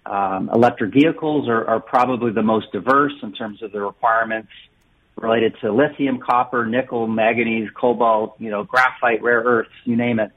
Um, 0.05 0.49
electric 0.53 0.93
vehicles 0.93 1.49
are, 1.49 1.65
are 1.65 1.79
probably 1.79 2.31
the 2.31 2.43
most 2.43 2.71
diverse 2.71 3.13
in 3.23 3.33
terms 3.33 3.63
of 3.63 3.71
the 3.71 3.81
requirements 3.81 4.49
related 5.15 5.55
to 5.61 5.71
lithium, 5.71 6.19
copper, 6.19 6.65
nickel, 6.65 7.07
manganese, 7.07 7.69
cobalt, 7.79 8.35
you 8.39 8.51
know, 8.51 8.63
graphite, 8.63 9.21
rare 9.23 9.41
earths, 9.41 9.69
you 9.85 9.95
name 9.95 10.19
it. 10.19 10.31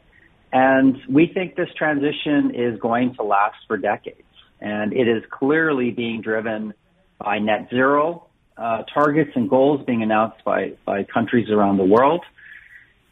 And 0.52 0.96
we 1.08 1.26
think 1.32 1.56
this 1.56 1.68
transition 1.76 2.54
is 2.54 2.78
going 2.80 3.14
to 3.16 3.22
last 3.22 3.56
for 3.66 3.76
decades. 3.76 4.22
And 4.60 4.92
it 4.92 5.08
is 5.08 5.22
clearly 5.30 5.90
being 5.90 6.22
driven 6.22 6.72
by 7.18 7.38
net 7.38 7.68
zero 7.70 8.26
uh, 8.56 8.84
targets 8.84 9.32
and 9.34 9.50
goals 9.50 9.84
being 9.86 10.02
announced 10.02 10.42
by, 10.44 10.72
by 10.84 11.04
countries 11.04 11.50
around 11.50 11.76
the 11.76 11.84
world. 11.84 12.24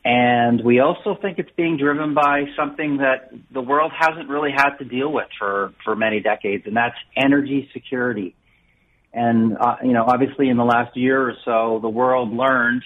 And 0.04 0.62
we 0.62 0.80
also 0.80 1.16
think 1.20 1.38
it's 1.38 1.50
being 1.56 1.78
driven 1.78 2.12
by 2.12 2.44
something 2.58 2.98
that 2.98 3.32
the 3.50 3.62
world 3.62 3.90
hasn't 3.98 4.28
really 4.28 4.50
had 4.54 4.76
to 4.76 4.84
deal 4.84 5.10
with 5.10 5.28
for, 5.38 5.72
for 5.82 5.96
many 5.96 6.20
decades, 6.20 6.64
and 6.66 6.76
that's 6.76 6.96
energy 7.16 7.70
security. 7.72 8.34
And, 9.14 9.56
uh, 9.56 9.76
you 9.82 9.92
know, 9.92 10.04
obviously 10.06 10.48
in 10.50 10.58
the 10.58 10.64
last 10.64 10.94
year 10.96 11.30
or 11.30 11.34
so, 11.44 11.78
the 11.80 11.88
world 11.88 12.32
learned 12.32 12.82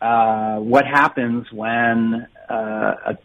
uh, 0.00 0.56
what 0.56 0.86
happens 0.86 1.46
when 1.52 2.26
uh, 2.48 2.54
a, 2.54 3.18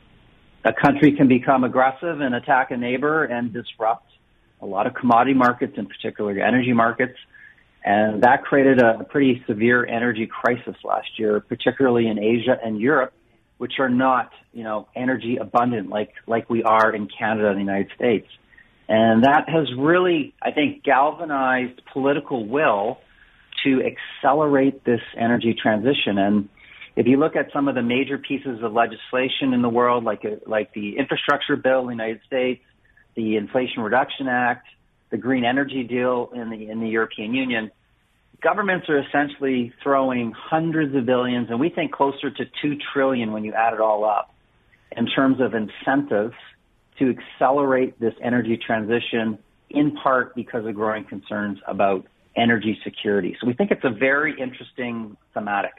a 0.65 0.73
country 0.73 1.15
can 1.15 1.29
become 1.29 1.63
aggressive 1.63 2.19
and 2.19 2.35
attack 2.35 2.71
a 2.71 2.77
neighbor 2.77 3.23
and 3.23 3.53
disrupt 3.53 4.07
a 4.61 4.65
lot 4.65 4.85
of 4.87 4.95
commodity 4.95 5.33
markets, 5.33 5.73
in 5.77 5.85
particular 5.85 6.31
energy 6.39 6.73
markets. 6.73 7.17
And 7.85 8.23
that 8.23 8.43
created 8.43 8.81
a 8.81 9.03
pretty 9.03 9.43
severe 9.45 9.85
energy 9.85 10.25
crisis 10.25 10.75
last 10.83 11.19
year, 11.19 11.41
particularly 11.41 12.07
in 12.07 12.17
Asia 12.17 12.57
and 12.63 12.79
Europe, 12.79 13.13
which 13.57 13.73
are 13.79 13.89
not, 13.89 14.31
you 14.53 14.63
know, 14.63 14.87
energy 14.95 15.37
abundant 15.37 15.89
like, 15.89 16.13
like 16.25 16.49
we 16.49 16.63
are 16.63 16.95
in 16.95 17.07
Canada 17.07 17.49
and 17.49 17.57
the 17.57 17.61
United 17.61 17.91
States. 17.95 18.27
And 18.87 19.23
that 19.23 19.49
has 19.49 19.67
really, 19.77 20.33
I 20.41 20.51
think, 20.51 20.83
galvanized 20.83 21.81
political 21.91 22.45
will 22.45 22.99
to 23.63 23.81
accelerate 23.81 24.83
this 24.83 25.01
energy 25.17 25.55
transition. 25.61 26.17
And 26.17 26.49
if 26.95 27.07
you 27.07 27.17
look 27.17 27.35
at 27.35 27.51
some 27.53 27.67
of 27.67 27.75
the 27.75 27.81
major 27.81 28.17
pieces 28.17 28.61
of 28.61 28.73
legislation 28.73 29.53
in 29.53 29.61
the 29.61 29.69
world, 29.69 30.03
like, 30.03 30.23
like 30.45 30.73
the 30.73 30.97
infrastructure 30.97 31.55
bill 31.55 31.81
in 31.81 31.97
the 31.97 32.03
United 32.03 32.21
States, 32.25 32.63
the 33.15 33.37
Inflation 33.37 33.83
Reduction 33.83 34.27
Act, 34.27 34.67
the 35.13 35.17
green 35.19 35.45
energy 35.45 35.83
deal 35.83 36.31
in 36.33 36.49
the 36.49 36.67
in 36.69 36.79
the 36.79 36.89
European 36.89 37.35
Union, 37.35 37.69
governments 38.41 38.89
are 38.89 38.97
essentially 38.97 39.71
throwing 39.83 40.33
hundreds 40.35 40.95
of 40.95 41.05
billions, 41.05 41.51
and 41.51 41.59
we 41.59 41.69
think 41.69 41.91
closer 41.91 42.31
to 42.31 42.45
two 42.63 42.75
trillion 42.91 43.31
when 43.31 43.43
you 43.43 43.53
add 43.53 43.73
it 43.73 43.79
all 43.79 44.03
up, 44.03 44.33
in 44.97 45.05
terms 45.05 45.37
of 45.39 45.53
incentives 45.53 46.33
to 46.97 47.13
accelerate 47.15 47.99
this 47.99 48.15
energy 48.23 48.57
transition. 48.57 49.37
In 49.69 49.95
part 49.95 50.35
because 50.35 50.65
of 50.65 50.73
growing 50.75 51.03
concerns 51.05 51.59
about 51.67 52.05
energy 52.35 52.77
security. 52.83 53.35
So 53.39 53.47
we 53.47 53.53
think 53.53 53.71
it's 53.71 53.83
a 53.83 53.89
very 53.89 54.39
interesting 54.39 55.17
thematic. 55.33 55.73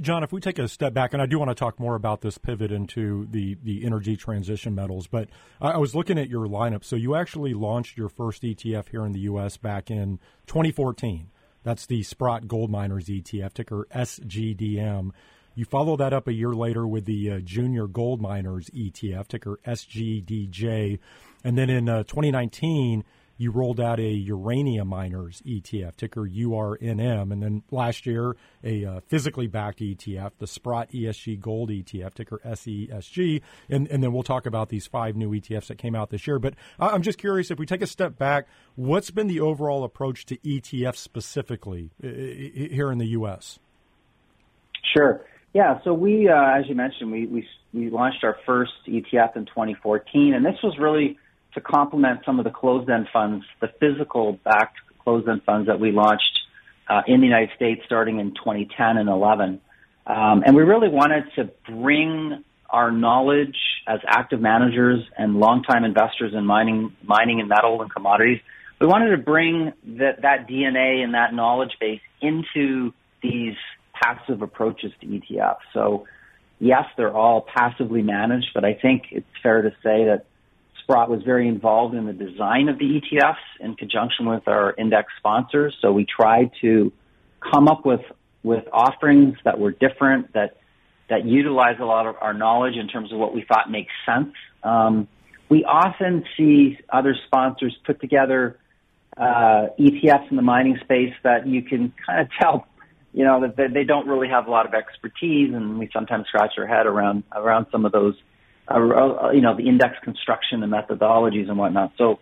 John, 0.00 0.22
if 0.22 0.32
we 0.32 0.40
take 0.40 0.58
a 0.58 0.68
step 0.68 0.94
back, 0.94 1.12
and 1.12 1.20
I 1.20 1.26
do 1.26 1.38
want 1.38 1.50
to 1.50 1.54
talk 1.54 1.80
more 1.80 1.96
about 1.96 2.20
this 2.20 2.38
pivot 2.38 2.70
into 2.70 3.26
the, 3.30 3.56
the 3.62 3.84
energy 3.84 4.16
transition 4.16 4.74
metals, 4.74 5.08
but 5.08 5.28
I 5.60 5.78
was 5.78 5.94
looking 5.94 6.18
at 6.18 6.28
your 6.28 6.46
lineup. 6.46 6.84
So 6.84 6.94
you 6.94 7.16
actually 7.16 7.54
launched 7.54 7.96
your 7.96 8.08
first 8.08 8.42
ETF 8.42 8.90
here 8.90 9.04
in 9.04 9.12
the 9.12 9.20
U.S. 9.20 9.56
back 9.56 9.90
in 9.90 10.20
2014. 10.46 11.30
That's 11.64 11.86
the 11.86 12.02
Sprott 12.04 12.46
Gold 12.46 12.70
Miners 12.70 13.06
ETF, 13.06 13.52
ticker 13.52 13.86
SGDM. 13.92 15.10
You 15.56 15.64
follow 15.64 15.96
that 15.96 16.12
up 16.12 16.28
a 16.28 16.32
year 16.32 16.52
later 16.52 16.86
with 16.86 17.04
the 17.04 17.30
uh, 17.32 17.38
Junior 17.40 17.88
Gold 17.88 18.22
Miners 18.22 18.70
ETF, 18.70 19.26
ticker 19.26 19.58
SGDJ. 19.66 21.00
And 21.42 21.58
then 21.58 21.68
in 21.68 21.88
uh, 21.88 22.04
2019, 22.04 23.02
you 23.38 23.52
rolled 23.52 23.80
out 23.80 23.98
a 23.98 24.10
uranium 24.10 24.88
miners 24.88 25.40
ETF, 25.46 25.96
ticker 25.96 26.22
URNM, 26.22 27.32
and 27.32 27.42
then 27.42 27.62
last 27.70 28.04
year 28.04 28.36
a 28.62 28.84
uh, 28.84 29.00
physically 29.06 29.46
backed 29.46 29.78
ETF, 29.78 30.32
the 30.38 30.46
Sprott 30.46 30.90
ESG 30.90 31.40
Gold 31.40 31.70
ETF, 31.70 32.14
ticker 32.14 32.40
SESG, 32.44 33.40
and, 33.70 33.88
and 33.88 34.02
then 34.02 34.12
we'll 34.12 34.22
talk 34.22 34.44
about 34.44 34.68
these 34.68 34.86
five 34.86 35.16
new 35.16 35.30
ETFs 35.30 35.68
that 35.68 35.78
came 35.78 35.94
out 35.94 36.10
this 36.10 36.26
year. 36.26 36.38
But 36.38 36.54
I'm 36.78 37.02
just 37.02 37.18
curious 37.18 37.50
if 37.50 37.58
we 37.58 37.64
take 37.64 37.82
a 37.82 37.86
step 37.86 38.18
back, 38.18 38.48
what's 38.74 39.10
been 39.10 39.28
the 39.28 39.40
overall 39.40 39.84
approach 39.84 40.26
to 40.26 40.36
ETFs 40.38 40.96
specifically 40.96 41.90
here 42.02 42.90
in 42.90 42.98
the 42.98 43.08
U.S.? 43.08 43.58
Sure. 44.96 45.24
Yeah, 45.54 45.80
so 45.82 45.94
we, 45.94 46.28
uh, 46.28 46.58
as 46.58 46.68
you 46.68 46.74
mentioned, 46.74 47.10
we, 47.10 47.26
we 47.26 47.48
we 47.72 47.90
launched 47.90 48.24
our 48.24 48.36
first 48.46 48.72
ETF 48.86 49.36
in 49.36 49.44
2014, 49.46 50.34
and 50.34 50.44
this 50.44 50.56
was 50.62 50.76
really 50.78 51.18
to 51.58 51.64
complement 51.64 52.20
some 52.24 52.38
of 52.38 52.44
the 52.44 52.50
closed-end 52.50 53.08
funds, 53.12 53.44
the 53.60 53.68
physical 53.80 54.38
backed 54.44 54.78
closed-end 55.00 55.42
funds 55.44 55.66
that 55.66 55.80
we 55.80 55.90
launched 55.90 56.38
uh, 56.88 57.02
in 57.06 57.20
the 57.20 57.26
United 57.26 57.50
States 57.56 57.82
starting 57.84 58.20
in 58.20 58.30
2010 58.34 58.96
and 58.96 59.08
11. 59.08 59.60
Um, 60.06 60.42
and 60.46 60.54
we 60.54 60.62
really 60.62 60.88
wanted 60.88 61.24
to 61.36 61.50
bring 61.68 62.44
our 62.70 62.90
knowledge 62.90 63.56
as 63.86 64.00
active 64.06 64.40
managers 64.40 65.00
and 65.16 65.40
longtime 65.40 65.84
investors 65.84 66.32
in 66.34 66.44
mining, 66.44 66.94
mining 67.02 67.40
and 67.40 67.48
metal 67.48 67.82
and 67.82 67.92
commodities. 67.92 68.40
We 68.80 68.86
wanted 68.86 69.10
to 69.10 69.18
bring 69.18 69.72
that, 69.98 70.22
that 70.22 70.48
DNA 70.48 71.02
and 71.02 71.14
that 71.14 71.34
knowledge 71.34 71.72
base 71.80 72.00
into 72.20 72.92
these 73.22 73.56
passive 73.92 74.42
approaches 74.42 74.92
to 75.00 75.06
ETFs. 75.06 75.56
So 75.74 76.06
yes, 76.60 76.84
they're 76.96 77.14
all 77.14 77.40
passively 77.40 78.02
managed, 78.02 78.50
but 78.54 78.64
I 78.64 78.74
think 78.74 79.06
it's 79.10 79.26
fair 79.42 79.62
to 79.62 79.70
say 79.82 80.04
that 80.04 80.26
Sprott 80.88 81.10
was 81.10 81.22
very 81.22 81.46
involved 81.46 81.94
in 81.94 82.06
the 82.06 82.14
design 82.14 82.70
of 82.70 82.78
the 82.78 82.98
ETFs 82.98 83.34
in 83.60 83.74
conjunction 83.74 84.26
with 84.26 84.48
our 84.48 84.74
index 84.78 85.12
sponsors. 85.18 85.76
So 85.82 85.92
we 85.92 86.06
tried 86.06 86.50
to 86.62 86.90
come 87.52 87.68
up 87.68 87.84
with, 87.84 88.00
with 88.42 88.64
offerings 88.72 89.36
that 89.44 89.58
were 89.58 89.70
different, 89.70 90.32
that, 90.32 90.56
that 91.10 91.26
utilize 91.26 91.76
a 91.78 91.84
lot 91.84 92.06
of 92.06 92.16
our 92.22 92.32
knowledge 92.32 92.76
in 92.76 92.88
terms 92.88 93.12
of 93.12 93.18
what 93.18 93.34
we 93.34 93.44
thought 93.46 93.70
makes 93.70 93.92
sense. 94.06 94.32
Um, 94.62 95.08
we 95.50 95.62
often 95.62 96.24
see 96.38 96.78
other 96.88 97.14
sponsors 97.26 97.76
put 97.84 98.00
together 98.00 98.58
uh, 99.14 99.66
ETFs 99.78 100.30
in 100.30 100.36
the 100.36 100.42
mining 100.42 100.78
space 100.82 101.12
that 101.22 101.46
you 101.46 101.60
can 101.60 101.92
kind 102.06 102.22
of 102.22 102.28
tell, 102.40 102.66
you 103.12 103.24
know, 103.24 103.42
that 103.42 103.74
they 103.74 103.84
don't 103.84 104.08
really 104.08 104.28
have 104.28 104.46
a 104.46 104.50
lot 104.50 104.64
of 104.64 104.72
expertise, 104.72 105.52
and 105.52 105.78
we 105.78 105.90
sometimes 105.92 106.28
scratch 106.28 106.52
our 106.56 106.66
head 106.66 106.86
around 106.86 107.24
around 107.32 107.66
some 107.70 107.84
of 107.84 107.92
those 107.92 108.14
uh, 108.70 109.30
you 109.30 109.40
know, 109.40 109.56
the 109.56 109.68
index 109.68 109.96
construction 110.02 110.60
the 110.60 110.66
methodologies 110.66 111.48
and 111.48 111.58
whatnot. 111.58 111.92
So 111.96 112.18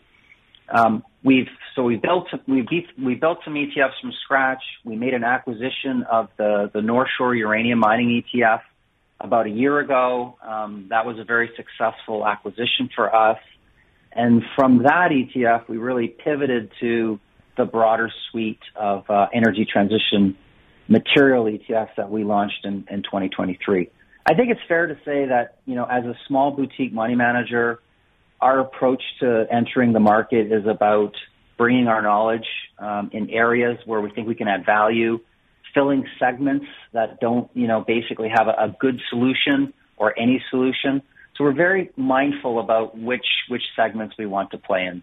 um, 0.69 1.03
we've 1.23 1.49
so 1.75 1.83
we 1.83 1.97
built 1.97 2.29
we 2.47 2.67
we 3.03 3.15
built 3.15 3.39
some 3.45 3.55
ETFs 3.55 4.01
from 4.01 4.13
scratch. 4.25 4.63
We 4.85 4.97
made 4.97 5.15
an 5.15 5.25
acquisition 5.25 6.05
of 6.11 6.29
the 6.37 6.71
the 6.73 6.83
North 6.83 7.09
Shore 7.17 7.35
Uranium 7.35 7.79
Mining 7.79 8.23
ETF 8.23 8.61
about 9.21 9.47
a 9.47 9.51
year 9.51 9.79
ago. 9.81 10.37
Um, 10.43 10.87
that 10.91 11.07
was 11.07 11.19
a 11.19 11.25
very 11.25 11.51
successful 11.57 12.27
acquisition 12.27 12.91
for 12.95 13.15
us. 13.15 13.39
And 14.13 14.43
from 14.55 14.83
that 14.85 15.11
ETF, 15.11 15.69
we 15.69 15.77
really 15.77 16.09
pivoted 16.09 16.71
to 16.81 17.21
the 17.57 17.65
broader 17.65 18.11
suite 18.31 18.61
of 18.75 19.09
uh, 19.11 19.27
energy 19.33 19.67
transition 19.71 20.37
material 20.89 21.45
ETFs 21.45 21.95
that 21.97 22.11
we 22.11 22.25
launched 22.25 22.65
in, 22.65 22.87
in 22.91 23.03
2023. 23.03 23.91
I 24.29 24.35
think 24.35 24.51
it's 24.51 24.61
fair 24.67 24.89
to 24.89 24.95
say 25.05 25.27
that, 25.27 25.59
you 25.67 25.77
know, 25.77 25.85
as 25.85 26.05
a 26.05 26.15
small 26.27 26.51
boutique 26.51 26.93
money 26.93 27.15
manager, 27.15 27.79
our 28.41 28.59
approach 28.59 29.03
to 29.21 29.47
entering 29.51 29.93
the 29.93 30.01
market 30.01 30.53
is 30.53 30.67
about 30.67 31.15
bringing 31.57 31.87
our 31.87 32.03
knowledge 32.03 32.47
um, 32.79 33.11
in 33.13 33.31
areas 33.31 33.79
where 33.87 34.01
we 34.01 34.11
think 34.11 34.27
we 34.27 34.35
can 34.35 34.49
add 34.49 34.67
value, 34.67 35.21
filling 35.73 36.05
segments 36.19 36.67
that 36.93 37.21
don't, 37.21 37.49
you 37.55 37.69
know, 37.69 37.85
basically 37.87 38.29
have 38.29 38.49
a, 38.49 38.65
a 38.65 38.77
good 38.81 39.01
solution 39.11 39.73
or 39.97 40.19
any 40.19 40.43
solution. 40.51 41.03
So 41.37 41.45
we're 41.45 41.53
very 41.55 41.91
mindful 41.97 42.59
about 42.59 42.99
which 42.99 43.27
which 43.49 43.63
segments 43.77 44.17
we 44.19 44.27
want 44.27 44.51
to 44.51 44.59
play 44.59 44.87
in. 44.87 45.03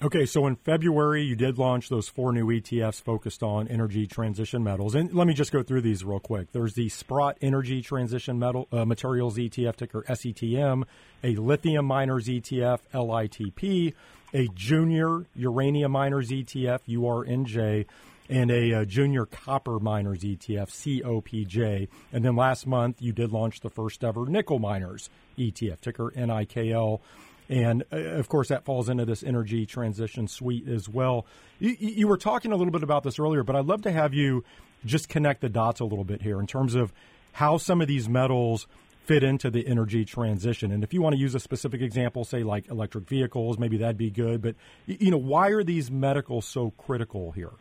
Okay, 0.00 0.26
so 0.26 0.46
in 0.46 0.54
February, 0.54 1.24
you 1.24 1.34
did 1.34 1.58
launch 1.58 1.88
those 1.88 2.08
four 2.08 2.32
new 2.32 2.46
ETFs 2.46 3.02
focused 3.02 3.42
on 3.42 3.66
energy 3.66 4.06
transition 4.06 4.62
metals. 4.62 4.94
And 4.94 5.12
let 5.12 5.26
me 5.26 5.34
just 5.34 5.50
go 5.50 5.64
through 5.64 5.80
these 5.80 6.04
real 6.04 6.20
quick. 6.20 6.52
There's 6.52 6.74
the 6.74 6.88
Sprott 6.88 7.36
Energy 7.42 7.82
Transition 7.82 8.38
Metal 8.38 8.68
uh, 8.70 8.84
Materials 8.84 9.36
ETF, 9.38 9.74
ticker 9.74 10.04
SETM, 10.08 10.84
a 11.24 11.34
Lithium 11.34 11.84
Miners 11.84 12.28
ETF, 12.28 12.78
LITP, 12.94 13.92
a 14.32 14.46
Junior 14.54 15.26
Uranium 15.34 15.90
Miners 15.90 16.30
ETF, 16.30 16.78
URNJ, 16.88 17.86
and 18.28 18.52
a, 18.52 18.74
uh, 18.74 18.84
Junior 18.84 19.26
Copper 19.26 19.80
Miners 19.80 20.20
ETF, 20.20 20.68
COPJ. 20.68 21.88
And 22.12 22.24
then 22.24 22.36
last 22.36 22.68
month, 22.68 23.02
you 23.02 23.12
did 23.12 23.32
launch 23.32 23.60
the 23.60 23.70
first 23.70 24.04
ever 24.04 24.26
Nickel 24.26 24.60
Miners 24.60 25.10
ETF, 25.36 25.80
ticker 25.80 26.12
NIKL. 26.14 27.00
And 27.48 27.84
uh, 27.92 27.96
of 27.96 28.28
course, 28.28 28.48
that 28.48 28.64
falls 28.64 28.88
into 28.88 29.04
this 29.04 29.22
energy 29.22 29.64
transition 29.66 30.28
suite 30.28 30.68
as 30.68 30.88
well. 30.88 31.26
You, 31.58 31.76
you, 31.78 32.08
were 32.08 32.18
talking 32.18 32.52
a 32.52 32.56
little 32.56 32.72
bit 32.72 32.82
about 32.82 33.02
this 33.02 33.18
earlier, 33.18 33.42
but 33.42 33.56
I'd 33.56 33.64
love 33.64 33.82
to 33.82 33.92
have 33.92 34.12
you 34.12 34.44
just 34.84 35.08
connect 35.08 35.40
the 35.40 35.48
dots 35.48 35.80
a 35.80 35.84
little 35.84 36.04
bit 36.04 36.22
here 36.22 36.38
in 36.40 36.46
terms 36.46 36.74
of 36.74 36.92
how 37.32 37.56
some 37.56 37.80
of 37.80 37.88
these 37.88 38.08
metals 38.08 38.66
fit 39.08 39.22
into 39.22 39.50
the 39.50 39.66
energy 39.66 40.04
transition. 40.04 40.70
And 40.70 40.84
if 40.84 40.92
you 40.92 41.00
want 41.00 41.14
to 41.14 41.18
use 41.18 41.34
a 41.34 41.40
specific 41.40 41.80
example, 41.80 42.24
say 42.24 42.42
like 42.42 42.68
electric 42.68 43.08
vehicles, 43.08 43.58
maybe 43.58 43.78
that'd 43.78 43.96
be 43.96 44.10
good. 44.10 44.42
But 44.42 44.54
you 44.86 45.10
know, 45.10 45.16
why 45.16 45.48
are 45.48 45.64
these 45.64 45.90
metals 45.90 46.44
so 46.44 46.72
critical 46.76 47.32
here? 47.32 47.52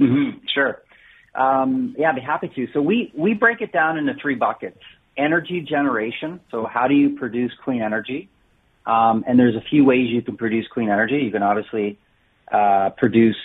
Mm-hmm, 0.00 0.38
sure. 0.52 0.82
Um, 1.34 1.94
yeah, 1.96 2.10
I'd 2.10 2.16
be 2.16 2.20
happy 2.20 2.48
to. 2.48 2.66
So 2.72 2.82
we 2.82 3.12
we 3.16 3.34
break 3.34 3.60
it 3.60 3.72
down 3.72 3.96
into 3.96 4.14
three 4.20 4.34
buckets: 4.34 4.80
energy 5.16 5.60
generation. 5.60 6.40
So 6.50 6.66
how 6.66 6.88
do 6.88 6.94
you 6.94 7.10
produce 7.10 7.52
clean 7.64 7.80
energy? 7.80 8.28
Um, 8.84 9.24
and 9.26 9.38
there's 9.38 9.54
a 9.54 9.60
few 9.60 9.84
ways 9.84 10.08
you 10.10 10.22
can 10.22 10.36
produce 10.36 10.66
clean 10.72 10.88
energy. 10.88 11.18
You 11.18 11.30
can 11.30 11.42
obviously 11.42 11.98
uh, 12.50 12.90
produce 12.96 13.36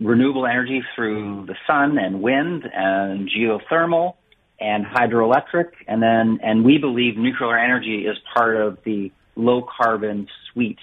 renewable 0.00 0.46
energy 0.46 0.82
through 0.94 1.46
the 1.46 1.54
sun 1.66 1.98
and 1.98 2.20
wind 2.20 2.64
and 2.72 3.30
geothermal 3.30 4.14
and 4.60 4.84
hydroelectric, 4.84 5.70
and 5.88 6.02
then 6.02 6.38
and 6.42 6.64
we 6.64 6.78
believe 6.78 7.16
nuclear 7.16 7.58
energy 7.58 8.06
is 8.06 8.16
part 8.34 8.56
of 8.56 8.78
the 8.84 9.10
low 9.36 9.62
carbon 9.62 10.28
suite 10.52 10.78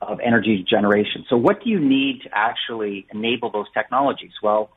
of 0.00 0.18
energy 0.20 0.64
generation. 0.68 1.24
So, 1.28 1.36
what 1.36 1.62
do 1.62 1.70
you 1.70 1.78
need 1.78 2.22
to 2.22 2.30
actually 2.32 3.06
enable 3.12 3.50
those 3.50 3.66
technologies? 3.74 4.32
Well, 4.42 4.70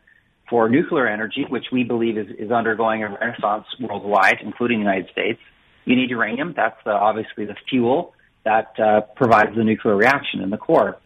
for 0.50 0.70
nuclear 0.70 1.08
energy, 1.08 1.46
which 1.48 1.66
we 1.72 1.84
believe 1.84 2.18
is, 2.18 2.28
is 2.38 2.52
undergoing 2.52 3.04
a 3.04 3.10
renaissance 3.10 3.66
worldwide, 3.80 4.38
including 4.44 4.80
the 4.80 4.86
United 4.86 5.10
States, 5.12 5.40
you 5.86 5.96
need 5.96 6.10
uranium. 6.10 6.54
That's 6.56 6.78
obviously 6.86 7.46
the 7.46 7.56
fuel 7.70 8.15
that 8.46 8.80
uh, 8.80 9.02
provides 9.16 9.56
the 9.56 9.64
nuclear 9.64 9.96
reaction 9.96 10.42
in 10.42 10.50
the 10.50 10.58
core. 10.58 10.98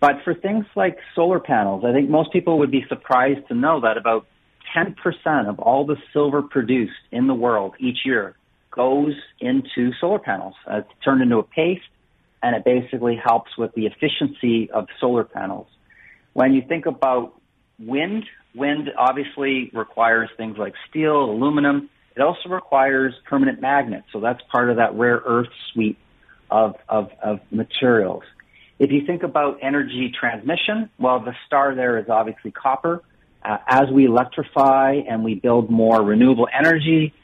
But 0.00 0.22
for 0.24 0.34
things 0.34 0.64
like 0.74 0.96
solar 1.14 1.38
panels, 1.38 1.84
I 1.86 1.92
think 1.92 2.08
most 2.08 2.32
people 2.32 2.58
would 2.58 2.70
be 2.70 2.84
surprised 2.88 3.46
to 3.48 3.54
know 3.54 3.80
that 3.82 3.98
about 3.98 4.26
10% 4.74 4.96
of 5.48 5.58
all 5.58 5.86
the 5.86 5.96
silver 6.12 6.42
produced 6.42 6.92
in 7.12 7.26
the 7.26 7.34
world 7.34 7.74
each 7.78 7.98
year 8.04 8.34
goes 8.70 9.14
into 9.40 9.92
solar 10.00 10.18
panels. 10.18 10.54
Uh, 10.66 10.78
it's 10.78 10.88
turned 11.04 11.22
into 11.22 11.36
a 11.38 11.42
paste, 11.42 11.82
and 12.42 12.56
it 12.56 12.64
basically 12.64 13.20
helps 13.22 13.56
with 13.58 13.74
the 13.74 13.86
efficiency 13.86 14.70
of 14.70 14.86
solar 15.00 15.24
panels. 15.24 15.66
When 16.32 16.54
you 16.54 16.62
think 16.66 16.86
about 16.86 17.34
wind, 17.78 18.24
wind 18.54 18.88
obviously 18.96 19.70
requires 19.74 20.30
things 20.36 20.56
like 20.56 20.74
steel, 20.88 21.24
aluminum. 21.24 21.90
It 22.16 22.22
also 22.22 22.48
requires 22.48 23.12
permanent 23.28 23.60
magnets, 23.60 24.06
so 24.12 24.20
that's 24.20 24.40
part 24.50 24.70
of 24.70 24.76
that 24.76 24.94
rare 24.94 25.20
earth 25.26 25.48
suite 25.72 25.98
of, 26.50 26.76
of, 26.88 27.10
of 27.22 27.40
materials. 27.50 28.22
If 28.78 28.90
you 28.90 29.06
think 29.06 29.22
about 29.22 29.58
energy 29.62 30.12
transmission, 30.18 30.90
well, 30.98 31.20
the 31.20 31.34
star 31.46 31.74
there 31.74 31.98
is 31.98 32.08
obviously 32.08 32.50
copper. 32.50 33.02
Uh, 33.42 33.58
as 33.66 33.88
we 33.90 34.06
electrify 34.06 35.00
and 35.08 35.24
we 35.24 35.34
build 35.34 35.70
more 35.70 36.02
renewable 36.02 36.48
energy, 36.52 37.14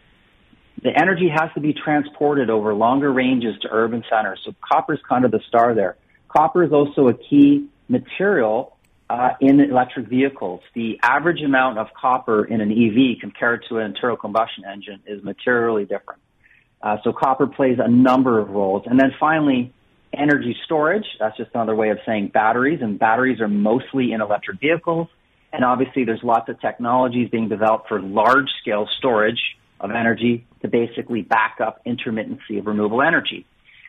the 0.82 0.90
energy 0.90 1.28
has 1.28 1.50
to 1.54 1.60
be 1.60 1.72
transported 1.72 2.50
over 2.50 2.74
longer 2.74 3.12
ranges 3.12 3.58
to 3.62 3.68
urban 3.70 4.04
centers. 4.10 4.40
So 4.44 4.54
copper 4.60 4.94
is 4.94 5.00
kind 5.08 5.24
of 5.24 5.30
the 5.30 5.40
star 5.48 5.74
there. 5.74 5.96
Copper 6.28 6.62
is 6.62 6.72
also 6.72 7.08
a 7.08 7.14
key 7.14 7.68
material 7.88 8.76
uh, 9.08 9.30
in 9.40 9.60
electric 9.60 10.08
vehicles. 10.08 10.60
The 10.74 10.98
average 11.02 11.40
amount 11.42 11.78
of 11.78 11.88
copper 11.98 12.44
in 12.44 12.60
an 12.60 12.70
EV 12.70 13.20
compared 13.20 13.64
to 13.68 13.78
an 13.78 13.86
internal 13.86 14.16
combustion 14.16 14.64
engine 14.64 15.02
is 15.06 15.22
materially 15.22 15.84
different. 15.84 16.20
Uh, 16.82 16.98
so 17.02 17.12
copper 17.12 17.46
plays 17.46 17.78
a 17.82 17.88
number 17.88 18.38
of 18.38 18.50
roles. 18.50 18.84
And 18.86 18.98
then 18.98 19.12
finally, 19.18 19.72
energy 20.12 20.56
storage. 20.64 21.06
That's 21.18 21.36
just 21.36 21.50
another 21.54 21.74
way 21.74 21.90
of 21.90 21.98
saying 22.06 22.28
batteries, 22.28 22.80
and 22.82 22.98
batteries 22.98 23.40
are 23.40 23.48
mostly 23.48 24.12
in 24.12 24.20
electric 24.20 24.60
vehicles. 24.60 25.08
And 25.52 25.64
obviously, 25.64 26.04
there's 26.04 26.22
lots 26.22 26.48
of 26.48 26.60
technologies 26.60 27.30
being 27.30 27.48
developed 27.48 27.88
for 27.88 28.00
large 28.00 28.48
scale 28.60 28.88
storage 28.98 29.40
of 29.80 29.90
energy 29.90 30.46
to 30.62 30.68
basically 30.68 31.22
back 31.22 31.58
up 31.60 31.84
intermittency 31.84 32.58
of 32.58 32.66
renewable 32.66 33.02
energy. 33.02 33.46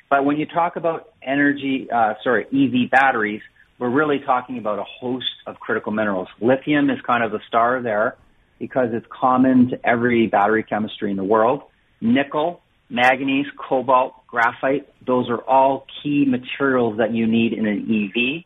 But 0.09 0.25
when 0.25 0.37
you 0.37 0.45
talk 0.45 0.75
about 0.75 1.11
energy, 1.21 1.89
uh, 1.91 2.13
sorry, 2.23 2.45
EV 2.45 2.89
batteries, 2.89 3.41
we're 3.79 3.89
really 3.89 4.19
talking 4.19 4.57
about 4.57 4.79
a 4.79 4.83
host 4.83 5.25
of 5.45 5.59
critical 5.59 5.91
minerals. 5.91 6.29
Lithium 6.41 6.89
is 6.89 6.99
kind 7.05 7.23
of 7.23 7.31
the 7.31 7.39
star 7.47 7.81
there 7.81 8.17
because 8.59 8.89
it's 8.91 9.05
common 9.09 9.69
to 9.69 9.85
every 9.87 10.27
battery 10.27 10.63
chemistry 10.63 11.11
in 11.11 11.17
the 11.17 11.23
world. 11.23 11.63
Nickel 12.01 12.61
manganese, 12.89 13.47
cobalt, 13.57 14.13
graphite. 14.27 14.87
Those 15.05 15.29
are 15.29 15.41
all 15.41 15.85
key 16.01 16.25
materials 16.25 16.97
that 16.97 17.13
you 17.13 17.27
need 17.27 17.53
in 17.53 17.65
an 17.65 18.11
EV. 18.15 18.43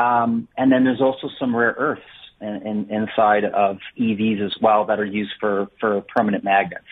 Um, 0.00 0.48
and 0.56 0.72
then 0.72 0.84
there's 0.84 1.00
also 1.00 1.28
some 1.38 1.54
rare 1.54 1.74
earths 1.78 2.02
in, 2.40 2.88
in, 2.88 2.90
inside 2.90 3.44
of 3.44 3.78
EVs 3.98 4.44
as 4.44 4.54
well 4.60 4.86
that 4.86 4.98
are 4.98 5.04
used 5.04 5.32
for, 5.40 5.68
for 5.80 6.02
permanent 6.14 6.44
magnets. 6.44 6.84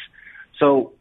So 0.59 0.93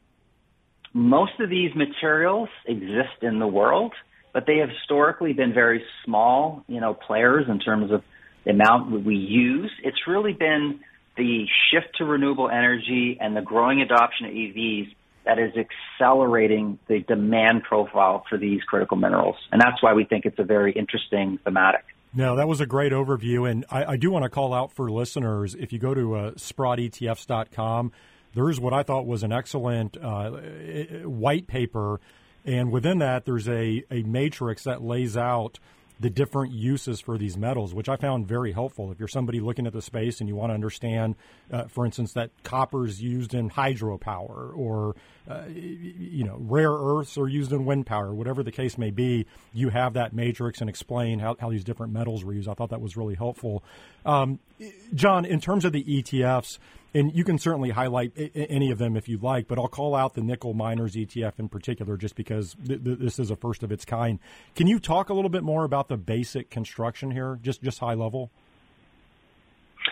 most 0.93 1.39
of 1.39 1.49
these 1.49 1.73
materials 1.75 2.49
exist 2.65 3.21
in 3.21 3.39
the 3.39 3.47
world, 3.47 3.93
but 4.33 4.45
they 4.45 4.57
have 4.57 4.69
historically 4.69 5.33
been 5.33 5.53
very 5.53 5.83
small, 6.05 6.63
you 6.67 6.81
know, 6.81 6.93
players 6.93 7.45
in 7.47 7.59
terms 7.59 7.91
of 7.91 8.03
the 8.43 8.51
amount 8.51 9.05
we 9.05 9.15
use. 9.15 9.71
It's 9.83 10.07
really 10.07 10.33
been 10.33 10.79
the 11.17 11.45
shift 11.69 11.97
to 11.97 12.05
renewable 12.05 12.49
energy 12.49 13.17
and 13.21 13.35
the 13.35 13.41
growing 13.41 13.81
adoption 13.81 14.25
of 14.25 14.31
EVs 14.31 14.95
that 15.25 15.39
is 15.39 15.53
accelerating 15.55 16.79
the 16.87 16.99
demand 16.99 17.63
profile 17.63 18.25
for 18.29 18.37
these 18.37 18.61
critical 18.63 18.97
minerals. 18.97 19.35
And 19.51 19.61
that's 19.61 19.81
why 19.81 19.93
we 19.93 20.05
think 20.05 20.25
it's 20.25 20.39
a 20.39 20.43
very 20.43 20.71
interesting 20.71 21.39
thematic. 21.43 21.83
No, 22.13 22.35
that 22.35 22.47
was 22.47 22.59
a 22.59 22.65
great 22.65 22.91
overview. 22.91 23.49
And 23.49 23.65
I, 23.69 23.93
I 23.93 23.97
do 23.97 24.11
want 24.11 24.23
to 24.23 24.29
call 24.29 24.53
out 24.53 24.71
for 24.71 24.91
listeners 24.91 25.55
if 25.55 25.71
you 25.71 25.79
go 25.79 25.93
to 25.93 26.15
uh, 26.15 26.31
SprottETFs.com, 26.31 27.91
there's 28.33 28.59
what 28.59 28.73
I 28.73 28.83
thought 28.83 29.05
was 29.05 29.23
an 29.23 29.31
excellent 29.31 29.97
uh, 29.97 30.31
white 31.03 31.47
paper. 31.47 31.99
And 32.45 32.71
within 32.71 32.99
that, 32.99 33.25
there's 33.25 33.47
a, 33.47 33.83
a 33.91 34.03
matrix 34.03 34.63
that 34.63 34.81
lays 34.81 35.15
out 35.15 35.59
the 36.01 36.09
different 36.09 36.51
uses 36.51 36.99
for 36.99 37.17
these 37.17 37.37
metals, 37.37 37.75
which 37.75 37.87
I 37.87 37.95
found 37.95 38.27
very 38.27 38.51
helpful. 38.51 38.91
If 38.91 38.97
you're 38.97 39.07
somebody 39.07 39.39
looking 39.39 39.67
at 39.67 39.73
the 39.73 39.83
space 39.83 40.19
and 40.19 40.27
you 40.27 40.35
want 40.35 40.49
to 40.49 40.55
understand, 40.55 41.15
uh, 41.51 41.65
for 41.65 41.85
instance, 41.85 42.13
that 42.13 42.31
copper 42.43 42.87
is 42.87 43.01
used 43.01 43.35
in 43.35 43.51
hydropower 43.51 44.57
or, 44.57 44.95
uh, 45.29 45.43
you 45.47 46.23
know, 46.23 46.37
rare 46.39 46.71
earths 46.71 47.17
are 47.17 47.27
used 47.27 47.51
in 47.51 47.65
wind 47.65 47.85
power, 47.85 48.13
whatever 48.13 48.43
the 48.43 48.51
case 48.51 48.77
may 48.77 48.91
be, 48.91 49.25
you 49.53 49.69
have 49.69 49.93
that 49.93 50.13
matrix 50.13 50.61
and 50.61 50.69
explain 50.69 51.19
how, 51.19 51.35
how 51.39 51.49
these 51.49 51.63
different 51.63 51.93
metals 51.93 52.23
were 52.23 52.33
used. 52.33 52.49
I 52.49 52.53
thought 52.53 52.71
that 52.71 52.81
was 52.81 52.97
really 52.97 53.15
helpful. 53.15 53.63
Um, 54.05 54.39
John, 54.93 55.25
in 55.25 55.39
terms 55.39 55.65
of 55.65 55.73
the 55.73 55.83
ETFs, 55.83 56.57
and 56.93 57.15
you 57.15 57.23
can 57.23 57.37
certainly 57.37 57.69
highlight 57.69 58.11
any 58.35 58.71
of 58.71 58.77
them 58.77 58.97
if 58.97 59.07
you'd 59.07 59.23
like, 59.23 59.47
but 59.47 59.57
I'll 59.57 59.67
call 59.67 59.95
out 59.95 60.13
the 60.13 60.21
nickel 60.21 60.53
miners 60.53 60.95
ETF 60.95 61.39
in 61.39 61.47
particular 61.47 61.95
just 61.95 62.15
because 62.15 62.55
th- 62.65 62.83
th- 62.83 62.99
this 62.99 63.17
is 63.17 63.31
a 63.31 63.35
first 63.35 63.63
of 63.63 63.71
its 63.71 63.85
kind. 63.85 64.19
Can 64.55 64.67
you 64.67 64.79
talk 64.79 65.09
a 65.09 65.13
little 65.13 65.29
bit 65.29 65.43
more 65.43 65.63
about 65.63 65.87
the 65.87 65.97
basic 65.97 66.49
construction 66.49 67.11
here, 67.11 67.39
just 67.41 67.61
just 67.61 67.79
high 67.79 67.93
level? 67.93 68.29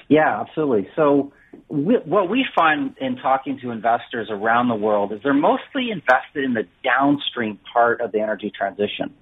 Yeah, 0.10 0.42
absolutely. 0.42 0.90
So, 0.96 1.32
we, 1.68 1.96
what 2.04 2.30
we 2.30 2.46
find 2.56 2.96
in 3.00 3.16
talking 3.18 3.60
to 3.62 3.72
investors 3.72 4.28
around 4.30 4.68
the 4.68 4.76
world 4.76 5.14
is 5.14 5.22
they're 5.24 5.34
mostly 5.34 5.92
invested 5.92 6.44
in 6.44 6.54
the 6.54 6.68
downstream 6.84 7.60
part 7.72 8.02
of 8.02 8.12
the 8.12 8.20
energy 8.20 8.52
transition. 8.56 9.14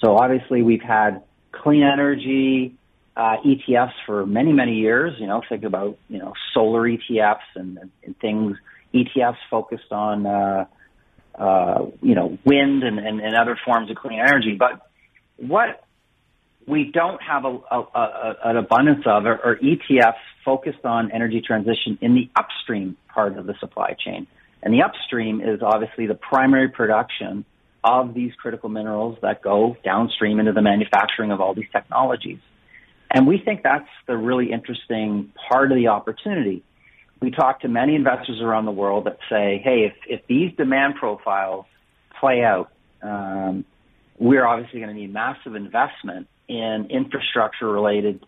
So, 0.00 0.16
obviously, 0.16 0.62
we've 0.62 0.82
had 0.82 1.22
clean 1.52 1.82
energy, 1.82 2.76
uh, 3.16 3.36
ETFs 3.44 3.92
for 4.04 4.24
many, 4.24 4.52
many 4.52 4.74
years. 4.74 5.14
You 5.18 5.26
know, 5.26 5.42
think 5.48 5.64
about, 5.64 5.98
you 6.08 6.18
know, 6.18 6.32
solar 6.54 6.82
ETFs 6.82 7.38
and, 7.56 7.78
and 8.04 8.18
things, 8.20 8.56
ETFs 8.94 9.38
focused 9.50 9.90
on, 9.90 10.26
uh, 10.26 10.66
uh, 11.34 11.86
you 12.02 12.14
know, 12.14 12.38
wind 12.44 12.84
and, 12.84 12.98
and, 12.98 13.20
and 13.20 13.34
other 13.34 13.58
forms 13.64 13.90
of 13.90 13.96
clean 13.96 14.20
energy. 14.20 14.54
But 14.58 14.88
what, 15.38 15.82
we 16.66 16.90
don't 16.92 17.20
have 17.22 17.44
a, 17.44 17.58
a, 17.70 17.80
a, 17.94 18.36
an 18.44 18.56
abundance 18.56 19.04
of 19.06 19.24
or, 19.24 19.36
or 19.36 19.56
ETFs 19.56 20.14
focused 20.44 20.84
on 20.84 21.12
energy 21.12 21.42
transition 21.44 21.98
in 22.00 22.14
the 22.14 22.28
upstream 22.36 22.96
part 23.08 23.36
of 23.38 23.46
the 23.46 23.54
supply 23.60 23.96
chain. 23.98 24.26
And 24.62 24.74
the 24.74 24.82
upstream 24.82 25.40
is 25.40 25.60
obviously 25.62 26.06
the 26.06 26.14
primary 26.14 26.68
production 26.68 27.44
of 27.84 28.14
these 28.14 28.32
critical 28.34 28.68
minerals 28.68 29.16
that 29.22 29.42
go 29.42 29.76
downstream 29.84 30.40
into 30.40 30.52
the 30.52 30.62
manufacturing 30.62 31.30
of 31.30 31.40
all 31.40 31.54
these 31.54 31.70
technologies. 31.70 32.38
And 33.12 33.28
we 33.28 33.38
think 33.38 33.62
that's 33.62 33.88
the 34.08 34.16
really 34.16 34.50
interesting 34.50 35.32
part 35.48 35.70
of 35.70 35.78
the 35.78 35.88
opportunity. 35.88 36.64
We 37.20 37.30
talk 37.30 37.60
to 37.60 37.68
many 37.68 37.94
investors 37.94 38.40
around 38.42 38.64
the 38.64 38.72
world 38.72 39.04
that 39.04 39.18
say, 39.30 39.60
hey, 39.62 39.86
if, 39.86 39.94
if 40.08 40.26
these 40.26 40.52
demand 40.56 40.96
profiles 40.96 41.66
play 42.18 42.42
out, 42.42 42.72
um, 43.02 43.64
we're 44.18 44.44
obviously 44.44 44.80
going 44.80 44.92
to 44.92 45.00
need 45.00 45.12
massive 45.12 45.54
investment 45.54 46.26
in 46.48 46.88
infrastructure 46.90 47.68
related 47.68 48.24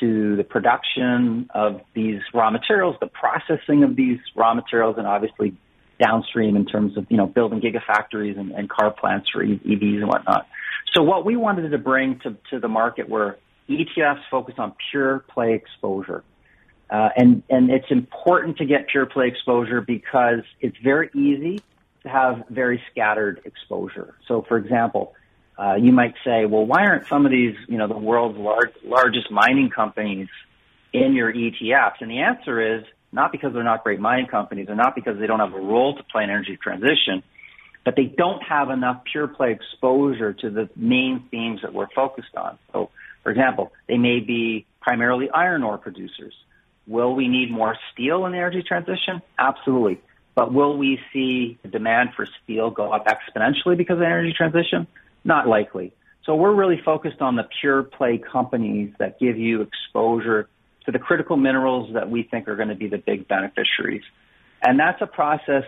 to 0.00 0.36
the 0.36 0.44
production 0.44 1.48
of 1.54 1.80
these 1.94 2.20
raw 2.34 2.50
materials, 2.50 2.96
the 3.00 3.06
processing 3.06 3.84
of 3.84 3.96
these 3.96 4.18
raw 4.34 4.54
materials, 4.54 4.96
and 4.98 5.06
obviously 5.06 5.54
downstream 6.02 6.56
in 6.56 6.66
terms 6.66 6.96
of 6.96 7.06
you 7.10 7.16
know 7.16 7.26
building 7.26 7.60
gigafactories 7.60 8.38
and, 8.38 8.52
and 8.52 8.68
car 8.68 8.90
plants 8.90 9.28
for 9.30 9.44
EVs 9.44 9.98
and 9.98 10.08
whatnot. 10.08 10.46
So 10.92 11.02
what 11.02 11.24
we 11.24 11.36
wanted 11.36 11.70
to 11.70 11.78
bring 11.78 12.18
to, 12.20 12.36
to 12.50 12.58
the 12.58 12.68
market 12.68 13.08
were 13.08 13.38
ETFs 13.68 14.20
focused 14.30 14.58
on 14.58 14.74
pure 14.90 15.20
play 15.20 15.54
exposure. 15.54 16.22
Uh, 16.90 17.08
and, 17.16 17.42
and 17.48 17.70
it's 17.70 17.90
important 17.90 18.58
to 18.58 18.66
get 18.66 18.88
pure 18.88 19.06
play 19.06 19.28
exposure 19.28 19.80
because 19.80 20.40
it's 20.60 20.76
very 20.84 21.08
easy 21.14 21.58
to 22.02 22.08
have 22.08 22.44
very 22.50 22.82
scattered 22.90 23.40
exposure. 23.46 24.14
So 24.28 24.44
for 24.46 24.58
example, 24.58 25.14
uh, 25.62 25.74
you 25.76 25.92
might 25.92 26.14
say, 26.24 26.44
well, 26.44 26.66
why 26.66 26.84
aren't 26.86 27.06
some 27.06 27.24
of 27.24 27.30
these, 27.30 27.54
you 27.68 27.78
know, 27.78 27.86
the 27.86 27.96
world's 27.96 28.36
large, 28.36 28.72
largest 28.82 29.30
mining 29.30 29.70
companies 29.70 30.28
in 30.92 31.12
your 31.14 31.32
ETFs? 31.32 32.00
And 32.00 32.10
the 32.10 32.18
answer 32.18 32.78
is 32.78 32.84
not 33.12 33.30
because 33.30 33.52
they're 33.52 33.62
not 33.62 33.84
great 33.84 34.00
mining 34.00 34.26
companies 34.26 34.68
or 34.68 34.74
not 34.74 34.96
because 34.96 35.20
they 35.20 35.28
don't 35.28 35.38
have 35.38 35.54
a 35.54 35.60
role 35.60 35.96
to 35.96 36.02
play 36.02 36.24
in 36.24 36.30
energy 36.30 36.58
transition, 36.60 37.22
but 37.84 37.94
they 37.94 38.06
don't 38.06 38.42
have 38.42 38.70
enough 38.70 39.02
pure 39.04 39.28
play 39.28 39.52
exposure 39.52 40.32
to 40.32 40.50
the 40.50 40.68
main 40.74 41.28
themes 41.30 41.60
that 41.62 41.72
we're 41.72 41.90
focused 41.94 42.34
on. 42.36 42.58
So, 42.72 42.90
for 43.22 43.30
example, 43.30 43.72
they 43.86 43.98
may 43.98 44.18
be 44.18 44.66
primarily 44.80 45.30
iron 45.30 45.62
ore 45.62 45.78
producers. 45.78 46.34
Will 46.88 47.14
we 47.14 47.28
need 47.28 47.52
more 47.52 47.76
steel 47.92 48.26
in 48.26 48.32
the 48.32 48.38
energy 48.38 48.64
transition? 48.66 49.22
Absolutely. 49.38 50.00
But 50.34 50.52
will 50.52 50.76
we 50.76 50.98
see 51.12 51.58
the 51.62 51.68
demand 51.68 52.14
for 52.16 52.26
steel 52.42 52.70
go 52.70 52.90
up 52.90 53.06
exponentially 53.06 53.76
because 53.76 53.98
of 53.98 54.02
energy 54.02 54.32
transition? 54.36 54.88
Not 55.24 55.46
likely. 55.46 55.94
So 56.24 56.34
we're 56.36 56.54
really 56.54 56.80
focused 56.84 57.20
on 57.20 57.36
the 57.36 57.48
pure 57.60 57.82
play 57.82 58.18
companies 58.18 58.92
that 58.98 59.18
give 59.18 59.36
you 59.36 59.62
exposure 59.62 60.48
to 60.84 60.92
the 60.92 60.98
critical 60.98 61.36
minerals 61.36 61.94
that 61.94 62.10
we 62.10 62.22
think 62.22 62.48
are 62.48 62.56
going 62.56 62.68
to 62.68 62.74
be 62.74 62.88
the 62.88 62.98
big 62.98 63.28
beneficiaries. 63.28 64.02
And 64.62 64.78
that's 64.78 65.00
a 65.00 65.06
process 65.06 65.64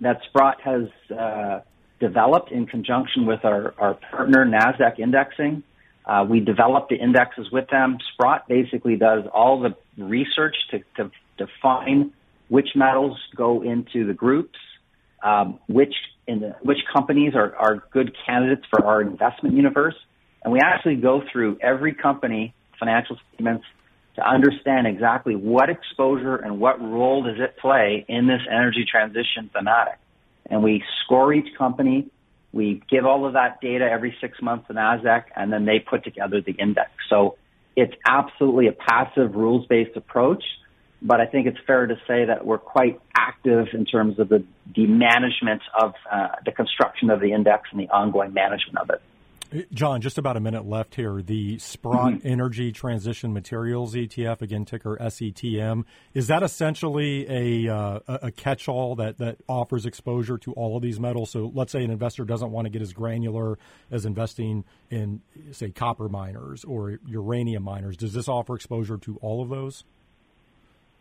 that 0.00 0.20
Sprott 0.28 0.60
has 0.62 0.88
uh, 1.16 1.60
developed 1.98 2.50
in 2.50 2.66
conjunction 2.66 3.26
with 3.26 3.44
our, 3.44 3.74
our 3.78 3.94
partner, 3.94 4.46
NASDAQ 4.46 4.98
Indexing. 4.98 5.62
Uh, 6.04 6.24
we 6.28 6.40
developed 6.40 6.88
the 6.88 6.96
indexes 6.96 7.50
with 7.52 7.68
them. 7.68 7.98
Sprott 8.12 8.48
basically 8.48 8.96
does 8.96 9.24
all 9.32 9.60
the 9.60 9.76
research 10.02 10.56
to, 10.70 10.80
to 10.96 11.10
define 11.36 12.12
which 12.48 12.70
metals 12.74 13.18
go 13.36 13.62
into 13.62 14.06
the 14.06 14.14
groups, 14.14 14.58
um, 15.22 15.60
which 15.68 15.94
in 16.30 16.40
the, 16.40 16.54
which 16.62 16.78
companies 16.92 17.34
are, 17.34 17.54
are 17.56 17.82
good 17.92 18.16
candidates 18.24 18.62
for 18.70 18.84
our 18.84 19.02
investment 19.02 19.56
universe. 19.56 19.96
And 20.42 20.52
we 20.52 20.60
actually 20.60 20.96
go 20.96 21.22
through 21.30 21.58
every 21.60 21.92
company 21.92 22.54
financial 22.78 23.18
statements 23.34 23.64
to 24.14 24.26
understand 24.26 24.86
exactly 24.86 25.34
what 25.34 25.68
exposure 25.68 26.36
and 26.36 26.60
what 26.60 26.80
role 26.80 27.24
does 27.24 27.38
it 27.38 27.56
play 27.58 28.04
in 28.08 28.26
this 28.26 28.40
energy 28.50 28.84
transition 28.90 29.50
thematic. 29.52 29.98
And 30.46 30.62
we 30.62 30.82
score 31.04 31.32
each 31.32 31.54
company. 31.58 32.08
We 32.52 32.82
give 32.88 33.04
all 33.04 33.26
of 33.26 33.34
that 33.34 33.60
data 33.60 33.84
every 33.84 34.16
six 34.20 34.40
months 34.40 34.68
to 34.68 34.74
NASDAQ 34.74 35.24
and 35.36 35.52
then 35.52 35.64
they 35.64 35.78
put 35.78 36.04
together 36.04 36.40
the 36.40 36.52
index. 36.52 36.90
So 37.08 37.36
it's 37.76 37.94
absolutely 38.06 38.68
a 38.68 38.72
passive 38.72 39.34
rules 39.34 39.66
based 39.66 39.96
approach 39.96 40.44
but 41.02 41.20
I 41.20 41.26
think 41.26 41.46
it's 41.46 41.58
fair 41.66 41.86
to 41.86 41.96
say 42.06 42.26
that 42.26 42.44
we're 42.44 42.58
quite 42.58 43.00
active 43.16 43.68
in 43.72 43.84
terms 43.84 44.18
of 44.18 44.28
the, 44.28 44.44
the 44.74 44.86
management 44.86 45.62
of 45.80 45.94
uh, 46.10 46.28
the 46.44 46.52
construction 46.52 47.10
of 47.10 47.20
the 47.20 47.32
index 47.32 47.68
and 47.72 47.80
the 47.80 47.88
ongoing 47.88 48.34
management 48.34 48.78
of 48.78 48.90
it. 48.90 49.02
John, 49.72 50.00
just 50.00 50.16
about 50.16 50.36
a 50.36 50.40
minute 50.40 50.64
left 50.64 50.94
here. 50.94 51.22
The 51.22 51.58
Sprott 51.58 52.12
mm-hmm. 52.12 52.28
Energy 52.28 52.70
Transition 52.70 53.32
Materials 53.32 53.94
ETF, 53.94 54.42
again 54.42 54.64
ticker 54.64 54.96
SETM, 55.00 55.84
is 56.14 56.28
that 56.28 56.44
essentially 56.44 57.66
a 57.66 57.74
uh, 57.74 57.98
a 58.06 58.30
catch-all 58.30 58.94
that 58.96 59.18
that 59.18 59.38
offers 59.48 59.86
exposure 59.86 60.38
to 60.38 60.52
all 60.52 60.76
of 60.76 60.82
these 60.82 61.00
metals? 61.00 61.30
So, 61.30 61.50
let's 61.52 61.72
say 61.72 61.82
an 61.82 61.90
investor 61.90 62.24
doesn't 62.24 62.52
want 62.52 62.66
to 62.66 62.70
get 62.70 62.80
as 62.80 62.92
granular 62.92 63.58
as 63.90 64.06
investing 64.06 64.64
in, 64.88 65.20
say, 65.50 65.70
copper 65.70 66.08
miners 66.08 66.62
or 66.62 67.00
uranium 67.06 67.64
miners. 67.64 67.96
Does 67.96 68.12
this 68.12 68.28
offer 68.28 68.54
exposure 68.54 68.98
to 68.98 69.16
all 69.16 69.42
of 69.42 69.48
those? 69.48 69.82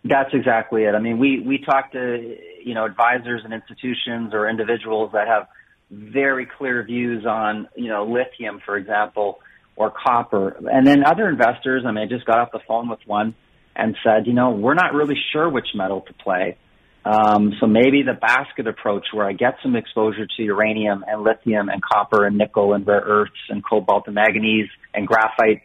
That's 0.04 0.30
exactly 0.34 0.84
it. 0.84 0.96
I 0.96 1.00
mean, 1.00 1.18
we, 1.18 1.42
we 1.46 1.58
talk 1.58 1.92
to, 1.92 2.38
you 2.64 2.74
know, 2.74 2.86
advisors 2.86 3.42
and 3.44 3.54
institutions 3.54 4.34
or 4.34 4.50
individuals 4.50 5.12
that 5.14 5.28
have 5.28 5.48
very 5.92 6.46
clear 6.46 6.84
views 6.84 7.26
on, 7.26 7.68
you 7.76 7.90
know, 7.90 8.06
lithium, 8.06 8.62
for 8.66 8.78
example, 8.78 9.40
or 9.76 9.92
copper. 9.92 10.56
And 10.72 10.86
then 10.86 11.04
other 11.06 11.28
investors, 11.28 11.84
I 11.86 11.92
mean, 11.92 12.04
I 12.04 12.08
just 12.08 12.26
got 12.26 12.40
off 12.40 12.52
the 12.52 12.60
phone 12.68 12.90
with 12.90 13.00
one 13.06 13.36
and 13.76 13.98
said, 14.04 14.28
you 14.28 14.34
know, 14.34 14.52
we're 14.52 14.74
not 14.74 14.94
really 14.94 15.18
sure 15.32 15.50
which 15.50 15.68
metal 15.74 16.02
to 16.02 16.14
play. 16.14 16.58
Um, 17.06 17.54
so 17.60 17.66
maybe 17.66 18.04
the 18.04 18.14
basket 18.14 18.68
approach 18.68 19.08
where 19.14 19.26
I 19.26 19.34
get 19.34 19.56
some 19.64 19.76
exposure 19.76 20.28
to 20.28 20.44
uranium 20.44 21.04
and 21.08 21.24
lithium 21.24 21.70
and 21.70 21.82
copper 21.82 22.26
and 22.26 22.38
nickel 22.38 22.74
and 22.74 22.86
rare 22.86 23.02
earths 23.02 23.32
and 23.50 23.64
cobalt 23.66 24.04
and 24.06 24.16
manganese 24.16 24.70
and 24.94 25.08
graphite 25.08 25.62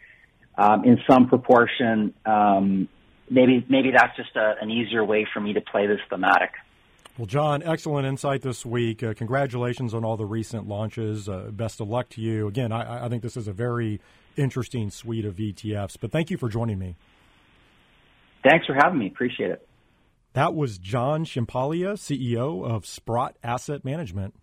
um, 0.57 0.85
in 0.85 1.01
some 1.09 1.29
proportion 1.29 2.15
um, 2.25 2.89
maybe 3.31 3.65
maybe 3.69 3.91
that's 3.91 4.17
just 4.17 4.35
a, 4.37 4.55
an 4.61 4.71
easier 4.71 5.05
way 5.05 5.27
for 5.33 5.41
me 5.41 5.53
to 5.53 5.61
play 5.61 5.87
this 5.87 6.01
thematic. 6.09 6.51
Well, 7.17 7.27
John, 7.27 7.63
excellent 7.63 8.09
insight 8.09 8.43
this 8.43 8.67
week. 8.67 9.03
Uh, 9.03 9.15
congratulations 9.15 9.95
on 9.95 10.05
all 10.05 10.17
the 10.17 10.27
recent 10.27 10.67
launches. 10.67 11.29
Uh, 11.29 11.51
best 11.53 11.81
of 11.81 11.89
luck 11.89 12.09
to 12.11 12.21
you. 12.21 12.49
Again, 12.49 12.73
I, 12.73 13.05
I, 13.05 13.09
think 13.09 13.23
this 13.23 13.37
is 13.37 13.47
a 13.47 13.53
very 13.53 14.01
interesting 14.37 14.91
suite 14.91 15.25
of 15.25 15.37
ETFs. 15.37 15.97
But 16.01 16.11
thank 16.11 16.31
you 16.31 16.37
for 16.37 16.49
joining 16.49 16.77
me. 16.77 16.97
Thanks 18.43 18.67
for 18.67 18.75
having 18.75 18.99
me. 18.99 19.07
Appreciate 19.07 19.51
it. 19.53 19.69
That 20.33 20.55
was 20.55 20.79
John 20.79 21.25
Ciampaglia, 21.25 21.93
CEO 21.93 22.69
of 22.69 22.85
Sprott 22.85 23.37
Asset 23.45 23.85
Management. 23.85 24.35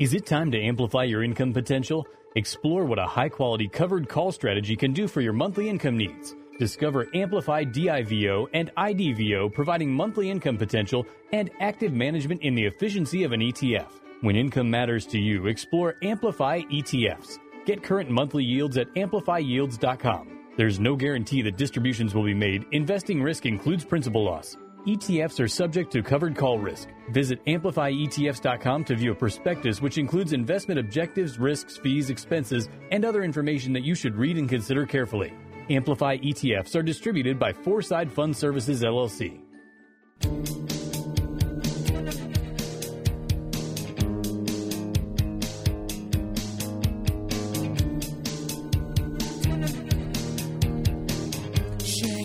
Is 0.00 0.14
it 0.14 0.26
time 0.26 0.50
to 0.50 0.60
amplify 0.60 1.04
your 1.04 1.22
income 1.22 1.52
potential? 1.52 2.08
Explore 2.34 2.84
what 2.84 2.98
a 2.98 3.06
high 3.06 3.28
quality 3.28 3.68
covered 3.68 4.08
call 4.08 4.32
strategy 4.32 4.74
can 4.74 4.92
do 4.92 5.06
for 5.06 5.20
your 5.20 5.32
monthly 5.32 5.68
income 5.68 5.96
needs. 5.96 6.34
Discover 6.58 7.06
Amplify 7.14 7.64
DIVO 7.64 8.48
and 8.52 8.72
IDVO 8.76 9.52
providing 9.52 9.92
monthly 9.92 10.28
income 10.28 10.56
potential 10.56 11.06
and 11.32 11.50
active 11.60 11.92
management 11.92 12.42
in 12.42 12.54
the 12.54 12.64
efficiency 12.64 13.22
of 13.22 13.32
an 13.32 13.40
ETF. 13.40 13.88
When 14.22 14.34
income 14.34 14.68
matters 14.68 15.06
to 15.06 15.18
you, 15.18 15.46
explore 15.46 15.94
Amplify 16.02 16.62
ETFs. 16.62 17.38
Get 17.64 17.82
current 17.82 18.10
monthly 18.10 18.42
yields 18.42 18.76
at 18.76 18.92
amplifyyields.com. 18.94 20.38
There's 20.56 20.80
no 20.80 20.96
guarantee 20.96 21.42
that 21.42 21.56
distributions 21.56 22.16
will 22.16 22.24
be 22.24 22.34
made. 22.34 22.66
Investing 22.72 23.22
risk 23.22 23.46
includes 23.46 23.84
principal 23.84 24.24
loss. 24.24 24.56
ETFs 24.88 25.38
are 25.38 25.48
subject 25.48 25.92
to 25.92 26.02
covered 26.02 26.34
call 26.34 26.58
risk. 26.58 26.88
Visit 27.10 27.44
amplifyetfs.com 27.44 28.84
to 28.84 28.96
view 28.96 29.12
a 29.12 29.14
prospectus 29.14 29.80
which 29.80 29.98
includes 29.98 30.32
investment 30.32 30.80
objectives, 30.80 31.38
risks, 31.38 31.76
fees, 31.76 32.10
expenses, 32.10 32.68
and 32.90 33.04
other 33.04 33.22
information 33.22 33.72
that 33.74 33.84
you 33.84 33.94
should 33.94 34.16
read 34.16 34.38
and 34.38 34.48
consider 34.48 34.86
carefully. 34.86 35.32
Amplify 35.70 36.16
ETFs 36.18 36.74
are 36.74 36.82
distributed 36.82 37.38
by 37.38 37.52
Foreside 37.52 38.10
Fund 38.10 38.36
Services 38.36 38.82
LLC. 38.82 39.40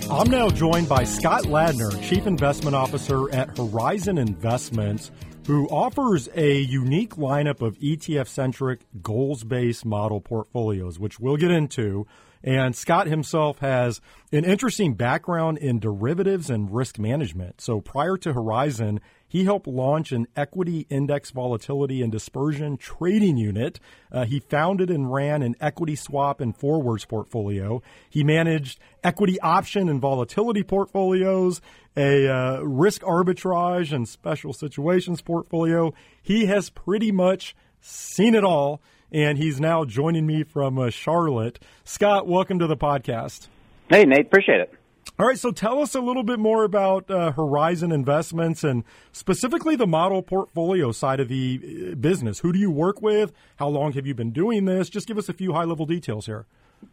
I'm 0.10 0.30
now 0.30 0.50
joined 0.50 0.88
by 0.88 1.04
Scott 1.06 1.44
Ladner, 1.46 1.92
Chief 2.08 2.28
Investment 2.28 2.76
Officer 2.76 3.34
at 3.34 3.58
Horizon 3.58 4.20
Investments, 4.20 5.12
who 5.48 5.68
offers 5.70 6.30
a 6.36 6.60
unique 6.60 7.16
lineup 7.16 7.62
of 7.62 7.78
ETF 7.80 8.28
centric, 8.28 8.82
goals 9.02 9.44
based 9.44 9.86
model 9.86 10.22
portfolios, 10.22 11.00
which 11.00 11.20
we'll 11.20 11.36
get 11.36 11.52
into. 11.52 12.06
And 12.44 12.76
Scott 12.76 13.08
himself 13.08 13.60
has 13.60 14.02
an 14.32 14.44
interesting 14.44 14.96
background 14.96 15.60
in 15.60 15.80
derivatives 15.80 16.50
and 16.50 16.74
risk 16.74 17.00
management. 17.00 17.62
So 17.62 17.80
prior 17.80 18.18
to 18.18 18.34
Horizon, 18.34 19.00
He 19.34 19.46
helped 19.46 19.66
launch 19.66 20.12
an 20.12 20.28
equity 20.36 20.86
index 20.92 21.32
volatility 21.32 22.04
and 22.04 22.12
dispersion 22.12 22.78
trading 22.78 23.36
unit. 23.36 23.80
Uh, 24.12 24.26
he 24.26 24.40
founded 24.40 24.92
and 24.92 25.12
ran 25.12 25.42
an 25.42 25.56
equity 25.60 25.96
swap 25.96 26.40
and 26.40 26.56
forwards 26.56 27.04
portfolio. 27.06 27.82
He 28.12 28.24
managed 28.24 28.80
equity 29.04 29.40
option 29.40 29.90
and 29.90 30.00
volatility 30.00 30.62
portfolios, 30.62 31.62
a 31.98 32.28
uh, 32.28 32.60
risk 32.60 33.02
arbitrage 33.02 33.92
and 33.92 34.08
special 34.08 34.54
situations 34.54 35.24
portfolio. 35.24 35.96
He 36.22 36.46
has 36.46 36.70
pretty 36.70 37.12
much 37.12 37.56
seen 37.82 38.36
it 38.36 38.44
all, 38.44 38.84
and 39.14 39.38
he's 39.38 39.60
now 39.60 39.86
joining 39.86 40.26
me 40.26 40.44
from 40.44 40.80
uh, 40.80 40.90
Charlotte. 40.90 41.60
Scott, 41.84 42.28
welcome 42.28 42.60
to 42.60 42.68
the 42.68 42.76
podcast. 42.76 43.48
Hey, 43.90 44.04
Nate, 44.06 44.26
appreciate 44.26 44.60
it. 44.60 44.74
All 45.20 45.28
right, 45.28 45.38
so 45.38 45.52
tell 45.52 45.80
us 45.80 45.94
a 45.94 46.00
little 46.00 46.24
bit 46.24 46.40
more 46.40 46.64
about 46.64 47.12
uh, 47.12 47.32
Horizon 47.34 47.92
Investments 47.92 48.64
and 48.64 48.84
specifically 49.12 49.76
the 49.76 49.86
model 49.86 50.24
portfolio 50.24 50.92
side 50.92 51.20
of 51.20 51.28
the 51.28 51.92
uh, 51.92 51.96
business. 51.96 52.40
Who 52.40 52.52
do 52.52 52.58
you 52.58 52.72
work 52.72 53.02
with? 53.02 53.32
How 53.58 53.68
long 53.68 53.94
have 53.94 54.08
you 54.08 54.16
been 54.16 54.32
doing 54.32 54.66
this? 54.66 54.90
Just 54.90 55.08
give 55.08 55.20
us 55.20 55.30
a 55.30 55.34
few 55.34 55.54
high 55.54 55.66
level 55.66 55.86
details 55.86 56.26
here. 56.26 56.48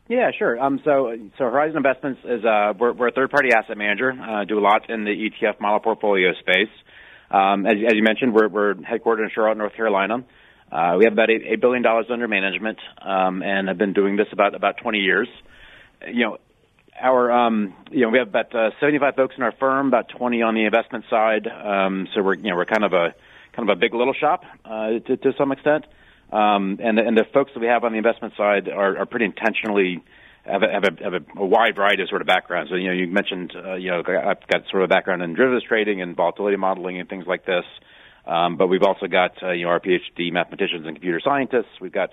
Yeah, 0.09 0.31
sure. 0.39 0.61
Um, 0.61 0.81
so, 0.85 1.17
so 1.39 1.45
Horizon 1.45 1.79
Investments 1.79 2.21
is 2.25 2.45
uh, 2.45 2.75
we're, 2.79 2.93
we're 2.93 3.09
a 3.09 3.13
third 3.13 3.31
party 3.31 3.49
asset 3.57 3.79
manager. 3.79 4.13
Uh, 4.13 4.45
do 4.45 4.59
a 4.59 4.61
lot 4.61 4.91
in 4.91 5.05
the 5.05 5.11
ETF 5.11 5.61
model 5.61 5.81
portfolio 5.81 6.33
space. 6.41 6.69
Um, 7.31 7.65
as, 7.65 7.75
as 7.87 7.95
you 7.95 8.03
mentioned, 8.03 8.35
we're, 8.35 8.49
we're 8.49 8.75
headquartered 8.75 9.25
in 9.25 9.31
Charlotte, 9.35 9.57
North 9.57 9.75
Carolina. 9.75 10.25
Uh, 10.71 10.95
we 10.99 11.05
have 11.05 11.13
about 11.13 11.31
eight, 11.31 11.45
$8 11.45 11.61
billion 11.61 11.85
under 11.87 12.29
management, 12.29 12.79
um, 13.03 13.43
and 13.43 13.69
have 13.69 13.79
been 13.79 13.93
doing 13.93 14.17
this 14.17 14.29
about, 14.33 14.55
about 14.55 14.77
20 14.79 14.99
years. 14.99 15.29
You 16.07 16.25
know, 16.25 16.39
our, 17.01 17.33
um, 17.33 17.75
you 17.91 18.03
know, 18.03 18.11
we 18.11 18.19
have 18.19 18.29
about 18.29 18.55
uh, 18.55 18.71
75 18.81 19.17
folks 19.17 19.35
in 19.37 19.43
our 19.43 19.53
firm, 19.53 19.89
about 19.89 20.09
20 20.09 20.43
on 20.43 20.55
the 20.55 20.65
investment 20.65 21.05
side. 21.11 21.47
Um, 21.47 22.09
so 22.15 22.23
we're, 22.23 22.35
you 22.35 22.51
know, 22.51 22.57
we're 22.57 22.67
kind 22.67 22.85
of 22.85 22.93
a, 22.93 23.15
kind 23.53 23.69
of 23.69 23.77
a 23.77 23.81
big 23.81 23.95
little 23.95 24.15
shop, 24.15 24.45
uh, 24.65 24.99
to, 25.07 25.17
to 25.17 25.33
some 25.37 25.51
extent. 25.53 25.87
Um, 26.33 26.79
and, 26.81 26.99
and 26.99 27.17
the 27.17 27.25
folks 27.33 27.53
that 27.55 27.61
we 27.61 27.67
have 27.67 27.83
on 27.83 27.93
the 27.93 27.99
investment 27.99 28.35
side 28.37 28.69
are, 28.69 28.99
are 28.99 29.07
pretty 29.07 29.25
intentionally 29.25 30.03
have, 30.45 30.63
a, 30.63 30.71
have, 30.71 30.85
a, 30.85 31.05
have 31.05 31.15
a, 31.15 31.41
a 31.41 31.47
wide 31.47 31.75
variety 31.77 32.03
of 32.03 32.09
sort 32.09 32.21
of 32.21 32.27
backgrounds. 32.27 32.71
So, 32.71 32.77
you 32.77 32.89
know, 32.89 32.95
you 32.95 33.07
mentioned, 33.09 33.53
uh, 33.57 33.75
you 33.75 33.91
know, 33.91 33.99
I've 34.01 34.47
got 34.47 34.69
sort 34.71 34.83
of 34.83 34.85
a 34.85 34.89
background 34.89 35.23
in 35.23 35.35
derivatives 35.35 35.65
trading 35.67 36.01
and 36.01 36.17
volatility 36.17 36.57
modeling 36.57 36.99
and 37.01 37.09
things 37.09 37.27
like 37.27 37.45
this. 37.45 37.65
Um, 38.27 38.57
but 38.57 38.67
we've 38.69 38.83
also 38.83 39.07
got 39.07 39.43
uh, 39.43 39.53
you 39.53 39.65
know 39.65 39.71
our 39.71 39.81
PhD 39.81 40.33
mathematicians 40.33 40.87
and 40.87 40.95
computer 40.95 41.21
scientists. 41.23 41.81
We've 41.81 41.93
got 41.93 42.11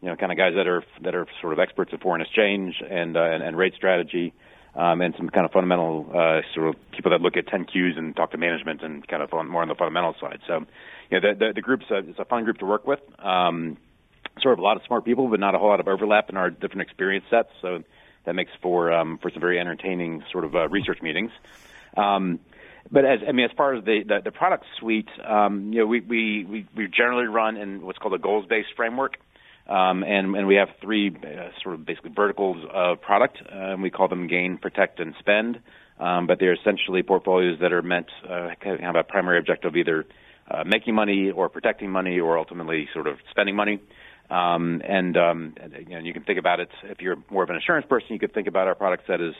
you 0.00 0.08
know 0.08 0.16
kind 0.16 0.32
of 0.32 0.38
guys 0.38 0.54
that 0.56 0.66
are 0.66 0.84
that 1.02 1.14
are 1.14 1.26
sort 1.40 1.52
of 1.52 1.58
experts 1.58 1.92
at 1.92 2.00
foreign 2.00 2.20
exchange 2.20 2.82
and 2.88 3.16
uh, 3.16 3.22
and, 3.22 3.42
and 3.42 3.56
rate 3.56 3.74
strategy, 3.74 4.32
um, 4.74 5.00
and 5.00 5.14
some 5.16 5.28
kind 5.28 5.44
of 5.44 5.52
fundamental 5.52 6.06
uh, 6.10 6.40
sort 6.54 6.68
of 6.68 6.90
people 6.92 7.10
that 7.10 7.20
look 7.20 7.36
at 7.36 7.46
10Qs 7.46 7.98
and 7.98 8.14
talk 8.14 8.30
to 8.32 8.38
management 8.38 8.82
and 8.82 9.06
kind 9.06 9.22
of 9.22 9.32
on, 9.34 9.48
more 9.48 9.62
on 9.62 9.68
the 9.68 9.74
fundamental 9.74 10.14
side. 10.20 10.40
So 10.46 10.64
you 11.10 11.20
know 11.20 11.32
the 11.32 11.38
the, 11.38 11.52
the 11.56 11.62
group's 11.62 11.86
a, 11.90 11.98
it's 11.98 12.18
a 12.18 12.24
fun 12.24 12.44
group 12.44 12.58
to 12.58 12.66
work 12.66 12.86
with. 12.86 13.00
Um, 13.18 13.76
sort 14.40 14.52
of 14.52 14.60
a 14.60 14.62
lot 14.62 14.76
of 14.76 14.82
smart 14.86 15.04
people, 15.04 15.28
but 15.28 15.40
not 15.40 15.54
a 15.54 15.58
whole 15.58 15.68
lot 15.68 15.80
of 15.80 15.88
overlap 15.88 16.30
in 16.30 16.36
our 16.36 16.50
different 16.50 16.82
experience 16.82 17.24
sets. 17.28 17.50
So 17.60 17.82
that 18.24 18.34
makes 18.34 18.52
for 18.62 18.92
um, 18.92 19.18
for 19.18 19.30
some 19.30 19.40
very 19.40 19.58
entertaining 19.58 20.22
sort 20.30 20.44
of 20.44 20.54
uh, 20.54 20.68
research 20.68 21.02
meetings. 21.02 21.30
Um, 21.96 22.38
but 22.90 23.04
as 23.04 23.20
I 23.26 23.32
mean, 23.32 23.44
as 23.44 23.50
far 23.56 23.74
as 23.74 23.84
the 23.84 24.02
the, 24.06 24.18
the 24.24 24.30
product 24.30 24.64
suite, 24.78 25.08
um, 25.26 25.72
you 25.72 25.80
know, 25.80 25.86
we, 25.86 26.00
we 26.00 26.44
we 26.44 26.66
we 26.76 26.88
generally 26.88 27.26
run 27.26 27.56
in 27.56 27.82
what's 27.82 27.98
called 27.98 28.14
a 28.14 28.18
goals 28.18 28.46
based 28.48 28.68
framework, 28.76 29.16
um, 29.68 30.02
and 30.02 30.34
and 30.34 30.46
we 30.46 30.56
have 30.56 30.68
three 30.80 31.10
uh, 31.10 31.50
sort 31.62 31.74
of 31.74 31.84
basically 31.84 32.12
verticals 32.14 32.64
of 32.72 33.00
product, 33.00 33.38
uh, 33.44 33.72
and 33.72 33.82
we 33.82 33.90
call 33.90 34.08
them 34.08 34.26
gain, 34.26 34.58
protect, 34.58 35.00
and 35.00 35.14
spend. 35.18 35.60
Um, 36.00 36.28
but 36.28 36.38
they're 36.38 36.54
essentially 36.54 37.02
portfolios 37.02 37.58
that 37.60 37.72
are 37.72 37.82
meant 37.82 38.06
uh, 38.28 38.50
have 38.62 38.94
a 38.94 39.02
primary 39.02 39.38
objective 39.38 39.72
of 39.72 39.76
either 39.76 40.06
uh, 40.50 40.62
making 40.64 40.94
money 40.94 41.30
or 41.30 41.48
protecting 41.48 41.90
money 41.90 42.20
or 42.20 42.38
ultimately 42.38 42.88
sort 42.94 43.06
of 43.06 43.18
spending 43.30 43.56
money. 43.56 43.80
Um, 44.30 44.80
and 44.86 45.16
um, 45.16 45.54
you, 45.78 45.96
know, 45.96 45.98
you 45.98 46.12
can 46.12 46.22
think 46.22 46.38
about 46.38 46.60
it 46.60 46.68
if 46.84 47.00
you're 47.00 47.16
more 47.30 47.42
of 47.42 47.50
an 47.50 47.56
insurance 47.56 47.86
person, 47.88 48.08
you 48.10 48.18
could 48.18 48.32
think 48.32 48.46
about 48.46 48.68
our 48.68 48.74
product 48.74 49.06
set 49.06 49.20
as 49.20 49.34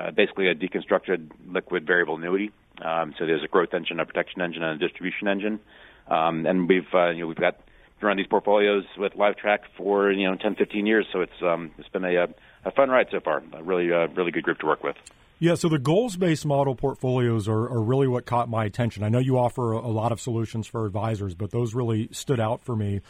uh, 0.00 0.10
basically 0.10 0.48
a 0.48 0.54
deconstructed 0.54 1.30
liquid 1.46 1.86
variable 1.86 2.16
annuity. 2.16 2.52
Um, 2.82 3.14
so 3.18 3.26
there's 3.26 3.44
a 3.44 3.48
growth 3.48 3.74
engine, 3.74 4.00
a 4.00 4.06
protection 4.06 4.40
engine, 4.40 4.62
and 4.62 4.80
a 4.80 4.86
distribution 4.86 5.28
engine. 5.28 5.60
Um, 6.08 6.46
and 6.46 6.68
we've 6.68 6.92
uh, 6.94 7.10
you 7.10 7.20
know 7.20 7.26
we've 7.26 7.36
got 7.36 7.60
run 8.00 8.16
these 8.16 8.26
portfolios 8.26 8.84
with 8.96 9.12
LiveTrack 9.12 9.60
for 9.76 10.10
you 10.10 10.28
know 10.28 10.36
10, 10.36 10.56
15 10.56 10.86
years. 10.86 11.06
So 11.12 11.20
it's 11.20 11.42
um, 11.42 11.70
it's 11.78 11.88
been 11.88 12.04
a, 12.04 12.28
a 12.64 12.70
fun 12.70 12.88
ride 12.88 13.08
so 13.10 13.20
far. 13.20 13.42
A 13.52 13.62
really 13.62 13.92
uh, 13.92 14.08
really 14.08 14.30
good 14.30 14.44
group 14.44 14.58
to 14.60 14.66
work 14.66 14.82
with. 14.82 14.96
Yeah, 15.42 15.54
so 15.54 15.70
the 15.70 15.78
goals 15.78 16.16
based 16.16 16.44
model 16.44 16.74
portfolios 16.74 17.48
are, 17.48 17.62
are, 17.62 17.80
really 17.80 18.06
what 18.06 18.26
caught 18.26 18.50
my 18.50 18.66
attention. 18.66 19.02
I 19.02 19.08
know 19.08 19.20
you 19.20 19.38
offer 19.38 19.72
a, 19.72 19.78
a, 19.78 19.88
lot 19.88 20.12
of 20.12 20.20
solutions 20.20 20.66
for 20.66 20.84
advisors, 20.84 21.34
but 21.34 21.50
those 21.50 21.74
really 21.74 22.10
stood 22.12 22.38
out 22.38 22.60
for 22.60 22.76
me. 22.76 23.00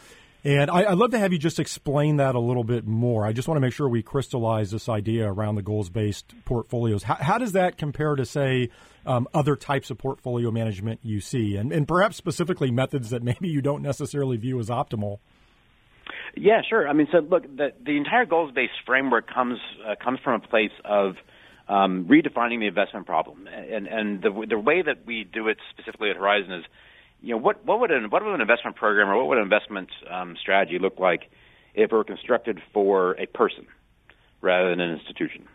And 0.43 0.71
I, 0.71 0.89
would 0.89 0.97
love 0.97 1.11
to 1.11 1.19
have 1.19 1.31
you 1.31 1.37
just 1.37 1.59
explain 1.59 2.17
that 2.17 2.33
a 2.33 2.39
little 2.39 2.63
bit 2.63 2.87
more. 2.87 3.25
I 3.25 3.31
just 3.31 3.47
want 3.47 3.57
to 3.57 3.61
make 3.61 3.73
sure 3.73 3.87
we 3.87 4.01
crystallize 4.01 4.71
this 4.71 4.89
idea 4.89 5.31
around 5.31 5.55
the 5.55 5.61
goals 5.61 5.89
based 5.89 6.33
portfolios. 6.45 7.03
How, 7.03 7.15
how, 7.15 7.37
does 7.37 7.51
that 7.51 7.77
compare 7.77 8.15
to, 8.15 8.25
say, 8.25 8.69
um, 9.05 9.27
other 9.35 9.55
types 9.55 9.91
of 9.91 9.99
portfolio 9.99 10.49
management 10.49 10.99
you 11.03 11.21
see, 11.21 11.57
and, 11.57 11.71
and 11.71 11.87
perhaps 11.87 12.17
specifically 12.17 12.71
methods 12.71 13.11
that 13.11 13.21
maybe 13.23 13.49
you 13.49 13.61
don't 13.61 13.83
necessarily 13.83 14.37
view 14.37 14.59
as 14.59 14.69
optimal? 14.69 15.19
Yeah, 16.35 16.61
sure. 16.67 16.87
I 16.87 16.93
mean, 16.93 17.07
so 17.11 17.19
look, 17.19 17.43
the, 17.43 17.73
the 17.83 17.97
entire 17.97 18.25
goals 18.25 18.51
based 18.53 18.73
framework 18.85 19.31
comes 19.31 19.59
uh, 19.85 19.95
comes 20.01 20.19
from 20.23 20.41
a 20.41 20.47
place 20.47 20.71
of 20.85 21.15
um, 21.67 22.05
redefining 22.09 22.59
the 22.59 22.67
investment 22.67 23.05
problem, 23.05 23.47
and 23.47 23.85
and 23.85 24.21
the 24.21 24.45
the 24.49 24.57
way 24.57 24.81
that 24.81 25.05
we 25.05 25.23
do 25.23 25.49
it 25.49 25.57
specifically 25.71 26.09
at 26.09 26.15
Horizon 26.15 26.53
is 26.53 26.65
you 27.21 27.31
know, 27.31 27.37
what 27.37 27.65
what 27.65 27.79
would 27.79 27.91
an 27.91 28.09
what 28.09 28.23
would 28.23 28.33
an 28.33 28.41
investment 28.41 28.75
program 28.75 29.09
or 29.09 29.17
what 29.17 29.27
would 29.27 29.37
an 29.37 29.43
investment 29.43 29.89
um, 30.09 30.35
strategy 30.39 30.79
look 30.79 30.99
like 30.99 31.29
if 31.73 31.91
it 31.91 31.95
were 31.95 32.03
constructed 32.03 32.61
for 32.73 33.13
a 33.13 33.27
person 33.27 33.67
rather 34.41 34.69
than 34.69 34.79
an 34.79 34.91
institution? 34.97 35.47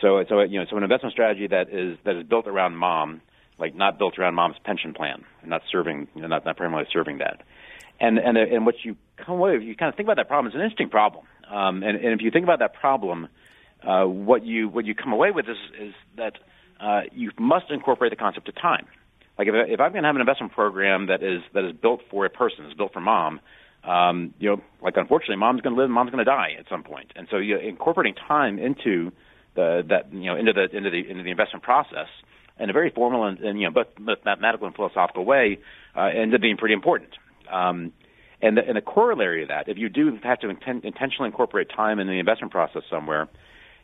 So 0.00 0.24
so 0.28 0.40
you 0.40 0.58
know, 0.58 0.66
so 0.68 0.76
an 0.76 0.82
investment 0.82 1.12
strategy 1.12 1.46
that 1.48 1.68
is 1.70 1.98
that 2.04 2.16
is 2.16 2.26
built 2.26 2.46
around 2.46 2.76
mom, 2.76 3.20
like 3.58 3.74
not 3.74 3.98
built 3.98 4.18
around 4.18 4.34
mom's 4.34 4.56
pension 4.64 4.94
plan, 4.94 5.24
and 5.42 5.50
not 5.50 5.62
serving, 5.70 6.08
you 6.14 6.22
know, 6.22 6.28
not 6.28 6.44
not 6.44 6.56
primarily 6.56 6.88
serving 6.92 7.18
that. 7.18 7.42
And 8.00 8.18
and 8.18 8.38
and 8.38 8.64
what 8.64 8.76
you 8.82 8.96
come 9.16 9.36
away, 9.36 9.58
with 9.58 9.62
you 9.62 9.76
kind 9.76 9.90
of 9.90 9.96
think 9.96 10.06
about 10.06 10.16
that 10.16 10.28
problem. 10.28 10.46
It's 10.46 10.54
an 10.54 10.62
interesting 10.62 10.88
problem, 10.88 11.26
um, 11.50 11.82
and 11.82 11.96
and 11.96 12.14
if 12.14 12.22
you 12.22 12.30
think 12.30 12.44
about 12.44 12.60
that 12.60 12.74
problem, 12.74 13.28
uh, 13.82 14.04
what 14.04 14.46
you 14.46 14.68
what 14.68 14.86
you 14.86 14.94
come 14.94 15.12
away 15.12 15.32
with 15.32 15.48
is 15.48 15.58
is 15.78 15.94
that 16.16 16.34
uh, 16.80 17.02
you 17.12 17.32
must 17.38 17.70
incorporate 17.70 18.10
the 18.10 18.16
concept 18.16 18.48
of 18.48 18.54
time. 18.54 18.86
Like 19.38 19.48
if, 19.48 19.54
if 19.54 19.80
I'm 19.80 19.92
going 19.92 20.02
to 20.02 20.08
have 20.08 20.16
an 20.16 20.20
investment 20.20 20.52
program 20.52 21.06
that 21.06 21.22
is 21.22 21.42
that 21.54 21.64
is 21.64 21.72
built 21.72 22.00
for 22.10 22.24
a 22.24 22.30
person, 22.30 22.66
is 22.66 22.74
built 22.74 22.92
for 22.92 23.00
mom, 23.00 23.40
um, 23.84 24.34
you 24.38 24.50
know, 24.50 24.62
like 24.82 24.96
unfortunately, 24.96 25.36
mom's 25.36 25.60
going 25.60 25.74
to 25.74 25.80
live, 25.80 25.90
mom's 25.90 26.10
going 26.10 26.24
to 26.24 26.30
die 26.30 26.56
at 26.58 26.66
some 26.68 26.82
point, 26.82 27.12
and 27.14 27.28
so 27.30 27.36
you 27.36 27.54
know, 27.54 27.60
incorporating 27.60 28.14
time 28.14 28.58
into 28.58 29.12
the 29.54 29.82
that 29.88 30.12
you 30.12 30.26
know 30.26 30.36
into 30.36 30.52
the 30.52 30.64
into 30.76 30.90
the 30.90 31.08
into 31.08 31.22
the 31.22 31.30
investment 31.30 31.62
process 31.62 32.08
in 32.58 32.70
a 32.70 32.72
very 32.72 32.90
formal 32.90 33.24
and, 33.24 33.38
and 33.38 33.60
you 33.60 33.70
know 33.70 33.72
both, 33.72 33.86
mathematical 34.24 34.66
and 34.66 34.74
philosophical 34.74 35.24
way 35.24 35.58
uh, 35.96 36.06
ends 36.06 36.34
up 36.34 36.40
being 36.40 36.56
pretty 36.56 36.74
important. 36.74 37.10
Um, 37.50 37.92
and 38.40 38.56
the, 38.56 38.62
and 38.64 38.76
the 38.76 38.82
corollary 38.82 39.42
of 39.42 39.48
that, 39.48 39.68
if 39.68 39.78
you 39.78 39.88
do 39.88 40.16
have 40.22 40.38
to 40.40 40.46
inten- 40.46 40.84
intentionally 40.84 41.26
incorporate 41.26 41.68
time 41.74 41.98
in 41.98 42.06
the 42.06 42.20
investment 42.20 42.52
process 42.52 42.82
somewhere, 42.90 43.28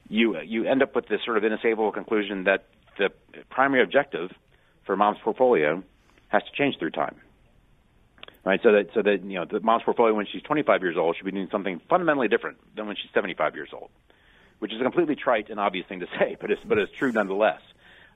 you 0.08 0.40
you 0.40 0.64
end 0.64 0.82
up 0.82 0.94
with 0.94 1.08
this 1.08 1.20
sort 1.24 1.36
of 1.36 1.44
inescapable 1.44 1.92
conclusion 1.92 2.44
that 2.44 2.66
the 2.98 3.10
primary 3.50 3.82
objective 3.82 4.30
for 4.84 4.96
mom's 4.96 5.18
portfolio 5.22 5.82
has 6.28 6.42
to 6.42 6.50
change 6.56 6.78
through 6.78 6.90
time. 6.90 7.16
Right, 8.44 8.60
so 8.62 8.72
that 8.72 8.88
so 8.92 9.00
that 9.00 9.24
you 9.24 9.38
know 9.38 9.46
the 9.50 9.60
mom's 9.60 9.84
portfolio 9.84 10.14
when 10.14 10.26
she's 10.30 10.42
25 10.42 10.82
years 10.82 10.96
old 10.98 11.16
should 11.16 11.24
be 11.24 11.32
doing 11.32 11.48
something 11.50 11.80
fundamentally 11.88 12.28
different 12.28 12.58
than 12.76 12.86
when 12.86 12.96
she's 12.96 13.10
75 13.14 13.54
years 13.54 13.70
old, 13.72 13.88
which 14.58 14.70
is 14.70 14.80
a 14.80 14.82
completely 14.82 15.16
trite 15.16 15.48
and 15.48 15.58
obvious 15.58 15.86
thing 15.86 16.00
to 16.00 16.06
say, 16.18 16.36
but 16.38 16.50
it's 16.50 16.60
but 16.62 16.76
it's 16.76 16.92
true 16.92 17.10
nonetheless. 17.10 17.62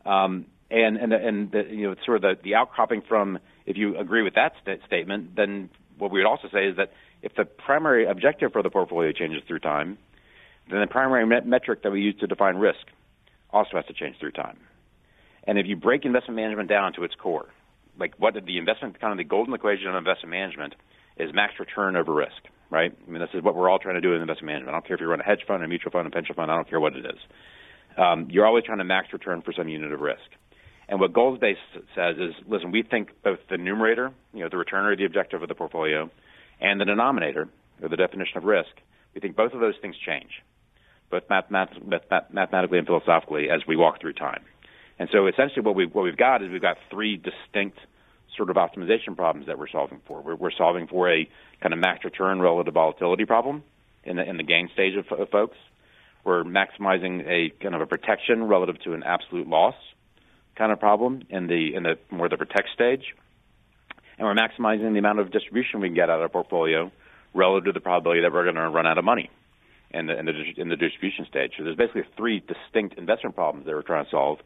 Um, 0.04 0.44
and 0.70 0.98
and 0.98 1.12
and 1.14 1.50
the, 1.50 1.64
you 1.70 1.88
know 1.88 1.94
sort 2.04 2.16
of 2.16 2.22
the, 2.22 2.42
the 2.42 2.54
outcropping 2.56 3.02
from 3.08 3.38
if 3.64 3.78
you 3.78 3.96
agree 3.96 4.22
with 4.22 4.34
that 4.34 4.52
st- 4.62 4.82
statement, 4.86 5.34
then 5.34 5.70
what 5.96 6.10
we 6.10 6.20
would 6.20 6.28
also 6.28 6.48
say 6.52 6.66
is 6.66 6.76
that 6.76 6.92
if 7.22 7.34
the 7.34 7.46
primary 7.46 8.06
objective 8.06 8.52
for 8.52 8.62
the 8.62 8.70
portfolio 8.70 9.12
changes 9.12 9.42
through 9.46 9.60
time, 9.60 9.98
then 10.70 10.80
the 10.80 10.86
primary 10.86 11.26
met- 11.26 11.46
metric 11.46 11.82
that 11.82 11.90
we 11.90 12.00
use 12.00 12.16
to 12.20 12.26
define 12.26 12.56
risk 12.56 12.86
also 13.50 13.76
has 13.76 13.86
to 13.86 13.94
change 13.94 14.16
through 14.18 14.32
time. 14.32 14.58
And 15.48 15.58
if 15.58 15.66
you 15.66 15.76
break 15.76 16.04
investment 16.04 16.36
management 16.36 16.68
down 16.68 16.92
to 16.92 17.04
its 17.04 17.14
core, 17.14 17.46
like 17.98 18.12
what 18.18 18.34
the 18.34 18.58
investment 18.58 19.00
kind 19.00 19.12
of 19.12 19.16
the 19.16 19.24
golden 19.24 19.54
equation 19.54 19.88
of 19.88 19.94
investment 19.94 20.30
management 20.30 20.74
is 21.16 21.32
max 21.32 21.54
return 21.58 21.96
over 21.96 22.12
risk, 22.12 22.36
right? 22.70 22.92
I 22.94 23.10
mean, 23.10 23.20
this 23.20 23.30
is 23.32 23.42
what 23.42 23.56
we're 23.56 23.70
all 23.70 23.78
trying 23.78 23.94
to 23.94 24.02
do 24.02 24.12
in 24.12 24.20
investment 24.20 24.46
management. 24.46 24.68
I 24.68 24.72
don't 24.72 24.86
care 24.86 24.94
if 24.96 25.00
you 25.00 25.06
run 25.06 25.22
a 25.22 25.24
hedge 25.24 25.40
fund, 25.48 25.64
a 25.64 25.66
mutual 25.66 25.90
fund, 25.90 26.06
a 26.06 26.10
pension 26.10 26.34
fund. 26.34 26.50
I 26.50 26.54
don't 26.54 26.68
care 26.68 26.78
what 26.78 26.94
it 26.94 27.06
is. 27.06 27.18
Um, 27.96 28.28
you're 28.30 28.46
always 28.46 28.64
trying 28.64 28.78
to 28.78 28.84
max 28.84 29.10
return 29.10 29.40
for 29.40 29.54
some 29.54 29.68
unit 29.68 29.90
of 29.90 30.00
risk. 30.00 30.28
And 30.86 31.00
what 31.00 31.14
goals 31.14 31.38
based 31.38 31.60
says 31.94 32.16
is, 32.18 32.34
listen, 32.46 32.70
we 32.70 32.82
think 32.82 33.10
both 33.24 33.38
the 33.48 33.56
numerator, 33.56 34.12
you 34.34 34.40
know, 34.40 34.50
the 34.50 34.58
return 34.58 34.84
or 34.84 34.96
the 34.96 35.06
objective 35.06 35.42
of 35.42 35.48
the 35.48 35.54
portfolio, 35.54 36.10
and 36.60 36.78
the 36.78 36.84
denominator, 36.84 37.48
or 37.82 37.88
the 37.88 37.96
definition 37.96 38.36
of 38.36 38.44
risk, 38.44 38.70
we 39.14 39.22
think 39.22 39.34
both 39.34 39.54
of 39.54 39.60
those 39.60 39.74
things 39.80 39.96
change, 40.04 40.42
both 41.10 41.22
math- 41.30 41.50
math- 41.50 42.30
mathematically 42.30 42.76
and 42.76 42.86
philosophically, 42.86 43.48
as 43.48 43.66
we 43.66 43.76
walk 43.76 43.98
through 44.00 44.12
time. 44.12 44.44
And 44.98 45.08
so 45.12 45.26
essentially 45.26 45.62
what 45.62 45.74
we've, 45.74 45.94
what 45.94 46.04
we've 46.04 46.16
got 46.16 46.42
is 46.42 46.50
we've 46.50 46.62
got 46.62 46.76
three 46.90 47.16
distinct 47.16 47.78
sort 48.36 48.50
of 48.50 48.56
optimization 48.56 49.16
problems 49.16 49.46
that 49.46 49.58
we're 49.58 49.68
solving 49.68 50.00
for. 50.06 50.20
We're, 50.22 50.36
we're 50.36 50.50
solving 50.50 50.86
for 50.86 51.10
a 51.10 51.28
kind 51.60 51.72
of 51.72 51.78
max 51.78 52.04
return 52.04 52.40
relative 52.40 52.66
to 52.66 52.70
volatility 52.72 53.24
problem 53.24 53.62
in 54.04 54.16
the 54.16 54.28
in 54.28 54.36
the 54.36 54.42
gain 54.42 54.68
stage 54.72 54.94
of, 54.96 55.06
of 55.18 55.28
folks. 55.30 55.56
We're 56.24 56.44
maximizing 56.44 57.26
a 57.26 57.50
kind 57.62 57.74
of 57.74 57.80
a 57.80 57.86
protection 57.86 58.44
relative 58.44 58.80
to 58.82 58.94
an 58.94 59.02
absolute 59.02 59.48
loss 59.48 59.74
kind 60.56 60.72
of 60.72 60.80
problem 60.80 61.22
in 61.30 61.46
the 61.46 61.74
in 61.74 61.82
the 61.84 61.98
more 62.10 62.28
the 62.28 62.36
protect 62.36 62.68
stage, 62.74 63.14
and 64.18 64.26
we're 64.26 64.34
maximizing 64.34 64.92
the 64.92 64.98
amount 64.98 65.20
of 65.20 65.30
distribution 65.30 65.80
we 65.80 65.88
can 65.88 65.94
get 65.94 66.10
out 66.10 66.16
of 66.16 66.22
our 66.22 66.28
portfolio 66.28 66.90
relative 67.34 67.66
to 67.66 67.72
the 67.72 67.80
probability 67.80 68.22
that 68.22 68.32
we're 68.32 68.44
going 68.44 68.56
to 68.56 68.68
run 68.68 68.86
out 68.86 68.98
of 68.98 69.04
money 69.04 69.30
in 69.90 70.06
the, 70.06 70.18
in 70.18 70.26
the 70.26 70.32
in 70.56 70.68
the 70.68 70.76
distribution 70.76 71.26
stage. 71.28 71.52
So 71.56 71.64
there's 71.64 71.76
basically 71.76 72.04
three 72.16 72.40
distinct 72.40 72.98
investment 72.98 73.34
problems 73.36 73.66
that 73.66 73.74
we're 73.74 73.82
trying 73.82 74.04
to 74.04 74.10
solve, 74.10 74.38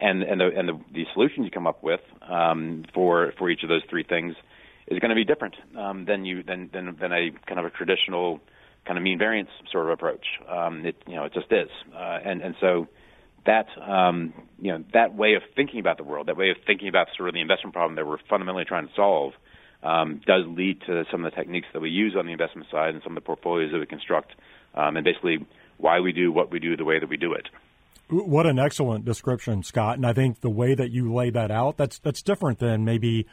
and 0.00 0.22
and 0.22 0.40
the 0.40 0.50
and 0.56 0.68
the, 0.68 0.80
the 0.92 1.04
solutions 1.12 1.44
you 1.44 1.50
come 1.50 1.66
up 1.66 1.82
with 1.82 2.00
um, 2.28 2.84
for 2.94 3.32
for 3.38 3.50
each 3.50 3.62
of 3.62 3.68
those 3.68 3.82
three 3.90 4.04
things 4.04 4.34
is 4.86 4.98
going 5.00 5.10
to 5.10 5.14
be 5.14 5.24
different 5.24 5.56
um, 5.76 6.04
than 6.04 6.24
you 6.24 6.42
than, 6.42 6.70
than 6.72 6.96
than 7.00 7.12
a 7.12 7.30
kind 7.46 7.58
of 7.58 7.66
a 7.66 7.70
traditional 7.70 8.40
kind 8.86 8.96
of 8.96 9.02
mean 9.02 9.18
variance 9.18 9.50
sort 9.70 9.86
of 9.86 9.92
approach. 9.92 10.24
Um, 10.48 10.86
it 10.86 10.96
you 11.06 11.16
know 11.16 11.24
it 11.24 11.34
just 11.34 11.50
is, 11.50 11.68
uh, 11.94 12.18
and 12.24 12.40
and 12.40 12.54
so 12.60 12.88
that 13.46 13.66
um, 13.80 14.32
you 14.60 14.72
know 14.72 14.84
that 14.94 15.14
way 15.14 15.34
of 15.34 15.42
thinking 15.56 15.80
about 15.80 15.96
the 15.96 16.04
world, 16.04 16.28
that 16.28 16.36
way 16.36 16.50
of 16.50 16.56
thinking 16.66 16.88
about 16.88 17.08
sort 17.16 17.28
of 17.28 17.34
the 17.34 17.40
investment 17.40 17.74
problem 17.74 17.96
that 17.96 18.06
we're 18.06 18.18
fundamentally 18.30 18.64
trying 18.64 18.86
to 18.86 18.94
solve, 18.94 19.32
um, 19.82 20.20
does 20.26 20.44
lead 20.46 20.80
to 20.86 21.04
some 21.10 21.24
of 21.24 21.32
the 21.32 21.36
techniques 21.36 21.66
that 21.72 21.80
we 21.80 21.90
use 21.90 22.14
on 22.16 22.26
the 22.26 22.32
investment 22.32 22.68
side 22.70 22.94
and 22.94 23.02
some 23.02 23.16
of 23.16 23.22
the 23.22 23.26
portfolios 23.26 23.72
that 23.72 23.78
we 23.78 23.86
construct, 23.86 24.32
um, 24.74 24.96
and 24.96 25.04
basically 25.04 25.44
why 25.76 26.00
we 26.00 26.12
do 26.12 26.32
what 26.32 26.50
we 26.50 26.58
do 26.58 26.76
the 26.76 26.84
way 26.84 26.98
that 26.98 27.08
we 27.08 27.16
do 27.16 27.32
it. 27.32 27.48
What 28.10 28.46
an 28.46 28.58
excellent 28.58 29.04
description, 29.04 29.62
Scott. 29.62 29.96
And 29.96 30.06
I 30.06 30.14
think 30.14 30.40
the 30.40 30.48
way 30.50 30.74
that 30.74 30.90
you 30.90 31.12
lay 31.12 31.28
that 31.30 31.50
out, 31.50 31.76
that's 31.76 31.98
that's 31.98 32.22
different 32.22 32.58
than 32.58 32.84
maybe 32.84 33.26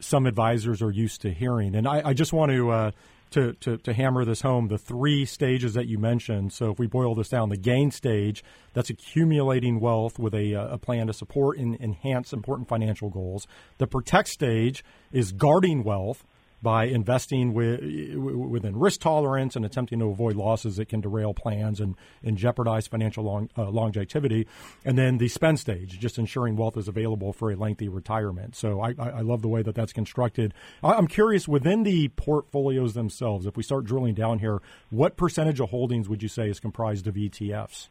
some 0.00 0.26
advisors 0.26 0.80
are 0.80 0.90
used 0.90 1.20
to 1.22 1.32
hearing. 1.32 1.74
And 1.74 1.86
I, 1.86 2.02
I 2.06 2.14
just 2.14 2.32
want 2.32 2.50
to, 2.50 2.70
uh, 2.70 2.90
to, 3.32 3.52
to 3.52 3.76
to 3.76 3.92
hammer 3.92 4.24
this 4.24 4.40
home. 4.40 4.68
The 4.68 4.78
three 4.78 5.26
stages 5.26 5.74
that 5.74 5.86
you 5.86 5.98
mentioned. 5.98 6.54
So 6.54 6.70
if 6.70 6.78
we 6.78 6.86
boil 6.86 7.14
this 7.14 7.28
down, 7.28 7.50
the 7.50 7.58
gain 7.58 7.90
stage, 7.90 8.42
that's 8.72 8.88
accumulating 8.88 9.80
wealth 9.80 10.18
with 10.18 10.34
a, 10.34 10.54
a 10.54 10.78
plan 10.78 11.08
to 11.08 11.12
support 11.12 11.58
and 11.58 11.78
enhance 11.78 12.32
important 12.32 12.68
financial 12.68 13.10
goals. 13.10 13.46
The 13.76 13.86
protect 13.86 14.28
stage 14.28 14.82
is 15.12 15.32
guarding 15.32 15.84
wealth 15.84 16.24
by 16.62 16.84
investing 16.84 17.52
with, 17.52 17.80
within 18.14 18.78
risk 18.78 19.00
tolerance 19.00 19.56
and 19.56 19.64
attempting 19.64 19.98
to 19.98 20.06
avoid 20.06 20.36
losses 20.36 20.76
that 20.76 20.88
can 20.88 21.00
derail 21.00 21.34
plans 21.34 21.80
and, 21.80 21.96
and 22.22 22.38
jeopardize 22.38 22.86
financial 22.86 23.24
long, 23.24 23.50
uh, 23.58 23.68
longevity. 23.68 24.46
And 24.84 24.96
then 24.96 25.18
the 25.18 25.28
spend 25.28 25.58
stage, 25.58 25.98
just 25.98 26.18
ensuring 26.18 26.56
wealth 26.56 26.76
is 26.76 26.88
available 26.88 27.32
for 27.32 27.50
a 27.50 27.56
lengthy 27.56 27.88
retirement. 27.88 28.54
So 28.54 28.80
I, 28.80 28.94
I 28.98 29.20
love 29.20 29.42
the 29.42 29.48
way 29.48 29.62
that 29.62 29.74
that's 29.74 29.92
constructed. 29.92 30.54
I'm 30.82 31.08
curious, 31.08 31.48
within 31.48 31.82
the 31.82 32.08
portfolios 32.08 32.94
themselves, 32.94 33.46
if 33.46 33.56
we 33.56 33.62
start 33.62 33.84
drilling 33.84 34.14
down 34.14 34.38
here, 34.38 34.60
what 34.90 35.16
percentage 35.16 35.60
of 35.60 35.70
holdings 35.70 36.08
would 36.08 36.22
you 36.22 36.28
say 36.28 36.48
is 36.48 36.60
comprised 36.60 37.06
of 37.06 37.14
ETFs? 37.14 37.88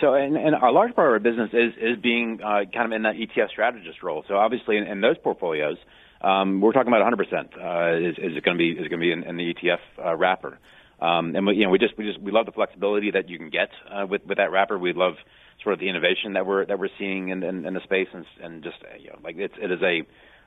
So, 0.00 0.14
and, 0.14 0.36
and 0.36 0.54
a 0.54 0.70
large 0.70 0.94
part 0.94 1.08
of 1.08 1.12
our 1.14 1.18
business 1.18 1.50
is 1.52 1.72
is 1.80 2.02
being 2.02 2.40
uh, 2.44 2.64
kind 2.72 2.92
of 2.92 2.92
in 2.92 3.02
that 3.02 3.14
ETF 3.14 3.48
strategist 3.48 4.02
role. 4.02 4.24
So, 4.28 4.36
obviously, 4.36 4.76
in, 4.76 4.84
in 4.86 5.00
those 5.00 5.16
portfolios, 5.16 5.78
um, 6.20 6.60
we're 6.60 6.72
talking 6.72 6.92
about 6.92 7.12
100% 7.12 7.22
uh, 7.22 8.08
is, 8.08 8.16
is 8.18 8.36
it 8.36 8.44
going 8.44 8.56
to 8.56 8.58
be 8.58 8.70
is 8.70 8.88
going 8.88 9.00
to 9.00 9.04
be 9.04 9.12
in, 9.12 9.22
in 9.24 9.36
the 9.36 9.54
ETF 9.54 9.78
uh, 10.04 10.16
wrapper. 10.16 10.58
Um, 11.00 11.36
and 11.36 11.46
we, 11.46 11.56
you 11.56 11.64
know, 11.64 11.70
we 11.70 11.78
just 11.78 11.96
we 11.98 12.06
just 12.06 12.20
we 12.20 12.32
love 12.32 12.46
the 12.46 12.52
flexibility 12.52 13.10
that 13.10 13.28
you 13.28 13.38
can 13.38 13.50
get 13.50 13.68
uh, 13.90 14.06
with 14.06 14.24
with 14.26 14.38
that 14.38 14.50
wrapper. 14.50 14.78
We 14.78 14.92
love 14.94 15.14
sort 15.62 15.74
of 15.74 15.80
the 15.80 15.88
innovation 15.88 16.32
that 16.34 16.46
we're 16.46 16.64
that 16.66 16.78
we're 16.78 16.88
seeing 16.98 17.28
in, 17.28 17.42
in, 17.42 17.66
in 17.66 17.74
the 17.74 17.82
space, 17.84 18.08
and, 18.14 18.24
and 18.42 18.62
just 18.62 18.76
uh, 18.82 18.96
you 18.98 19.10
know, 19.10 19.18
like 19.22 19.36
it's 19.36 19.54
it 19.60 19.70
is 19.70 19.82
a 19.82 20.02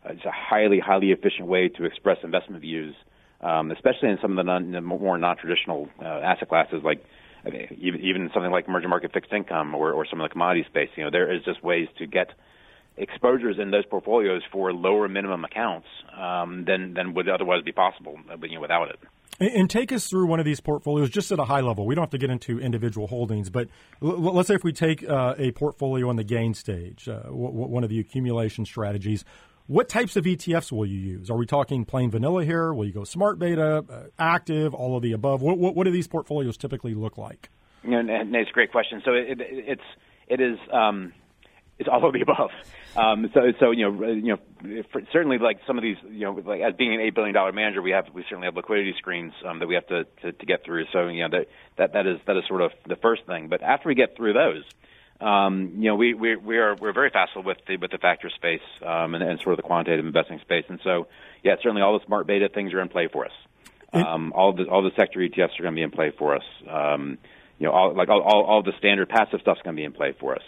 it's 0.10 0.26
a 0.26 0.32
highly 0.32 0.80
highly 0.80 1.12
efficient 1.12 1.48
way 1.48 1.70
to 1.70 1.86
express 1.86 2.18
investment 2.24 2.62
views, 2.62 2.96
um, 3.42 3.70
especially 3.70 4.10
in 4.10 4.18
some 4.22 4.32
of 4.32 4.38
the, 4.38 4.44
non, 4.44 4.72
the 4.72 4.82
more 4.82 5.18
non-traditional 5.18 5.88
uh, 6.02 6.06
asset 6.06 6.50
classes 6.50 6.82
like 6.84 7.04
even 7.78 8.02
even 8.02 8.30
something 8.34 8.52
like 8.52 8.68
emerging 8.68 8.90
market 8.90 9.14
fixed 9.14 9.32
income 9.32 9.76
or, 9.76 9.92
or 9.92 10.06
some 10.08 10.20
of 10.20 10.28
the 10.28 10.32
commodity 10.32 10.66
space. 10.68 10.90
You 10.96 11.06
know, 11.06 11.12
there 11.12 11.32
is 11.32 11.44
just 11.44 11.64
ways 11.64 11.88
to 12.00 12.08
get 12.08 12.32
exposures 13.00 13.58
in 13.60 13.72
those 13.72 13.86
portfolios 13.86 14.42
for 14.52 14.72
lower 14.74 15.08
minimum 15.08 15.46
accounts 15.46 15.88
um, 16.16 16.66
than 16.66 16.94
than 16.94 17.14
would 17.14 17.30
otherwise 17.30 17.64
be 17.64 17.72
possible, 17.72 18.18
uh, 18.32 18.36
you 18.44 18.56
know, 18.56 18.62
without 18.62 18.90
it. 18.90 19.00
And 19.42 19.70
take 19.70 19.94
us 19.94 20.08
through 20.08 20.28
one 20.28 20.40
of 20.40 20.46
these 20.46 20.60
portfolios 20.60 21.10
just 21.10 21.32
at 21.32 21.40
a 21.40 21.46
high 21.46 21.62
level. 21.62 21.86
We 21.86 21.96
don't 21.96 22.04
have 22.04 22.10
to 22.10 22.18
get 22.18 22.30
into 22.30 22.60
individual 22.60 23.08
holdings, 23.08 23.50
but 23.50 23.70
let's 24.02 24.50
say 24.50 24.56
if 24.56 24.66
we 24.66 24.74
take 24.74 25.08
uh, 25.08 25.36
a 25.38 25.52
portfolio 25.52 26.10
on 26.10 26.18
the 26.18 26.26
gain 26.26 26.54
stage, 26.54 27.08
uh, 27.08 27.22
one 27.30 27.86
of 27.86 27.90
the 27.90 28.02
accumulation 28.02 28.66
strategies, 28.66 29.24
what 29.68 29.88
types 29.88 30.18
of 30.18 30.26
ETFs 30.26 30.74
will 30.74 30.86
you 30.86 31.00
use? 31.00 31.30
Are 31.30 31.38
we 31.38 31.46
talking 31.46 31.86
plain 31.86 32.12
vanilla 32.12 32.44
here? 32.44 32.74
Will 32.74 32.86
you 32.86 32.92
go 32.92 33.06
smart 33.06 33.40
beta, 33.40 33.86
uh, 33.90 34.04
active, 34.18 34.74
all 34.74 34.98
of 34.98 35.04
the 35.04 35.14
above? 35.14 35.42
What, 35.42 35.58
what, 35.58 35.74
what, 35.74 35.86
do 35.86 35.92
these 35.92 36.08
portfolios 36.08 36.58
typically 36.58 36.94
look 36.94 37.18
like? 37.18 37.50
You 37.84 37.92
know, 37.92 38.02
it's 38.34 38.50
a 38.50 38.54
great 38.54 38.72
question. 38.72 39.02
So 39.06 39.14
it, 39.14 39.40
it, 39.40 39.48
it's 39.48 39.82
it 40.28 40.42
is 40.42 40.58
um, 40.74 41.14
it's 41.78 41.88
all 41.88 42.06
of 42.06 42.14
the 42.14 42.22
above. 42.22 42.50
Um, 42.96 43.30
so, 43.34 43.42
so 43.60 43.72
you 43.72 43.92
know, 43.92 44.08
you 44.08 44.36
know, 44.36 44.82
certainly 45.14 45.38
like 45.38 45.60
some 45.68 45.78
of 45.78 45.84
these, 45.84 45.98
you 46.10 46.22
know, 46.22 46.32
like 46.32 46.62
as 46.62 46.74
being 46.76 46.94
an 46.94 47.02
eight 47.02 47.14
billion 47.14 47.34
dollar 47.34 47.52
manager, 47.52 47.82
we 47.82 47.92
have 47.92 48.06
we 48.14 48.24
certainly 48.24 48.46
have 48.46 48.56
liquidity 48.56 48.94
screens 48.98 49.34
um, 49.46 49.60
that 49.60 49.68
we 49.68 49.76
have 49.76 49.88
to, 49.88 50.06
to 50.22 50.32
to 50.32 50.46
get 50.46 50.66
through. 50.66 50.86
So 50.92 51.08
you 51.08 51.28
know 51.28 51.38
that 51.38 51.48
that 51.78 51.94
that 51.94 52.08
is 52.08 52.20
that 52.26 52.36
is 52.38 52.44
sort 52.48 52.62
of 52.62 52.72
the 52.88 52.96
first 52.96 53.26
thing. 53.26 53.48
But 53.48 53.62
after 53.62 53.90
we 53.90 53.96
get 53.96 54.18
through 54.18 54.34
those, 54.34 54.64
um, 55.22 55.74
you 55.78 55.90
know, 55.90 55.96
we 55.96 56.14
we 56.14 56.36
we 56.36 56.58
are 56.58 56.76
we're 56.76 56.94
very 56.94 57.12
facile 57.12 57.44
with 57.44 57.58
the 57.68 57.78
with 57.78 57.92
the 57.92 58.00
factor 58.00 58.30
space 58.30 58.62
um, 58.86 59.14
and, 59.14 59.24
and 59.24 59.40
sort 59.40 59.54
of 59.54 59.58
the 59.58 59.64
quantitative 59.64 60.06
investing 60.06 60.40
space. 60.40 60.66
And 60.68 60.80
so, 60.84 61.08
yeah, 61.44 61.56
certainly 61.62 61.82
all 61.82 61.98
the 61.98 62.06
smart 62.06 62.26
beta 62.26 62.50
things 62.50 62.74
are 62.74 62.82
in 62.82 62.90
play 62.90 63.08
for 63.12 63.26
us. 63.26 63.34
Um, 63.92 64.34
all 64.36 64.54
the 64.54 64.64
all 64.66 64.82
the 64.82 64.92
sector 64.98 65.20
ETFs 65.20 65.60
are 65.60 65.64
going 65.64 65.76
to 65.76 65.80
be 65.80 65.84
in 65.84 65.92
play 65.92 66.12
for 66.18 66.36
us. 66.36 66.44
Um, 66.68 67.18
you 67.60 67.68
know, 67.68 67.74
all, 67.74 67.96
like 67.96 68.10
all, 68.10 68.22
all 68.22 68.44
all 68.46 68.64
the 68.64 68.74
standard 68.78 69.10
passive 69.10 69.42
stuff's 69.42 69.62
going 69.64 69.76
to 69.76 69.80
be 69.80 69.86
in 69.86 69.94
play 69.94 70.16
for 70.20 70.36
us 70.36 70.44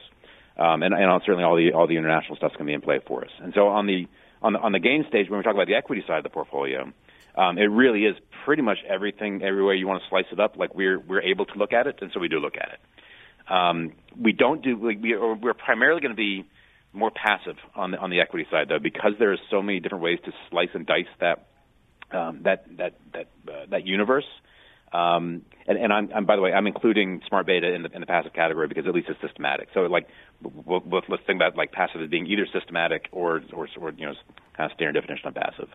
um, 0.61 0.83
and, 0.83 0.93
and 0.93 1.21
certainly 1.25 1.43
all 1.43 1.55
the 1.55 1.73
all 1.73 1.87
the 1.87 1.97
international 1.97 2.35
stuff's 2.35 2.55
going 2.55 2.67
to 2.67 2.71
be 2.71 2.73
in 2.73 2.81
play 2.81 2.99
for 3.07 3.23
us. 3.25 3.31
And 3.39 3.53
so 3.53 3.67
on 3.67 3.87
the 3.87 4.07
on 4.41 4.53
the 4.53 4.59
on 4.59 4.71
the 4.71 4.79
gain 4.79 5.05
stage, 5.09 5.29
when 5.29 5.37
we 5.39 5.43
talk 5.43 5.55
about 5.55 5.67
the 5.67 5.75
equity 5.75 6.03
side 6.05 6.17
of 6.17 6.23
the 6.23 6.29
portfolio, 6.29 6.91
um, 7.35 7.57
it 7.57 7.65
really 7.65 8.05
is 8.05 8.15
pretty 8.45 8.61
much 8.61 8.77
everything, 8.87 9.41
every 9.41 9.63
way 9.63 9.75
you 9.75 9.87
want 9.87 10.03
to 10.03 10.09
slice 10.09 10.25
it 10.31 10.39
up. 10.39 10.57
Like 10.57 10.75
we're 10.75 10.99
we're 10.99 11.21
able 11.21 11.45
to 11.45 11.55
look 11.57 11.73
at 11.73 11.87
it, 11.87 11.97
and 12.01 12.11
so 12.13 12.19
we 12.19 12.27
do 12.27 12.39
look 12.39 12.57
at 12.57 12.69
it. 12.73 12.79
Um, 13.51 13.93
we 14.15 14.33
don't 14.33 14.61
do 14.61 14.77
like 14.85 15.01
we 15.01 15.13
are, 15.13 15.33
we're 15.33 15.55
primarily 15.55 16.01
going 16.01 16.15
to 16.15 16.15
be 16.15 16.45
more 16.93 17.11
passive 17.11 17.57
on 17.75 17.91
the 17.91 17.97
on 17.97 18.09
the 18.11 18.19
equity 18.19 18.45
side 18.51 18.67
though, 18.69 18.79
because 18.79 19.13
there 19.17 19.31
are 19.31 19.39
so 19.49 19.63
many 19.63 19.79
different 19.79 20.03
ways 20.03 20.19
to 20.25 20.31
slice 20.49 20.69
and 20.73 20.85
dice 20.85 21.05
that 21.19 21.47
um, 22.11 22.41
that 22.43 22.65
that 22.77 22.93
that 23.13 23.27
uh, 23.47 23.65
that 23.69 23.87
universe. 23.87 24.29
Um, 24.93 25.43
and, 25.67 25.77
and 25.77 25.93
I'm, 25.93 26.09
I'm, 26.13 26.25
by 26.25 26.35
the 26.35 26.41
way, 26.41 26.51
I'm 26.51 26.67
including 26.67 27.21
smart 27.27 27.45
beta 27.45 27.73
in 27.73 27.83
the, 27.83 27.91
in 27.93 28.01
the 28.01 28.07
passive 28.07 28.33
category 28.33 28.67
because 28.67 28.85
at 28.87 28.93
least 28.93 29.07
it's 29.09 29.21
systematic. 29.21 29.69
So 29.73 29.81
like, 29.81 30.07
let's 30.43 31.23
think 31.25 31.37
about 31.37 31.55
like 31.55 31.71
passive 31.71 32.01
as 32.01 32.09
being 32.09 32.27
either 32.27 32.45
systematic 32.51 33.07
or, 33.11 33.41
or, 33.53 33.67
or 33.79 33.91
you 33.91 34.05
know, 34.05 34.13
kind 34.57 34.69
of 34.69 34.75
standard 34.75 34.99
definition 34.99 35.27
of 35.27 35.35
passive. 35.35 35.69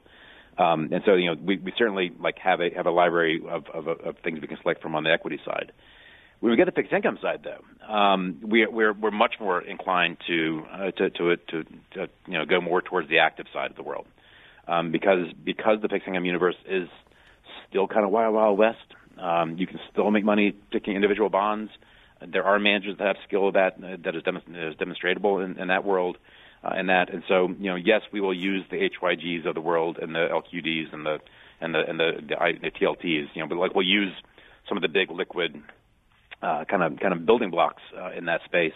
Um, 0.59 0.91
and 0.93 1.03
so, 1.05 1.15
you 1.15 1.35
know, 1.35 1.41
we, 1.43 1.59
we 1.59 1.73
certainly 1.77 2.13
like 2.19 2.39
have 2.39 2.61
a, 2.61 2.71
have 2.75 2.87
a 2.87 2.91
library 2.91 3.43
of, 3.49 3.65
of, 3.73 3.89
of 3.89 4.17
things 4.23 4.41
we 4.41 4.49
can 4.49 4.59
select 4.63 4.83
from 4.83 4.95
on 4.95 5.05
the 5.05 5.11
equity 5.11 5.39
side. 5.45 5.73
When 6.41 6.51
we 6.51 6.57
get 6.57 6.67
the 6.67 6.73
fixed 6.73 6.93
income 6.93 7.19
side, 7.23 7.45
though, 7.45 7.93
um, 7.93 8.39
we, 8.43 8.67
we're 8.67 8.93
we're 8.93 9.11
much 9.11 9.37
more 9.41 9.63
inclined 9.63 10.19
to 10.27 10.63
uh, 10.71 10.91
to 10.91 11.11
to, 11.11 11.37
to 11.37 11.65
to 11.95 12.09
you 12.27 12.39
know 12.39 12.45
go 12.45 12.61
more 12.61 12.83
towards 12.83 13.09
the 13.09 13.21
active 13.21 13.47
side 13.55 13.71
of 13.71 13.77
the 13.77 13.83
world, 13.83 14.07
um, 14.69 14.93
because 14.93 15.33
because 15.45 15.81
the 15.81 15.89
fixed 15.89 16.07
income 16.07 16.27
universe 16.27 16.57
is 16.69 16.89
still 17.69 17.89
kind 17.89 18.05
of 18.05 18.11
wild 18.11 18.35
wild 18.35 18.59
west. 18.59 18.85
Um, 19.19 19.57
you 19.59 19.67
can 19.67 19.81
still 19.91 20.11
make 20.11 20.25
money 20.25 20.55
picking 20.71 20.95
individual 20.95 21.29
bonds. 21.29 21.71
There 22.27 22.45
are 22.45 22.59
managers 22.59 22.97
that 22.99 23.07
have 23.07 23.17
skill 23.27 23.53
that 23.53 23.81
that 23.81 24.17
is, 24.17 24.23
dem- 24.23 24.37
is 24.37 24.77
demonstrable 24.77 25.41
in, 25.41 25.59
in 25.59 25.69
that 25.69 25.85
world, 25.85 26.17
uh, 26.65 26.71
and 26.75 26.89
that 26.89 27.13
and 27.13 27.23
so 27.29 27.49
you 27.59 27.71
know 27.71 27.77
yes 27.77 28.03
we 28.13 28.21
will 28.21 28.35
use 28.35 28.65
the 28.71 28.77
HYGs 28.77 29.47
of 29.47 29.55
the 29.55 29.61
world 29.61 29.99
and 30.01 30.15
the 30.15 30.27
LQDs 30.31 30.93
and 30.93 31.05
the 31.05 31.19
and 31.61 31.75
the 31.75 31.81
and 31.87 32.01
the, 32.01 32.13
the, 32.27 32.53
the 32.63 32.71
TLTs 32.71 33.27
you 33.35 33.43
know 33.43 33.49
but 33.49 33.57
like 33.57 33.75
we'll 33.75 33.87
use 33.87 34.13
some 34.69 34.79
of 34.79 34.83
the 34.83 34.89
big 34.89 35.11
liquid 35.11 35.63
uh, 36.43 36.65
kind 36.65 36.83
of 36.83 36.99
kind 37.01 37.13
of 37.13 37.27
building 37.27 37.51
blocks 37.51 37.83
uh, 37.99 38.11
in 38.17 38.27
that 38.27 38.41
space, 38.45 38.75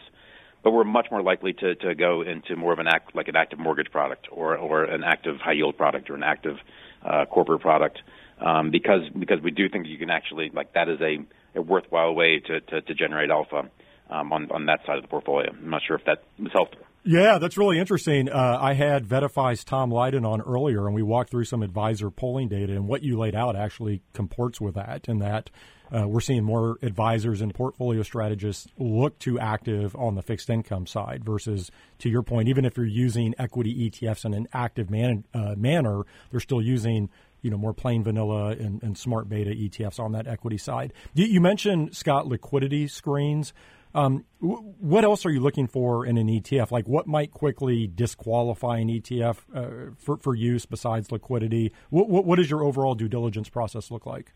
but 0.63 0.71
we're 0.71 0.85
much 0.85 1.07
more 1.11 1.23
likely 1.23 1.53
to, 1.53 1.75
to 1.77 1.95
go 1.95 2.23
into 2.23 2.57
more 2.57 2.73
of 2.73 2.79
an 2.79 2.87
act 2.87 3.15
like 3.15 3.29
an 3.29 3.37
active 3.37 3.59
mortgage 3.59 3.91
product 3.91 4.29
or 4.31 4.57
or 4.57 4.85
an 4.85 5.03
active 5.05 5.37
high 5.37 5.53
yield 5.53 5.77
product 5.77 6.11
or 6.11 6.15
an 6.15 6.23
active 6.23 6.57
uh, 7.05 7.25
corporate 7.27 7.61
product 7.61 8.01
um, 8.41 8.71
because 8.71 9.03
because 9.19 9.41
we 9.43 9.51
do 9.51 9.69
think 9.69 9.87
you 9.87 9.99
can 9.99 10.11
actually 10.11 10.51
like 10.53 10.73
that 10.75 10.89
is 10.89 11.01
a, 11.01 11.19
a 11.59 11.63
worthwhile 11.63 12.15
way 12.15 12.41
to, 12.41 12.61
to, 12.61 12.81
to 12.81 12.95
generate 12.95 13.31
alpha 13.31 13.71
um, 14.11 14.33
on 14.33 14.51
on 14.51 14.67
that 14.67 14.81
side 14.87 14.97
of 14.97 15.03
the 15.03 15.09
portfolio. 15.09 15.51
I'm 15.51 15.71
not 15.71 15.83
sure 15.87 15.97
if 15.97 16.05
that 16.07 16.25
was 16.39 16.53
helpful. 16.53 16.81
Yeah, 17.03 17.39
that's 17.39 17.57
really 17.57 17.79
interesting. 17.79 18.29
Uh, 18.29 18.59
I 18.61 18.75
had 18.75 19.07
VettaFi's 19.07 19.65
Tom 19.65 19.91
Lydon 19.91 20.27
on 20.27 20.43
earlier, 20.43 20.85
and 20.85 20.95
we 20.95 21.03
walked 21.03 21.31
through 21.31 21.45
some 21.45 21.63
advisor 21.63 22.11
polling 22.11 22.49
data, 22.49 22.75
and 22.75 22.87
what 22.87 23.03
you 23.03 23.19
laid 23.19 23.35
out 23.35 23.57
actually 23.57 24.03
comports 24.13 24.61
with 24.61 24.75
that. 24.75 25.09
In 25.09 25.19
that 25.21 25.49
uh, 25.93 26.07
we're 26.07 26.21
seeing 26.21 26.45
more 26.45 26.79
advisors 26.83 27.41
and 27.41 27.55
portfolio 27.55 28.03
strategists 28.03 28.69
look 28.79 29.19
to 29.21 29.39
active 29.39 29.97
on 29.97 30.15
the 30.15 30.23
fixed 30.23 30.49
income 30.51 30.87
side 30.87 31.25
versus, 31.25 31.71
to 31.99 32.09
your 32.09 32.23
point, 32.23 32.49
even 32.49 32.65
if 32.65 32.77
you're 32.77 32.87
using 32.87 33.35
equity 33.39 33.91
ETFs 33.91 34.25
in 34.25 34.35
an 34.35 34.47
active 34.53 34.91
man, 34.91 35.25
uh, 35.35 35.55
manner, 35.57 36.03
they're 36.31 36.41
still 36.41 36.63
using 36.63 37.09
you 37.43 37.51
know 37.51 37.57
more 37.57 37.73
plain 37.73 38.03
vanilla 38.03 38.51
and, 38.51 38.83
and, 38.83 38.97
smart 38.99 39.29
beta 39.29 39.51
ETFs 39.51 39.99
on 39.99 40.13
that 40.13 40.27
equity 40.27 40.59
side. 40.59 40.93
You, 41.15 41.27
you 41.27 41.41
mentioned 41.41 41.97
Scott 41.97 42.27
liquidity 42.27 42.89
screens. 42.89 43.53
Um, 43.95 44.25
w- 44.41 44.75
what 44.79 45.05
else 45.05 45.27
are 45.27 45.31
you 45.31 45.41
looking 45.41 45.67
for 45.67 46.07
in 46.07 46.17
an 46.17 46.29
ETF? 46.29 46.71
Like, 46.71 46.87
what 46.87 47.07
might 47.07 47.33
quickly 47.33 47.91
disqualify 47.93 48.79
an 48.79 48.89
ETF 48.89 49.39
uh, 49.55 49.95
for, 49.99 50.17
for 50.19 50.35
use 50.35 50.65
besides 50.65 51.11
liquidity? 51.11 51.73
What, 51.91 52.09
what, 52.09 52.25
what 52.25 52.37
does 52.37 52.49
your 52.49 52.63
overall 52.63 52.95
due 52.95 53.09
diligence 53.09 53.49
process 53.49 53.91
look 53.91 54.07
like? 54.07 54.33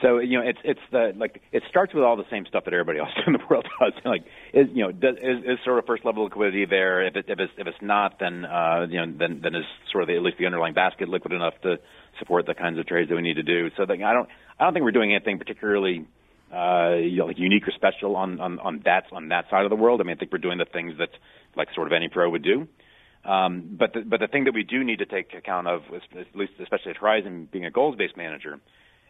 So 0.00 0.20
you 0.20 0.38
know, 0.38 0.46
it's 0.46 0.58
it's 0.64 0.80
the 0.90 1.12
like 1.16 1.42
it 1.52 1.62
starts 1.68 1.92
with 1.92 2.02
all 2.02 2.16
the 2.16 2.24
same 2.30 2.46
stuff 2.46 2.64
that 2.64 2.72
everybody 2.72 2.98
else 2.98 3.10
in 3.26 3.34
the 3.34 3.40
world 3.50 3.66
does. 3.78 3.92
like, 4.04 4.24
is 4.54 4.68
you 4.72 4.84
know, 4.84 4.92
does, 4.92 5.16
is, 5.16 5.44
is 5.44 5.58
sort 5.64 5.78
of 5.78 5.86
first 5.86 6.04
level 6.04 6.24
liquidity 6.24 6.64
there? 6.64 7.06
If 7.06 7.16
it 7.16 7.26
if 7.28 7.38
it's 7.38 7.52
if 7.58 7.66
it's 7.66 7.82
not, 7.82 8.18
then 8.18 8.44
uh, 8.46 8.86
you 8.88 9.04
know, 9.04 9.12
then 9.18 9.40
then 9.42 9.54
is 9.54 9.64
sort 9.90 10.04
of 10.04 10.08
the, 10.08 10.16
at 10.16 10.22
least 10.22 10.38
the 10.38 10.46
underlying 10.46 10.72
basket 10.72 11.08
liquid 11.08 11.34
enough 11.34 11.54
to 11.62 11.76
support 12.18 12.46
the 12.46 12.54
kinds 12.54 12.78
of 12.78 12.86
trades 12.86 13.08
that 13.08 13.16
we 13.16 13.22
need 13.22 13.36
to 13.36 13.42
do. 13.42 13.70
So 13.76 13.84
like, 13.84 14.02
I 14.02 14.12
don't 14.12 14.28
I 14.58 14.64
don't 14.64 14.72
think 14.72 14.84
we're 14.84 14.92
doing 14.92 15.14
anything 15.14 15.38
particularly 15.38 16.06
uh, 16.52 16.96
you 16.96 17.18
know, 17.18 17.26
like 17.26 17.38
unique 17.38 17.66
or 17.66 17.72
special 17.72 18.14
on, 18.14 18.38
on, 18.38 18.58
on 18.58 18.82
that 18.84 19.04
on 19.10 19.28
that 19.28 19.48
side 19.48 19.64
of 19.64 19.70
the 19.70 19.76
world. 19.76 20.00
I 20.00 20.04
mean, 20.04 20.16
I 20.16 20.18
think 20.18 20.32
we're 20.32 20.38
doing 20.38 20.58
the 20.58 20.66
things 20.66 20.98
that 20.98 21.08
like 21.56 21.68
sort 21.74 21.86
of 21.86 21.92
any 21.92 22.08
pro 22.08 22.28
would 22.28 22.42
do. 22.42 22.68
Um, 23.24 23.76
but 23.78 23.94
the, 23.94 24.00
but 24.00 24.20
the 24.20 24.26
thing 24.26 24.44
that 24.44 24.54
we 24.54 24.64
do 24.64 24.84
need 24.84 24.98
to 24.98 25.06
take 25.06 25.32
account 25.32 25.68
of, 25.68 25.82
at 25.94 26.26
least 26.34 26.52
especially 26.60 26.90
at 26.90 26.96
Horizon, 26.98 27.48
being 27.50 27.64
a 27.64 27.70
goals 27.70 27.96
based 27.96 28.16
manager, 28.16 28.60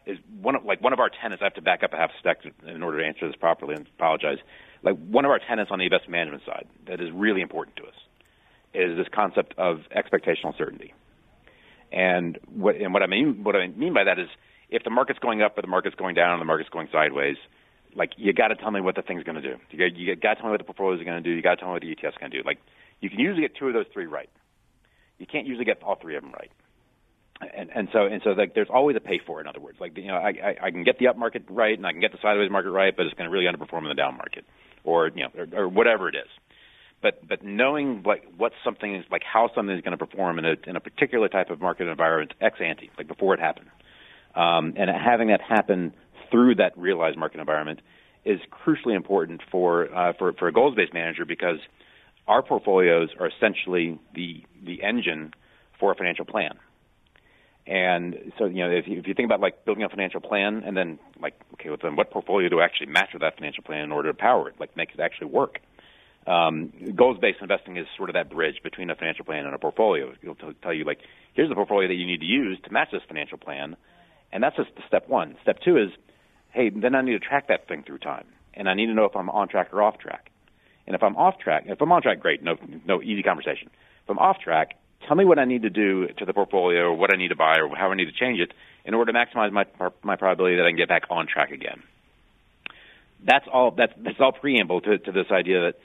is 0.05 0.17
one 0.39 0.55
of 0.55 0.63
like 0.63 0.81
one 0.81 0.93
of 0.93 0.99
our 0.99 1.09
tenants. 1.09 1.41
I 1.41 1.45
have 1.45 1.55
to 1.55 1.61
back 1.61 1.83
up 1.83 1.93
a 1.93 1.97
half 1.97 2.11
step 2.19 2.41
in 2.65 2.83
order 2.83 2.99
to 2.99 3.05
answer 3.05 3.27
this 3.27 3.35
properly, 3.35 3.75
and 3.75 3.87
apologize. 3.97 4.37
Like 4.83 4.95
one 4.97 5.25
of 5.25 5.31
our 5.31 5.39
tenants 5.39 5.71
on 5.71 5.79
the 5.79 5.85
investment 5.85 6.11
management 6.11 6.43
side 6.45 6.67
that 6.87 7.01
is 7.01 7.09
really 7.11 7.41
important 7.41 7.75
to 7.77 7.83
us 7.83 7.95
is 8.73 8.95
this 8.97 9.07
concept 9.13 9.53
of 9.57 9.81
expectational 9.95 10.57
certainty. 10.57 10.93
And 11.93 12.39
what 12.51 12.75
and 12.77 12.91
what 12.91 13.03
I 13.03 13.07
mean 13.07 13.43
what 13.43 13.55
I 13.55 13.67
mean 13.67 13.93
by 13.93 14.03
that 14.03 14.17
is 14.17 14.27
if 14.69 14.83
the 14.83 14.89
market's 14.89 15.19
going 15.19 15.43
up 15.43 15.55
or 15.57 15.61
the 15.61 15.67
market's 15.67 15.95
going 15.95 16.15
down 16.15 16.35
or 16.35 16.39
the 16.39 16.45
market's 16.45 16.71
going 16.71 16.89
sideways, 16.91 17.37
like 17.95 18.13
you 18.17 18.33
got 18.33 18.47
to 18.47 18.55
tell 18.55 18.71
me 18.71 18.81
what 18.81 18.95
the 18.95 19.03
thing's 19.03 19.23
going 19.23 19.39
to 19.39 19.41
do. 19.41 19.55
You 19.69 19.77
got 19.77 19.95
you 19.95 20.15
to 20.15 20.21
tell 20.21 20.45
me 20.45 20.49
what 20.49 20.57
the 20.57 20.63
portfolio 20.63 20.99
is 20.99 21.05
going 21.05 21.21
to 21.21 21.29
do. 21.29 21.35
You 21.35 21.43
got 21.43 21.51
to 21.51 21.57
tell 21.57 21.67
me 21.67 21.73
what 21.73 21.83
the 21.83 21.91
ETF's 21.91 22.17
going 22.17 22.31
to 22.31 22.41
do. 22.41 22.43
Like 22.43 22.57
you 22.99 23.11
can 23.11 23.19
usually 23.19 23.43
get 23.43 23.55
two 23.55 23.67
of 23.67 23.75
those 23.75 23.85
three 23.93 24.07
right. 24.07 24.29
You 25.19 25.27
can't 25.27 25.45
usually 25.45 25.65
get 25.65 25.83
all 25.83 25.95
three 26.01 26.15
of 26.15 26.23
them 26.23 26.31
right. 26.33 26.51
And 27.55 27.69
and 27.75 27.89
so 27.93 28.07
and 28.07 28.21
so 28.23 28.31
like 28.31 28.55
there's 28.55 28.69
always 28.73 28.97
a 28.97 28.99
pay 28.99 29.19
for. 29.23 29.37
It, 29.37 29.41
in 29.41 29.47
other 29.47 29.59
words, 29.59 29.79
like 29.79 29.95
you 29.95 30.07
know 30.07 30.15
I, 30.15 30.29
I 30.29 30.55
I 30.63 30.71
can 30.71 30.83
get 30.83 30.97
the 30.97 31.09
up 31.09 31.17
market 31.17 31.43
right 31.47 31.77
and 31.77 31.85
I 31.85 31.91
can 31.91 32.01
get 32.01 32.11
the 32.11 32.17
sideways 32.23 32.49
market 32.49 32.71
right, 32.71 32.95
but 32.97 33.05
it's 33.05 33.13
going 33.13 33.29
to 33.29 33.31
really 33.31 33.45
underperform 33.45 33.83
in 33.83 33.89
the 33.89 33.95
down 33.95 34.17
market, 34.17 34.45
or 34.83 35.09
you 35.09 35.23
know 35.23 35.29
or, 35.37 35.65
or 35.65 35.69
whatever 35.69 36.09
it 36.09 36.15
is. 36.15 36.29
But 37.03 37.27
but 37.27 37.43
knowing 37.43 38.01
like 38.03 38.23
what 38.37 38.53
something 38.63 38.95
is 38.95 39.05
like 39.11 39.21
how 39.23 39.51
something 39.53 39.75
is 39.75 39.83
going 39.83 39.95
to 39.95 40.03
perform 40.03 40.39
in 40.39 40.45
a 40.45 40.55
in 40.65 40.75
a 40.75 40.79
particular 40.79 41.27
type 41.27 41.51
of 41.51 41.61
market 41.61 41.87
environment 41.87 42.33
ex 42.41 42.59
ante, 42.59 42.89
like 42.97 43.07
before 43.07 43.35
it 43.35 43.39
happened 43.39 43.69
um, 44.35 44.73
and 44.77 44.89
having 44.89 45.27
that 45.27 45.41
happen 45.41 45.93
through 46.31 46.55
that 46.55 46.77
realized 46.77 47.17
market 47.17 47.39
environment 47.39 47.81
is 48.25 48.39
crucially 48.51 48.95
important 48.95 49.41
for 49.51 49.93
uh, 49.93 50.13
for, 50.17 50.33
for 50.33 50.47
a 50.47 50.51
goals 50.51 50.75
based 50.75 50.93
manager 50.93 51.25
because 51.25 51.57
our 52.27 52.41
portfolios 52.41 53.09
are 53.19 53.27
essentially 53.27 53.99
the 54.15 54.43
the 54.63 54.81
engine 54.81 55.33
for 55.79 55.91
a 55.91 55.95
financial 55.95 56.25
plan. 56.25 56.57
And 57.65 58.33
so, 58.37 58.45
you 58.45 58.57
know, 58.57 58.69
if 58.69 58.87
you, 58.87 58.99
if 58.99 59.07
you 59.07 59.13
think 59.13 59.25
about 59.25 59.39
like 59.39 59.63
building 59.63 59.85
a 59.85 59.89
financial 59.89 60.19
plan 60.19 60.63
and 60.65 60.75
then 60.75 60.99
like, 61.21 61.33
okay, 61.53 61.69
well, 61.69 61.77
then 61.81 61.95
what 61.95 62.11
portfolio 62.11 62.49
do 62.49 62.59
I 62.59 62.65
actually 62.65 62.87
match 62.87 63.11
with 63.13 63.21
that 63.21 63.35
financial 63.37 63.63
plan 63.63 63.85
in 63.85 63.91
order 63.93 64.11
to 64.11 64.17
power 64.17 64.49
it, 64.49 64.55
like 64.59 64.75
make 64.75 64.89
it 64.93 64.99
actually 64.99 65.27
work? 65.27 65.61
Um, 66.25 66.71
goals-based 66.95 67.39
investing 67.41 67.75
is 67.77 67.85
sort 67.97 68.09
of 68.09 68.13
that 68.13 68.29
bridge 68.29 68.61
between 68.63 68.89
a 68.89 68.95
financial 68.95 69.25
plan 69.25 69.45
and 69.45 69.53
a 69.53 69.57
portfolio. 69.59 70.13
It'll 70.21 70.35
t- 70.35 70.57
tell 70.61 70.73
you 70.73 70.85
like, 70.85 70.99
here's 71.33 71.49
the 71.49 71.55
portfolio 71.55 71.87
that 71.89 71.95
you 71.95 72.05
need 72.05 72.21
to 72.21 72.25
use 72.25 72.57
to 72.63 72.71
match 72.71 72.89
this 72.91 73.01
financial 73.07 73.37
plan, 73.37 73.75
and 74.31 74.41
that's 74.41 74.55
just 74.55 74.69
step 74.87 75.09
one. 75.09 75.35
Step 75.41 75.59
two 75.59 75.77
is, 75.77 75.89
hey, 76.51 76.69
then 76.69 76.95
I 76.95 77.01
need 77.01 77.11
to 77.11 77.19
track 77.19 77.47
that 77.49 77.67
thing 77.67 77.83
through 77.83 77.99
time, 77.99 78.25
and 78.53 78.69
I 78.69 78.73
need 78.73 78.87
to 78.87 78.93
know 78.93 79.05
if 79.05 79.15
I'm 79.15 79.29
on 79.29 79.49
track 79.49 79.73
or 79.73 79.81
off 79.83 79.99
track. 79.99 80.29
And 80.87 80.95
if 80.95 81.03
I'm 81.03 81.15
off 81.17 81.39
track, 81.39 81.63
if 81.67 81.81
I'm 81.81 81.91
on 81.91 82.01
track, 82.01 82.19
great, 82.19 82.41
no, 82.43 82.55
no 82.85 83.01
easy 83.01 83.23
conversation. 83.23 83.69
If 84.03 84.09
I'm 84.09 84.19
off 84.19 84.39
track, 84.39 84.77
tell 85.07 85.15
me 85.15 85.25
what 85.25 85.39
I 85.39 85.45
need 85.45 85.63
to 85.63 85.69
do 85.69 86.07
to 86.07 86.25
the 86.25 86.33
portfolio, 86.33 86.83
or 86.83 86.93
what 86.93 87.13
I 87.13 87.17
need 87.17 87.29
to 87.29 87.35
buy, 87.35 87.57
or 87.59 87.75
how 87.75 87.91
I 87.91 87.95
need 87.95 88.05
to 88.05 88.11
change 88.11 88.39
it 88.39 88.53
in 88.85 88.93
order 88.93 89.11
to 89.11 89.17
maximize 89.17 89.51
my 89.51 89.65
my 90.03 90.15
probability 90.15 90.57
that 90.57 90.65
I 90.65 90.69
can 90.69 90.77
get 90.77 90.89
back 90.89 91.03
on 91.09 91.27
track 91.27 91.51
again. 91.51 91.83
That's 93.25 93.45
all. 93.51 93.71
That's 93.71 93.93
that's 93.97 94.19
all 94.19 94.33
preamble 94.33 94.81
to, 94.81 94.97
to 94.97 95.11
this 95.11 95.27
idea 95.31 95.61
that 95.61 95.75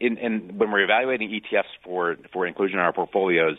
in, 0.00 0.18
in 0.18 0.58
when 0.58 0.70
we're 0.70 0.84
evaluating 0.84 1.30
ETFs 1.30 1.64
for 1.84 2.16
for 2.32 2.46
inclusion 2.46 2.78
in 2.78 2.84
our 2.84 2.92
portfolios, 2.92 3.56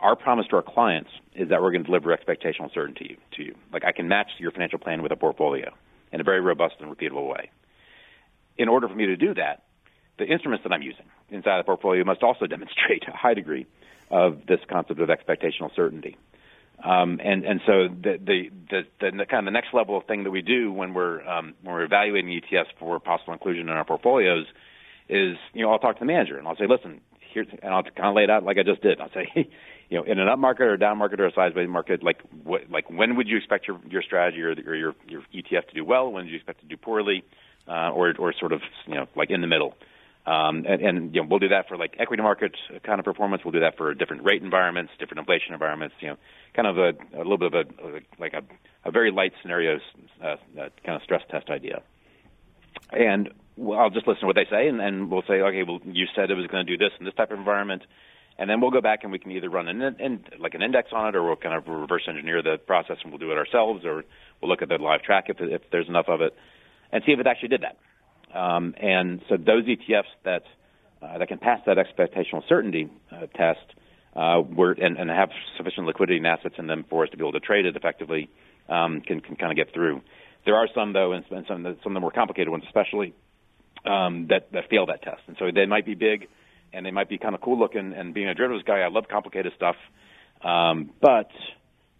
our 0.00 0.16
promise 0.16 0.46
to 0.48 0.56
our 0.56 0.62
clients 0.62 1.10
is 1.34 1.48
that 1.48 1.60
we're 1.62 1.72
going 1.72 1.82
to 1.82 1.86
deliver 1.86 2.16
expectational 2.16 2.72
certainty 2.72 3.18
to 3.36 3.42
you. 3.42 3.54
Like 3.72 3.84
I 3.84 3.92
can 3.92 4.08
match 4.08 4.28
your 4.38 4.50
financial 4.50 4.78
plan 4.78 5.02
with 5.02 5.12
a 5.12 5.16
portfolio 5.16 5.72
in 6.12 6.20
a 6.20 6.24
very 6.24 6.40
robust 6.40 6.76
and 6.80 6.94
repeatable 6.94 7.28
way. 7.28 7.50
In 8.56 8.68
order 8.68 8.88
for 8.88 8.94
me 8.94 9.06
to 9.06 9.16
do 9.16 9.34
that, 9.34 9.64
the 10.18 10.26
instruments 10.26 10.64
that 10.64 10.72
I'm 10.72 10.82
using 10.82 11.06
inside 11.30 11.58
the 11.58 11.64
portfolio 11.64 12.04
must 12.04 12.22
also 12.22 12.46
demonstrate 12.54 13.04
a 13.08 13.16
high 13.16 13.34
degree 13.34 13.66
of 14.10 14.46
this 14.46 14.60
concept 14.70 15.00
of 15.00 15.08
expectational 15.08 15.74
certainty. 15.74 16.16
Um, 16.84 17.20
and 17.22 17.44
and 17.44 17.60
so 17.66 17.88
the, 17.88 18.18
the 18.24 18.50
the, 18.70 18.82
the 19.00 19.26
kind 19.26 19.40
of 19.40 19.44
the 19.46 19.50
next 19.50 19.74
level 19.74 19.96
of 19.96 20.04
thing 20.04 20.22
that 20.22 20.30
we 20.30 20.42
do 20.42 20.72
when 20.72 20.94
we're 20.94 21.26
um, 21.26 21.54
when 21.62 21.74
we're 21.74 21.82
evaluating 21.82 22.30
ETFs 22.30 22.66
for 22.78 23.00
possible 23.00 23.32
inclusion 23.32 23.68
in 23.68 23.74
our 23.74 23.84
portfolios 23.84 24.46
is 25.08 25.36
you 25.54 25.62
know 25.62 25.72
I'll 25.72 25.78
talk 25.78 25.96
to 25.96 26.00
the 26.00 26.06
manager 26.06 26.38
and 26.38 26.46
I'll 26.46 26.56
say 26.56 26.66
listen 26.66 27.00
here's 27.32 27.48
and 27.62 27.72
I'll 27.72 27.82
kind 27.82 28.08
of 28.08 28.14
lay 28.14 28.24
it 28.24 28.30
out 28.30 28.44
like 28.44 28.58
I 28.58 28.62
just 28.62 28.82
did 28.82 29.00
I'll 29.00 29.12
say 29.12 29.28
you 29.88 29.98
know, 29.98 30.04
in 30.04 30.18
an 30.18 30.28
up 30.28 30.38
market 30.38 30.64
or 30.64 30.74
a 30.74 30.78
down 30.78 30.98
market 30.98 31.20
or 31.20 31.26
a 31.26 31.32
sideways 31.32 31.68
market, 31.68 32.02
like 32.02 32.20
what, 32.44 32.70
like 32.70 32.90
when 32.90 33.16
would 33.16 33.28
you 33.28 33.36
expect 33.36 33.66
your 33.66 33.80
your 33.88 34.02
strategy 34.02 34.42
or, 34.42 34.50
or 34.50 34.74
your 34.74 34.94
your 35.06 35.22
ETF 35.34 35.68
to 35.68 35.74
do 35.74 35.84
well? 35.84 36.12
When 36.12 36.24
do 36.24 36.30
you 36.30 36.36
expect 36.36 36.60
to 36.60 36.66
do 36.66 36.76
poorly, 36.76 37.24
uh, 37.66 37.90
or 37.90 38.14
or 38.18 38.32
sort 38.38 38.52
of 38.52 38.60
you 38.86 38.94
know 38.94 39.06
like 39.16 39.30
in 39.30 39.40
the 39.40 39.46
middle? 39.46 39.74
Um, 40.26 40.66
and, 40.68 40.82
and 40.82 41.14
you 41.14 41.22
know, 41.22 41.28
we'll 41.30 41.38
do 41.38 41.48
that 41.48 41.68
for 41.68 41.78
like 41.78 41.94
equity 41.98 42.22
market 42.22 42.54
kind 42.84 42.98
of 42.98 43.04
performance. 43.06 43.42
We'll 43.44 43.52
do 43.52 43.60
that 43.60 43.78
for 43.78 43.94
different 43.94 44.24
rate 44.24 44.42
environments, 44.42 44.92
different 44.98 45.20
inflation 45.20 45.54
environments. 45.54 45.94
You 46.00 46.08
know, 46.08 46.16
kind 46.54 46.68
of 46.68 46.76
a, 46.76 46.92
a 47.16 47.24
little 47.24 47.38
bit 47.38 47.54
of 47.54 47.94
a 47.94 48.00
like 48.18 48.34
a, 48.34 48.42
a 48.84 48.90
very 48.90 49.10
light 49.10 49.32
scenario 49.40 49.78
uh, 50.22 50.26
uh, 50.26 50.36
kind 50.84 50.96
of 50.96 51.02
stress 51.02 51.22
test 51.30 51.48
idea. 51.48 51.80
And 52.92 53.30
I'll 53.76 53.90
just 53.90 54.06
listen 54.06 54.20
to 54.20 54.26
what 54.26 54.36
they 54.36 54.46
say, 54.50 54.68
and, 54.68 54.80
and 54.80 55.10
we'll 55.10 55.22
say, 55.22 55.40
okay, 55.40 55.62
well, 55.62 55.80
you 55.84 56.06
said 56.14 56.30
it 56.30 56.34
was 56.34 56.46
going 56.46 56.66
to 56.66 56.76
do 56.76 56.78
this 56.78 56.92
in 56.98 57.04
this 57.04 57.14
type 57.14 57.30
of 57.30 57.38
environment 57.38 57.82
and 58.38 58.48
then 58.48 58.60
we'll 58.60 58.70
go 58.70 58.80
back 58.80 59.00
and 59.02 59.10
we 59.10 59.18
can 59.18 59.32
either 59.32 59.50
run 59.50 59.66
an 59.66 59.96
in, 59.98 60.24
like 60.38 60.54
an 60.54 60.62
index 60.62 60.90
on 60.92 61.08
it, 61.08 61.16
or 61.16 61.24
we'll 61.24 61.36
kind 61.36 61.56
of 61.56 61.66
reverse 61.66 62.02
engineer 62.08 62.40
the 62.40 62.56
process 62.56 62.96
and 63.02 63.12
we'll 63.12 63.18
do 63.18 63.32
it 63.32 63.36
ourselves, 63.38 63.84
or 63.84 64.04
we'll 64.40 64.48
look 64.48 64.62
at 64.62 64.68
the 64.68 64.76
live 64.76 65.02
track 65.02 65.24
if, 65.28 65.36
if 65.40 65.62
there's 65.72 65.88
enough 65.88 66.06
of 66.08 66.20
it, 66.20 66.34
and 66.92 67.02
see 67.04 67.12
if 67.12 67.18
it 67.18 67.26
actually 67.26 67.48
did 67.48 67.62
that. 67.62 68.38
Um, 68.38 68.74
and 68.80 69.22
so 69.28 69.36
those 69.36 69.64
ETFs 69.64 70.04
that 70.24 70.42
uh, 71.02 71.18
that 71.18 71.28
can 71.28 71.38
pass 71.38 71.60
that 71.66 71.76
expectational 71.76 72.42
certainty 72.48 72.88
uh, 73.12 73.26
test 73.34 73.60
uh, 74.16 74.40
were, 74.40 74.72
and, 74.72 74.96
and 74.96 75.10
have 75.10 75.30
sufficient 75.56 75.86
liquidity 75.86 76.18
and 76.18 76.26
assets 76.26 76.56
in 76.58 76.66
them 76.66 76.84
for 76.90 77.04
us 77.04 77.10
to 77.10 77.16
be 77.16 77.22
able 77.22 77.32
to 77.32 77.40
trade 77.40 77.66
it 77.66 77.76
effectively 77.76 78.28
um, 78.68 79.00
can, 79.00 79.20
can 79.20 79.36
kind 79.36 79.52
of 79.52 79.56
get 79.56 79.72
through. 79.72 80.00
There 80.44 80.56
are 80.56 80.66
some 80.74 80.92
though, 80.92 81.12
and 81.12 81.24
some, 81.28 81.44
some 81.46 81.66
of 81.66 81.94
the 81.94 82.00
more 82.00 82.10
complicated 82.10 82.48
ones, 82.48 82.64
especially 82.66 83.14
um, 83.84 84.26
that 84.28 84.52
that 84.52 84.68
fail 84.68 84.86
that 84.86 85.02
test, 85.02 85.22
and 85.26 85.36
so 85.38 85.50
they 85.54 85.66
might 85.66 85.86
be 85.86 85.94
big 85.94 86.28
and 86.72 86.84
they 86.84 86.90
might 86.90 87.08
be 87.08 87.18
kind 87.18 87.34
of 87.34 87.40
cool 87.40 87.58
looking. 87.58 87.92
And 87.94 88.12
being 88.14 88.28
a 88.28 88.34
derivatives 88.34 88.64
guy, 88.64 88.80
I 88.80 88.88
love 88.88 89.04
complicated 89.10 89.52
stuff, 89.56 89.76
um, 90.42 90.90
but 91.00 91.30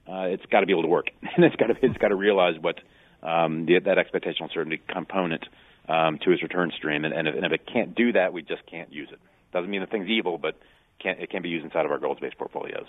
uh, 0.06 0.26
it's 0.28 0.44
got 0.46 0.60
to 0.60 0.66
be 0.66 0.72
able 0.72 0.82
to 0.82 0.88
work, 0.88 1.06
and 1.36 1.44
it's 1.44 1.56
got 1.56 1.68
to 1.68 1.74
it's 1.82 1.98
got 1.98 2.08
to 2.08 2.16
realize 2.16 2.54
what 2.60 2.76
um, 3.22 3.66
the, 3.66 3.78
that 3.80 3.98
expectational 3.98 4.52
certainty 4.52 4.80
component 4.88 5.44
um, 5.88 6.18
to 6.24 6.32
its 6.32 6.42
return 6.42 6.70
stream. 6.76 7.04
And, 7.04 7.14
and, 7.14 7.26
if, 7.26 7.34
and 7.34 7.44
if 7.44 7.52
it 7.52 7.66
can't 7.66 7.94
do 7.94 8.12
that, 8.12 8.32
we 8.32 8.42
just 8.42 8.64
can't 8.70 8.92
use 8.92 9.08
it. 9.10 9.18
Doesn't 9.52 9.70
mean 9.70 9.80
the 9.80 9.86
thing's 9.86 10.08
evil, 10.08 10.38
but 10.38 10.56
can, 11.00 11.16
it 11.18 11.30
can 11.30 11.42
be 11.42 11.48
used 11.48 11.64
inside 11.64 11.84
of 11.84 11.90
our 11.90 11.98
goals-based 11.98 12.36
portfolios. 12.38 12.86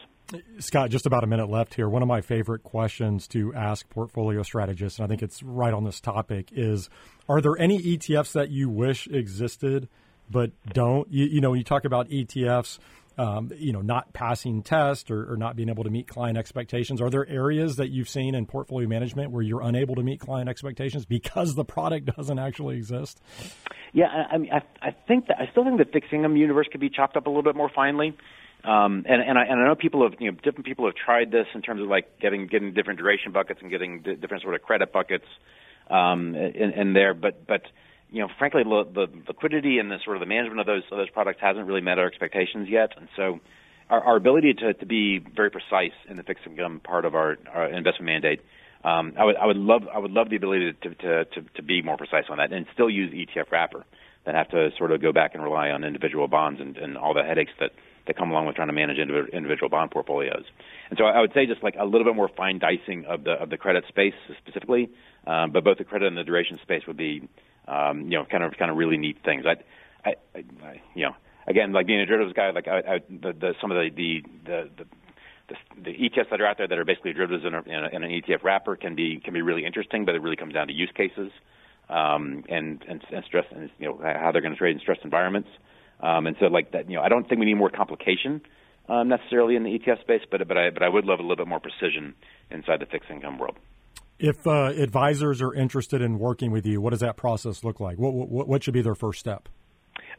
Scott, 0.60 0.90
just 0.90 1.06
about 1.06 1.24
a 1.24 1.28
minute 1.28 1.50
left 1.50 1.74
here. 1.74 1.90
One 1.90 2.02
of 2.02 2.08
my 2.08 2.22
favorite 2.22 2.64
questions 2.64 3.28
to 3.30 3.54
ask 3.54 3.90
portfolio 3.90 4.44
strategists, 4.44 5.00
and 5.00 5.06
I 5.06 5.08
think 5.08 5.22
it's 5.22 5.44
right 5.44 5.74
on 5.74 5.84
this 5.84 6.00
topic, 6.00 6.50
is: 6.52 6.90
Are 7.28 7.42
there 7.42 7.58
any 7.58 7.80
ETFs 7.82 8.32
that 8.34 8.50
you 8.50 8.70
wish 8.70 9.08
existed 9.08 9.90
but 10.30 10.52
don't. 10.74 11.12
You, 11.12 11.26
you 11.26 11.42
know, 11.42 11.52
when 11.52 11.58
you 11.58 11.66
talk 11.66 11.86
about 11.86 12.10
ETFs, 12.10 12.80
um, 13.20 13.52
you 13.58 13.74
know, 13.74 13.82
not 13.82 14.14
passing 14.14 14.64
test 14.64 15.12
or, 15.12 15.34
or, 15.34 15.36
not 15.36 15.58
being 15.58 15.68
able 15.68 15.84
to 15.84 15.90
meet 15.90 16.08
client 16.08 16.38
expectations. 16.38 17.02
Are 17.02 17.10
there 17.10 17.28
areas 17.28 17.76
that 17.76 17.90
you've 17.90 18.08
seen 18.08 18.34
in 18.34 18.46
portfolio 18.46 18.88
management 18.88 19.32
where 19.32 19.42
you're 19.42 19.62
unable 19.62 19.96
to 19.96 20.04
meet 20.04 20.22
client 20.22 20.48
expectations 20.48 21.06
because 21.06 21.54
the 21.54 21.66
product 21.66 22.06
doesn't 22.18 22.40
actually 22.40 22.78
exist? 22.78 23.22
Yeah, 23.92 24.06
I, 24.06 24.36
I 24.36 24.38
mean, 24.38 24.52
I, 24.54 24.62
I 24.82 24.96
think 25.06 25.28
that 25.28 25.38
I 25.38 25.52
still 25.52 25.66
think 25.66 25.80
the 25.80 25.86
fixed 25.86 26.14
universe 26.14 26.68
could 26.72 26.80
be 26.80 26.90
chopped 26.90 27.18
up 27.18 27.26
a 27.26 27.30
little 27.30 27.44
bit 27.44 27.58
more 27.58 27.70
finely. 27.76 28.16
Um, 28.64 29.06
and, 29.08 29.22
and 29.22 29.38
I, 29.38 29.44
and 29.44 29.62
I 29.62 29.68
know 29.68 29.76
people 29.76 30.04
have, 30.04 30.20
you 30.20 30.32
know, 30.32 30.38
different 30.42 30.66
people 30.66 30.86
have 30.86 30.96
tried 30.96 31.30
this 31.30 31.48
in 31.54 31.62
terms 31.62 31.82
of 31.82 31.90
like 31.90 32.20
getting 32.20 32.48
getting 32.48 32.74
different 32.74 33.00
duration 33.00 33.34
buckets 33.34 33.60
and 33.62 33.70
getting 33.70 34.02
d- 34.02 34.16
different 34.16 34.44
sort 34.44 34.56
of 34.56 34.62
credit 34.62 34.94
buckets 34.94 35.26
um, 35.90 36.36
in, 36.36 36.72
in 36.72 36.94
there, 36.94 37.14
but 37.14 37.46
but 37.48 37.64
you 38.12 38.22
know, 38.22 38.30
frankly, 38.38 38.64
the, 38.64 38.86
the 38.94 39.08
liquidity 39.28 39.78
and 39.78 39.92
the 39.92 39.98
sort 40.04 40.18
of 40.18 40.22
the 40.22 40.26
management 40.26 40.60
of 40.60 40.66
those 40.66 40.84
of 40.92 40.98
those 40.98 41.10
products 41.10 41.40
hasn't 41.42 41.66
really 41.66 41.82
met 41.82 42.00
our 42.00 42.08
expectations 42.08 42.68
yet, 42.70 42.92
and 42.98 43.08
so 43.16 43.40
our, 43.90 44.04
our 44.04 44.16
ability 44.16 44.54
to, 44.54 44.74
to 44.74 44.86
be 44.86 45.20
very 45.20 45.50
precise 45.50 45.94
in 46.10 46.18
the 46.18 46.24
fixed 46.24 46.46
income 46.46 46.80
part 46.84 47.06
of 47.06 47.16
our, 47.16 47.38
our 47.54 47.68
investment 47.68 48.06
mandate. 48.06 48.42
Um, 48.84 49.14
I 49.18 49.26
would 49.26 49.36
I 49.36 49.46
would 49.46 49.58
love 49.58 49.84
I 49.94 50.00
would 50.00 50.12
love 50.12 50.30
the 50.30 50.38
ability 50.38 50.74
to, 50.84 50.96
to 50.96 51.26
to 51.26 51.42
to 51.56 51.62
be 51.62 51.82
more 51.82 51.98
precise 51.98 52.26
on 52.30 52.38
that 52.38 52.54
and 52.54 52.66
still 52.74 52.90
use 52.90 53.14
ETF 53.14 53.52
wrapper 53.52 53.86
than 54.26 54.36
have 54.36 54.50
to 54.50 54.70
sort 54.78 54.92
of 54.92 55.02
go 55.02 55.12
back 55.12 55.34
and 55.34 55.44
rely 55.44 55.70
on 55.70 55.84
individual 55.84 56.28
bonds 56.28 56.62
and, 56.62 56.78
and 56.78 56.98
all 56.98 57.14
the 57.14 57.24
headaches 57.24 57.52
that 57.60 57.72
that 58.08 58.18
come 58.18 58.32
along 58.32 58.48
with 58.48 58.56
trying 58.56 58.70
to 58.70 58.74
manage 58.74 58.98
individual 58.98 59.70
bond 59.70 59.92
portfolios. 59.92 60.44
And 60.90 60.98
so 60.98 61.06
I 61.06 61.20
would 61.20 61.34
say 61.34 61.46
just 61.46 61.62
like 61.62 61.76
a 61.78 61.86
little 61.86 62.06
bit 62.06 62.16
more 62.16 62.30
fine 62.36 62.58
dicing 62.58 63.06
of 63.06 63.26
the 63.26 63.34
of 63.34 63.50
the 63.50 63.58
credit 63.58 63.84
space 63.90 64.14
specifically, 64.38 64.90
um, 65.28 65.52
but 65.52 65.66
both 65.66 65.78
the 65.78 65.84
credit 65.84 66.08
and 66.08 66.18
the 66.18 66.24
duration 66.24 66.58
space 66.64 66.84
would 66.88 66.98
be 66.98 67.28
um, 67.70 68.02
you 68.04 68.18
know, 68.18 68.26
kind 68.26 68.44
of 68.44 68.54
kind 68.58 68.72
of 68.72 68.78
really 68.78 68.98
neat 68.98 69.18
things. 69.24 69.46
I, 69.46 70.10
I, 70.10 70.16
I 70.64 70.82
you 70.96 71.06
know, 71.06 71.16
again, 71.48 71.72
like 71.72 71.88
being 71.88 72.00
a 72.00 72.06
derivatives 72.06 72.34
guy, 72.34 72.52
like 72.52 72.68
I, 72.68 72.80
I 72.80 73.00
the, 73.10 73.34
the 73.34 73.54
some 73.62 73.72
of 73.72 73.78
the 73.78 73.90
the 73.96 74.24
the, 74.46 74.70
the 74.78 74.86
the, 75.84 75.92
ETFs 75.92 76.30
that 76.30 76.42
are 76.42 76.46
out 76.46 76.58
there 76.58 76.68
that 76.68 76.78
are 76.78 76.86
basically 76.86 77.14
derivatives 77.14 77.44
in, 77.46 77.54
a, 77.54 77.62
in, 77.62 77.84
a, 77.84 77.88
in 77.96 78.04
an 78.04 78.12
ETF 78.12 78.44
wrapper 78.44 78.76
can 78.76 78.96
be 78.96 79.20
can 79.24 79.34
be 79.34 79.42
really 79.42 79.66
interesting, 79.66 80.06
but 80.06 80.16
it 80.16 80.22
really 80.22 80.36
comes 80.36 80.54
down 80.54 80.68
to 80.68 80.74
use 80.74 80.92
cases 80.96 81.32
um, 81.90 82.44
and, 82.50 82.84
and 82.88 83.04
and 83.12 83.24
stress 83.26 83.46
and 83.52 83.70
you 83.80 83.88
know 83.88 84.00
how 84.02 84.32
they're 84.32 84.42
going 84.42 84.54
to 84.54 84.58
trade 84.58 84.76
in 84.76 84.80
stressed 84.80 85.02
environments. 85.04 85.50
Um, 86.02 86.28
and 86.28 86.36
so 86.40 86.46
like 86.46 86.72
that, 86.72 86.90
you 86.90 86.96
know, 86.96 87.02
I 87.02 87.10
don't 87.10 87.28
think 87.28 87.40
we 87.40 87.46
need 87.46 87.56
more 87.56 87.70
complication 87.70 88.42
um, 88.88 89.10
necessarily 89.10 89.56
in 89.56 89.64
the 89.64 89.78
ETF 89.78 90.02
space, 90.02 90.22
but 90.30 90.48
but 90.48 90.58
I 90.58 90.70
but 90.70 90.84
I 90.84 90.90
would 90.90 91.06
love 91.06 91.20
a 91.20 91.24
little 91.24 91.38
bit 91.38 91.48
more 91.48 91.60
precision 91.60 92.16
inside 92.50 92.80
the 92.80 92.86
fixed 92.86 93.10
income 93.10 93.38
world. 93.38 93.58
If 94.20 94.46
uh, 94.46 94.74
advisors 94.76 95.42
are 95.42 95.54
interested 95.54 96.02
in 96.02 96.20
working 96.20 96.52
with 96.52 96.66
you, 96.66 96.82
what 96.82 96.92
does 96.92 97.00
that 97.00 97.16
process 97.16 97.64
look 97.64 97.80
like? 97.80 97.98
What, 97.98 98.14
what, 98.14 98.48
what 98.48 98.64
should 98.64 98.74
be 98.74 98.82
their 98.82 98.96
first 98.96 99.20
step? 99.20 99.48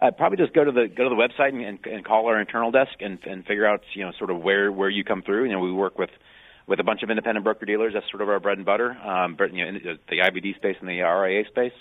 Uh, 0.00 0.10
probably 0.10 0.38
just 0.38 0.54
go 0.54 0.64
to 0.64 0.72
the 0.72 0.88
go 0.88 1.04
to 1.04 1.10
the 1.10 1.14
website 1.14 1.52
and, 1.52 1.78
and, 1.84 2.04
call 2.04 2.26
our 2.26 2.40
internal 2.40 2.70
desk 2.70 2.92
and, 3.00 3.18
and 3.24 3.44
figure 3.44 3.66
out 3.66 3.82
you 3.94 4.02
know 4.02 4.12
sort 4.18 4.30
of 4.30 4.40
where 4.40 4.72
where 4.72 4.88
you 4.88 5.04
come 5.04 5.20
through. 5.20 5.44
You 5.44 5.52
know, 5.52 5.60
we 5.60 5.70
work 5.70 5.98
with 5.98 6.08
with 6.66 6.80
a 6.80 6.84
bunch 6.84 7.02
of 7.02 7.10
independent 7.10 7.44
broker 7.44 7.66
dealers. 7.66 7.92
That's 7.92 8.08
sort 8.10 8.22
of 8.22 8.30
our 8.30 8.40
bread 8.40 8.56
and 8.56 8.64
butter. 8.64 8.92
Um, 8.92 9.34
but 9.36 9.52
you 9.52 9.62
know, 9.62 9.68
in 9.68 9.98
the 10.08 10.16
IBD 10.16 10.56
space 10.56 10.76
and 10.80 10.88
the 10.88 11.00
RIA 11.02 11.44
space. 11.48 11.74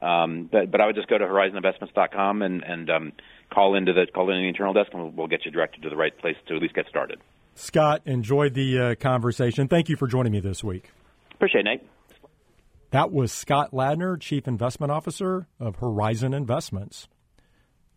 Um, 0.00 0.48
but 0.52 0.70
but 0.70 0.80
I 0.80 0.86
would 0.86 0.94
just 0.94 1.08
go 1.08 1.18
to 1.18 1.24
horizoninvestments.com 1.24 2.42
and 2.42 2.62
and 2.62 2.90
um, 2.90 3.12
call 3.52 3.74
into 3.74 3.92
the 3.92 4.06
call 4.14 4.30
into 4.30 4.42
the 4.42 4.48
internal 4.48 4.72
desk, 4.72 4.90
and 4.92 5.02
we'll, 5.02 5.10
we'll 5.10 5.26
get 5.26 5.44
you 5.44 5.50
directed 5.50 5.82
to 5.82 5.90
the 5.90 5.96
right 5.96 6.16
place 6.16 6.36
to 6.46 6.54
at 6.54 6.62
least 6.62 6.74
get 6.74 6.86
started. 6.88 7.18
Scott, 7.54 8.02
enjoyed 8.04 8.54
the 8.54 8.78
uh, 8.78 8.94
conversation. 8.94 9.66
Thank 9.66 9.88
you 9.88 9.96
for 9.96 10.06
joining 10.06 10.30
me 10.30 10.40
this 10.40 10.62
week. 10.62 10.92
Appreciate 11.36 11.60
it, 11.60 11.64
Nate. 11.64 11.82
That 12.90 13.12
was 13.12 13.32
Scott 13.32 13.72
Ladner, 13.72 14.18
Chief 14.20 14.48
Investment 14.48 14.90
Officer 14.90 15.48
of 15.60 15.76
Horizon 15.76 16.32
Investments. 16.32 17.08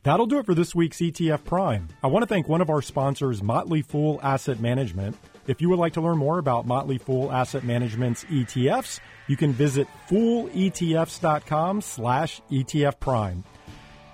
That'll 0.03 0.27
do 0.27 0.39
it 0.39 0.45
for 0.45 0.53
this 0.53 0.73
week's 0.73 0.97
ETF 0.97 1.43
Prime. 1.43 1.89
I 2.01 2.07
want 2.07 2.23
to 2.23 2.27
thank 2.27 2.47
one 2.47 2.61
of 2.61 2.69
our 2.69 2.81
sponsors, 2.81 3.43
Motley 3.43 3.81
Fool 3.81 4.19
Asset 4.23 4.59
Management. 4.59 5.17
If 5.45 5.61
you 5.61 5.69
would 5.69 5.79
like 5.79 5.93
to 5.93 6.01
learn 6.01 6.17
more 6.17 6.37
about 6.37 6.65
Motley 6.65 6.97
Fool 6.97 7.31
Asset 7.31 7.63
Management's 7.63 8.23
ETFs, 8.25 8.99
you 9.27 9.35
can 9.35 9.51
visit 9.51 9.87
fooletfs.com 10.09 11.81
slash 11.81 12.41
ETF 12.49 12.99
Prime. 12.99 13.43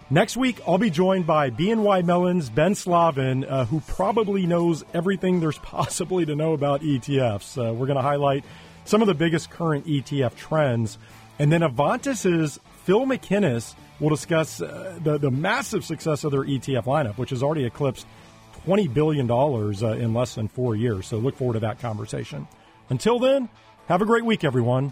Next 0.10 0.38
week, 0.38 0.60
I'll 0.68 0.78
be 0.78 0.92
joined 0.92 1.26
by 1.26 1.50
BNY 1.50 2.04
Mellon's 2.06 2.50
Ben 2.50 2.76
Slavin, 2.76 3.44
uh, 3.44 3.66
who 3.66 3.80
probably 3.82 4.46
knows 4.46 4.84
everything 4.94 5.40
there's 5.40 5.58
possibly 5.64 6.26
to 6.26 6.36
know 6.36 6.54
about 6.54 6.82
ETFs. 6.82 7.58
Uh, 7.58 7.74
we're 7.74 7.88
going 7.88 7.98
to 7.98 8.04
highlight 8.04 8.44
some 8.86 9.02
of 9.02 9.08
the 9.08 9.14
biggest 9.14 9.50
current 9.50 9.86
ETF 9.86 10.36
trends. 10.36 10.98
And 11.38 11.52
then 11.52 11.62
Avantis's 11.62 12.60
Phil 12.84 13.06
McInnes 13.06 13.76
will 14.00 14.10
discuss 14.10 14.62
uh, 14.62 14.98
the, 15.04 15.18
the 15.18 15.32
massive 15.32 15.84
success 15.84 16.24
of 16.24 16.32
their 16.32 16.44
ETF 16.44 16.86
lineup, 16.86 17.18
which 17.18 17.32
has 17.32 17.44
already 17.44 17.66
eclipsed 17.66 18.06
$20 18.66 18.94
billion 18.94 19.30
uh, 19.30 20.04
in 20.04 20.14
less 20.14 20.36
than 20.36 20.48
four 20.48 20.76
years. 20.76 21.08
So 21.08 21.18
look 21.18 21.36
forward 21.36 21.54
to 21.54 21.60
that 21.62 21.80
conversation. 21.80 22.48
Until 22.90 23.20
then, 23.20 23.50
have 23.88 24.02
a 24.02 24.06
great 24.06 24.26
week, 24.26 24.44
everyone. 24.44 24.92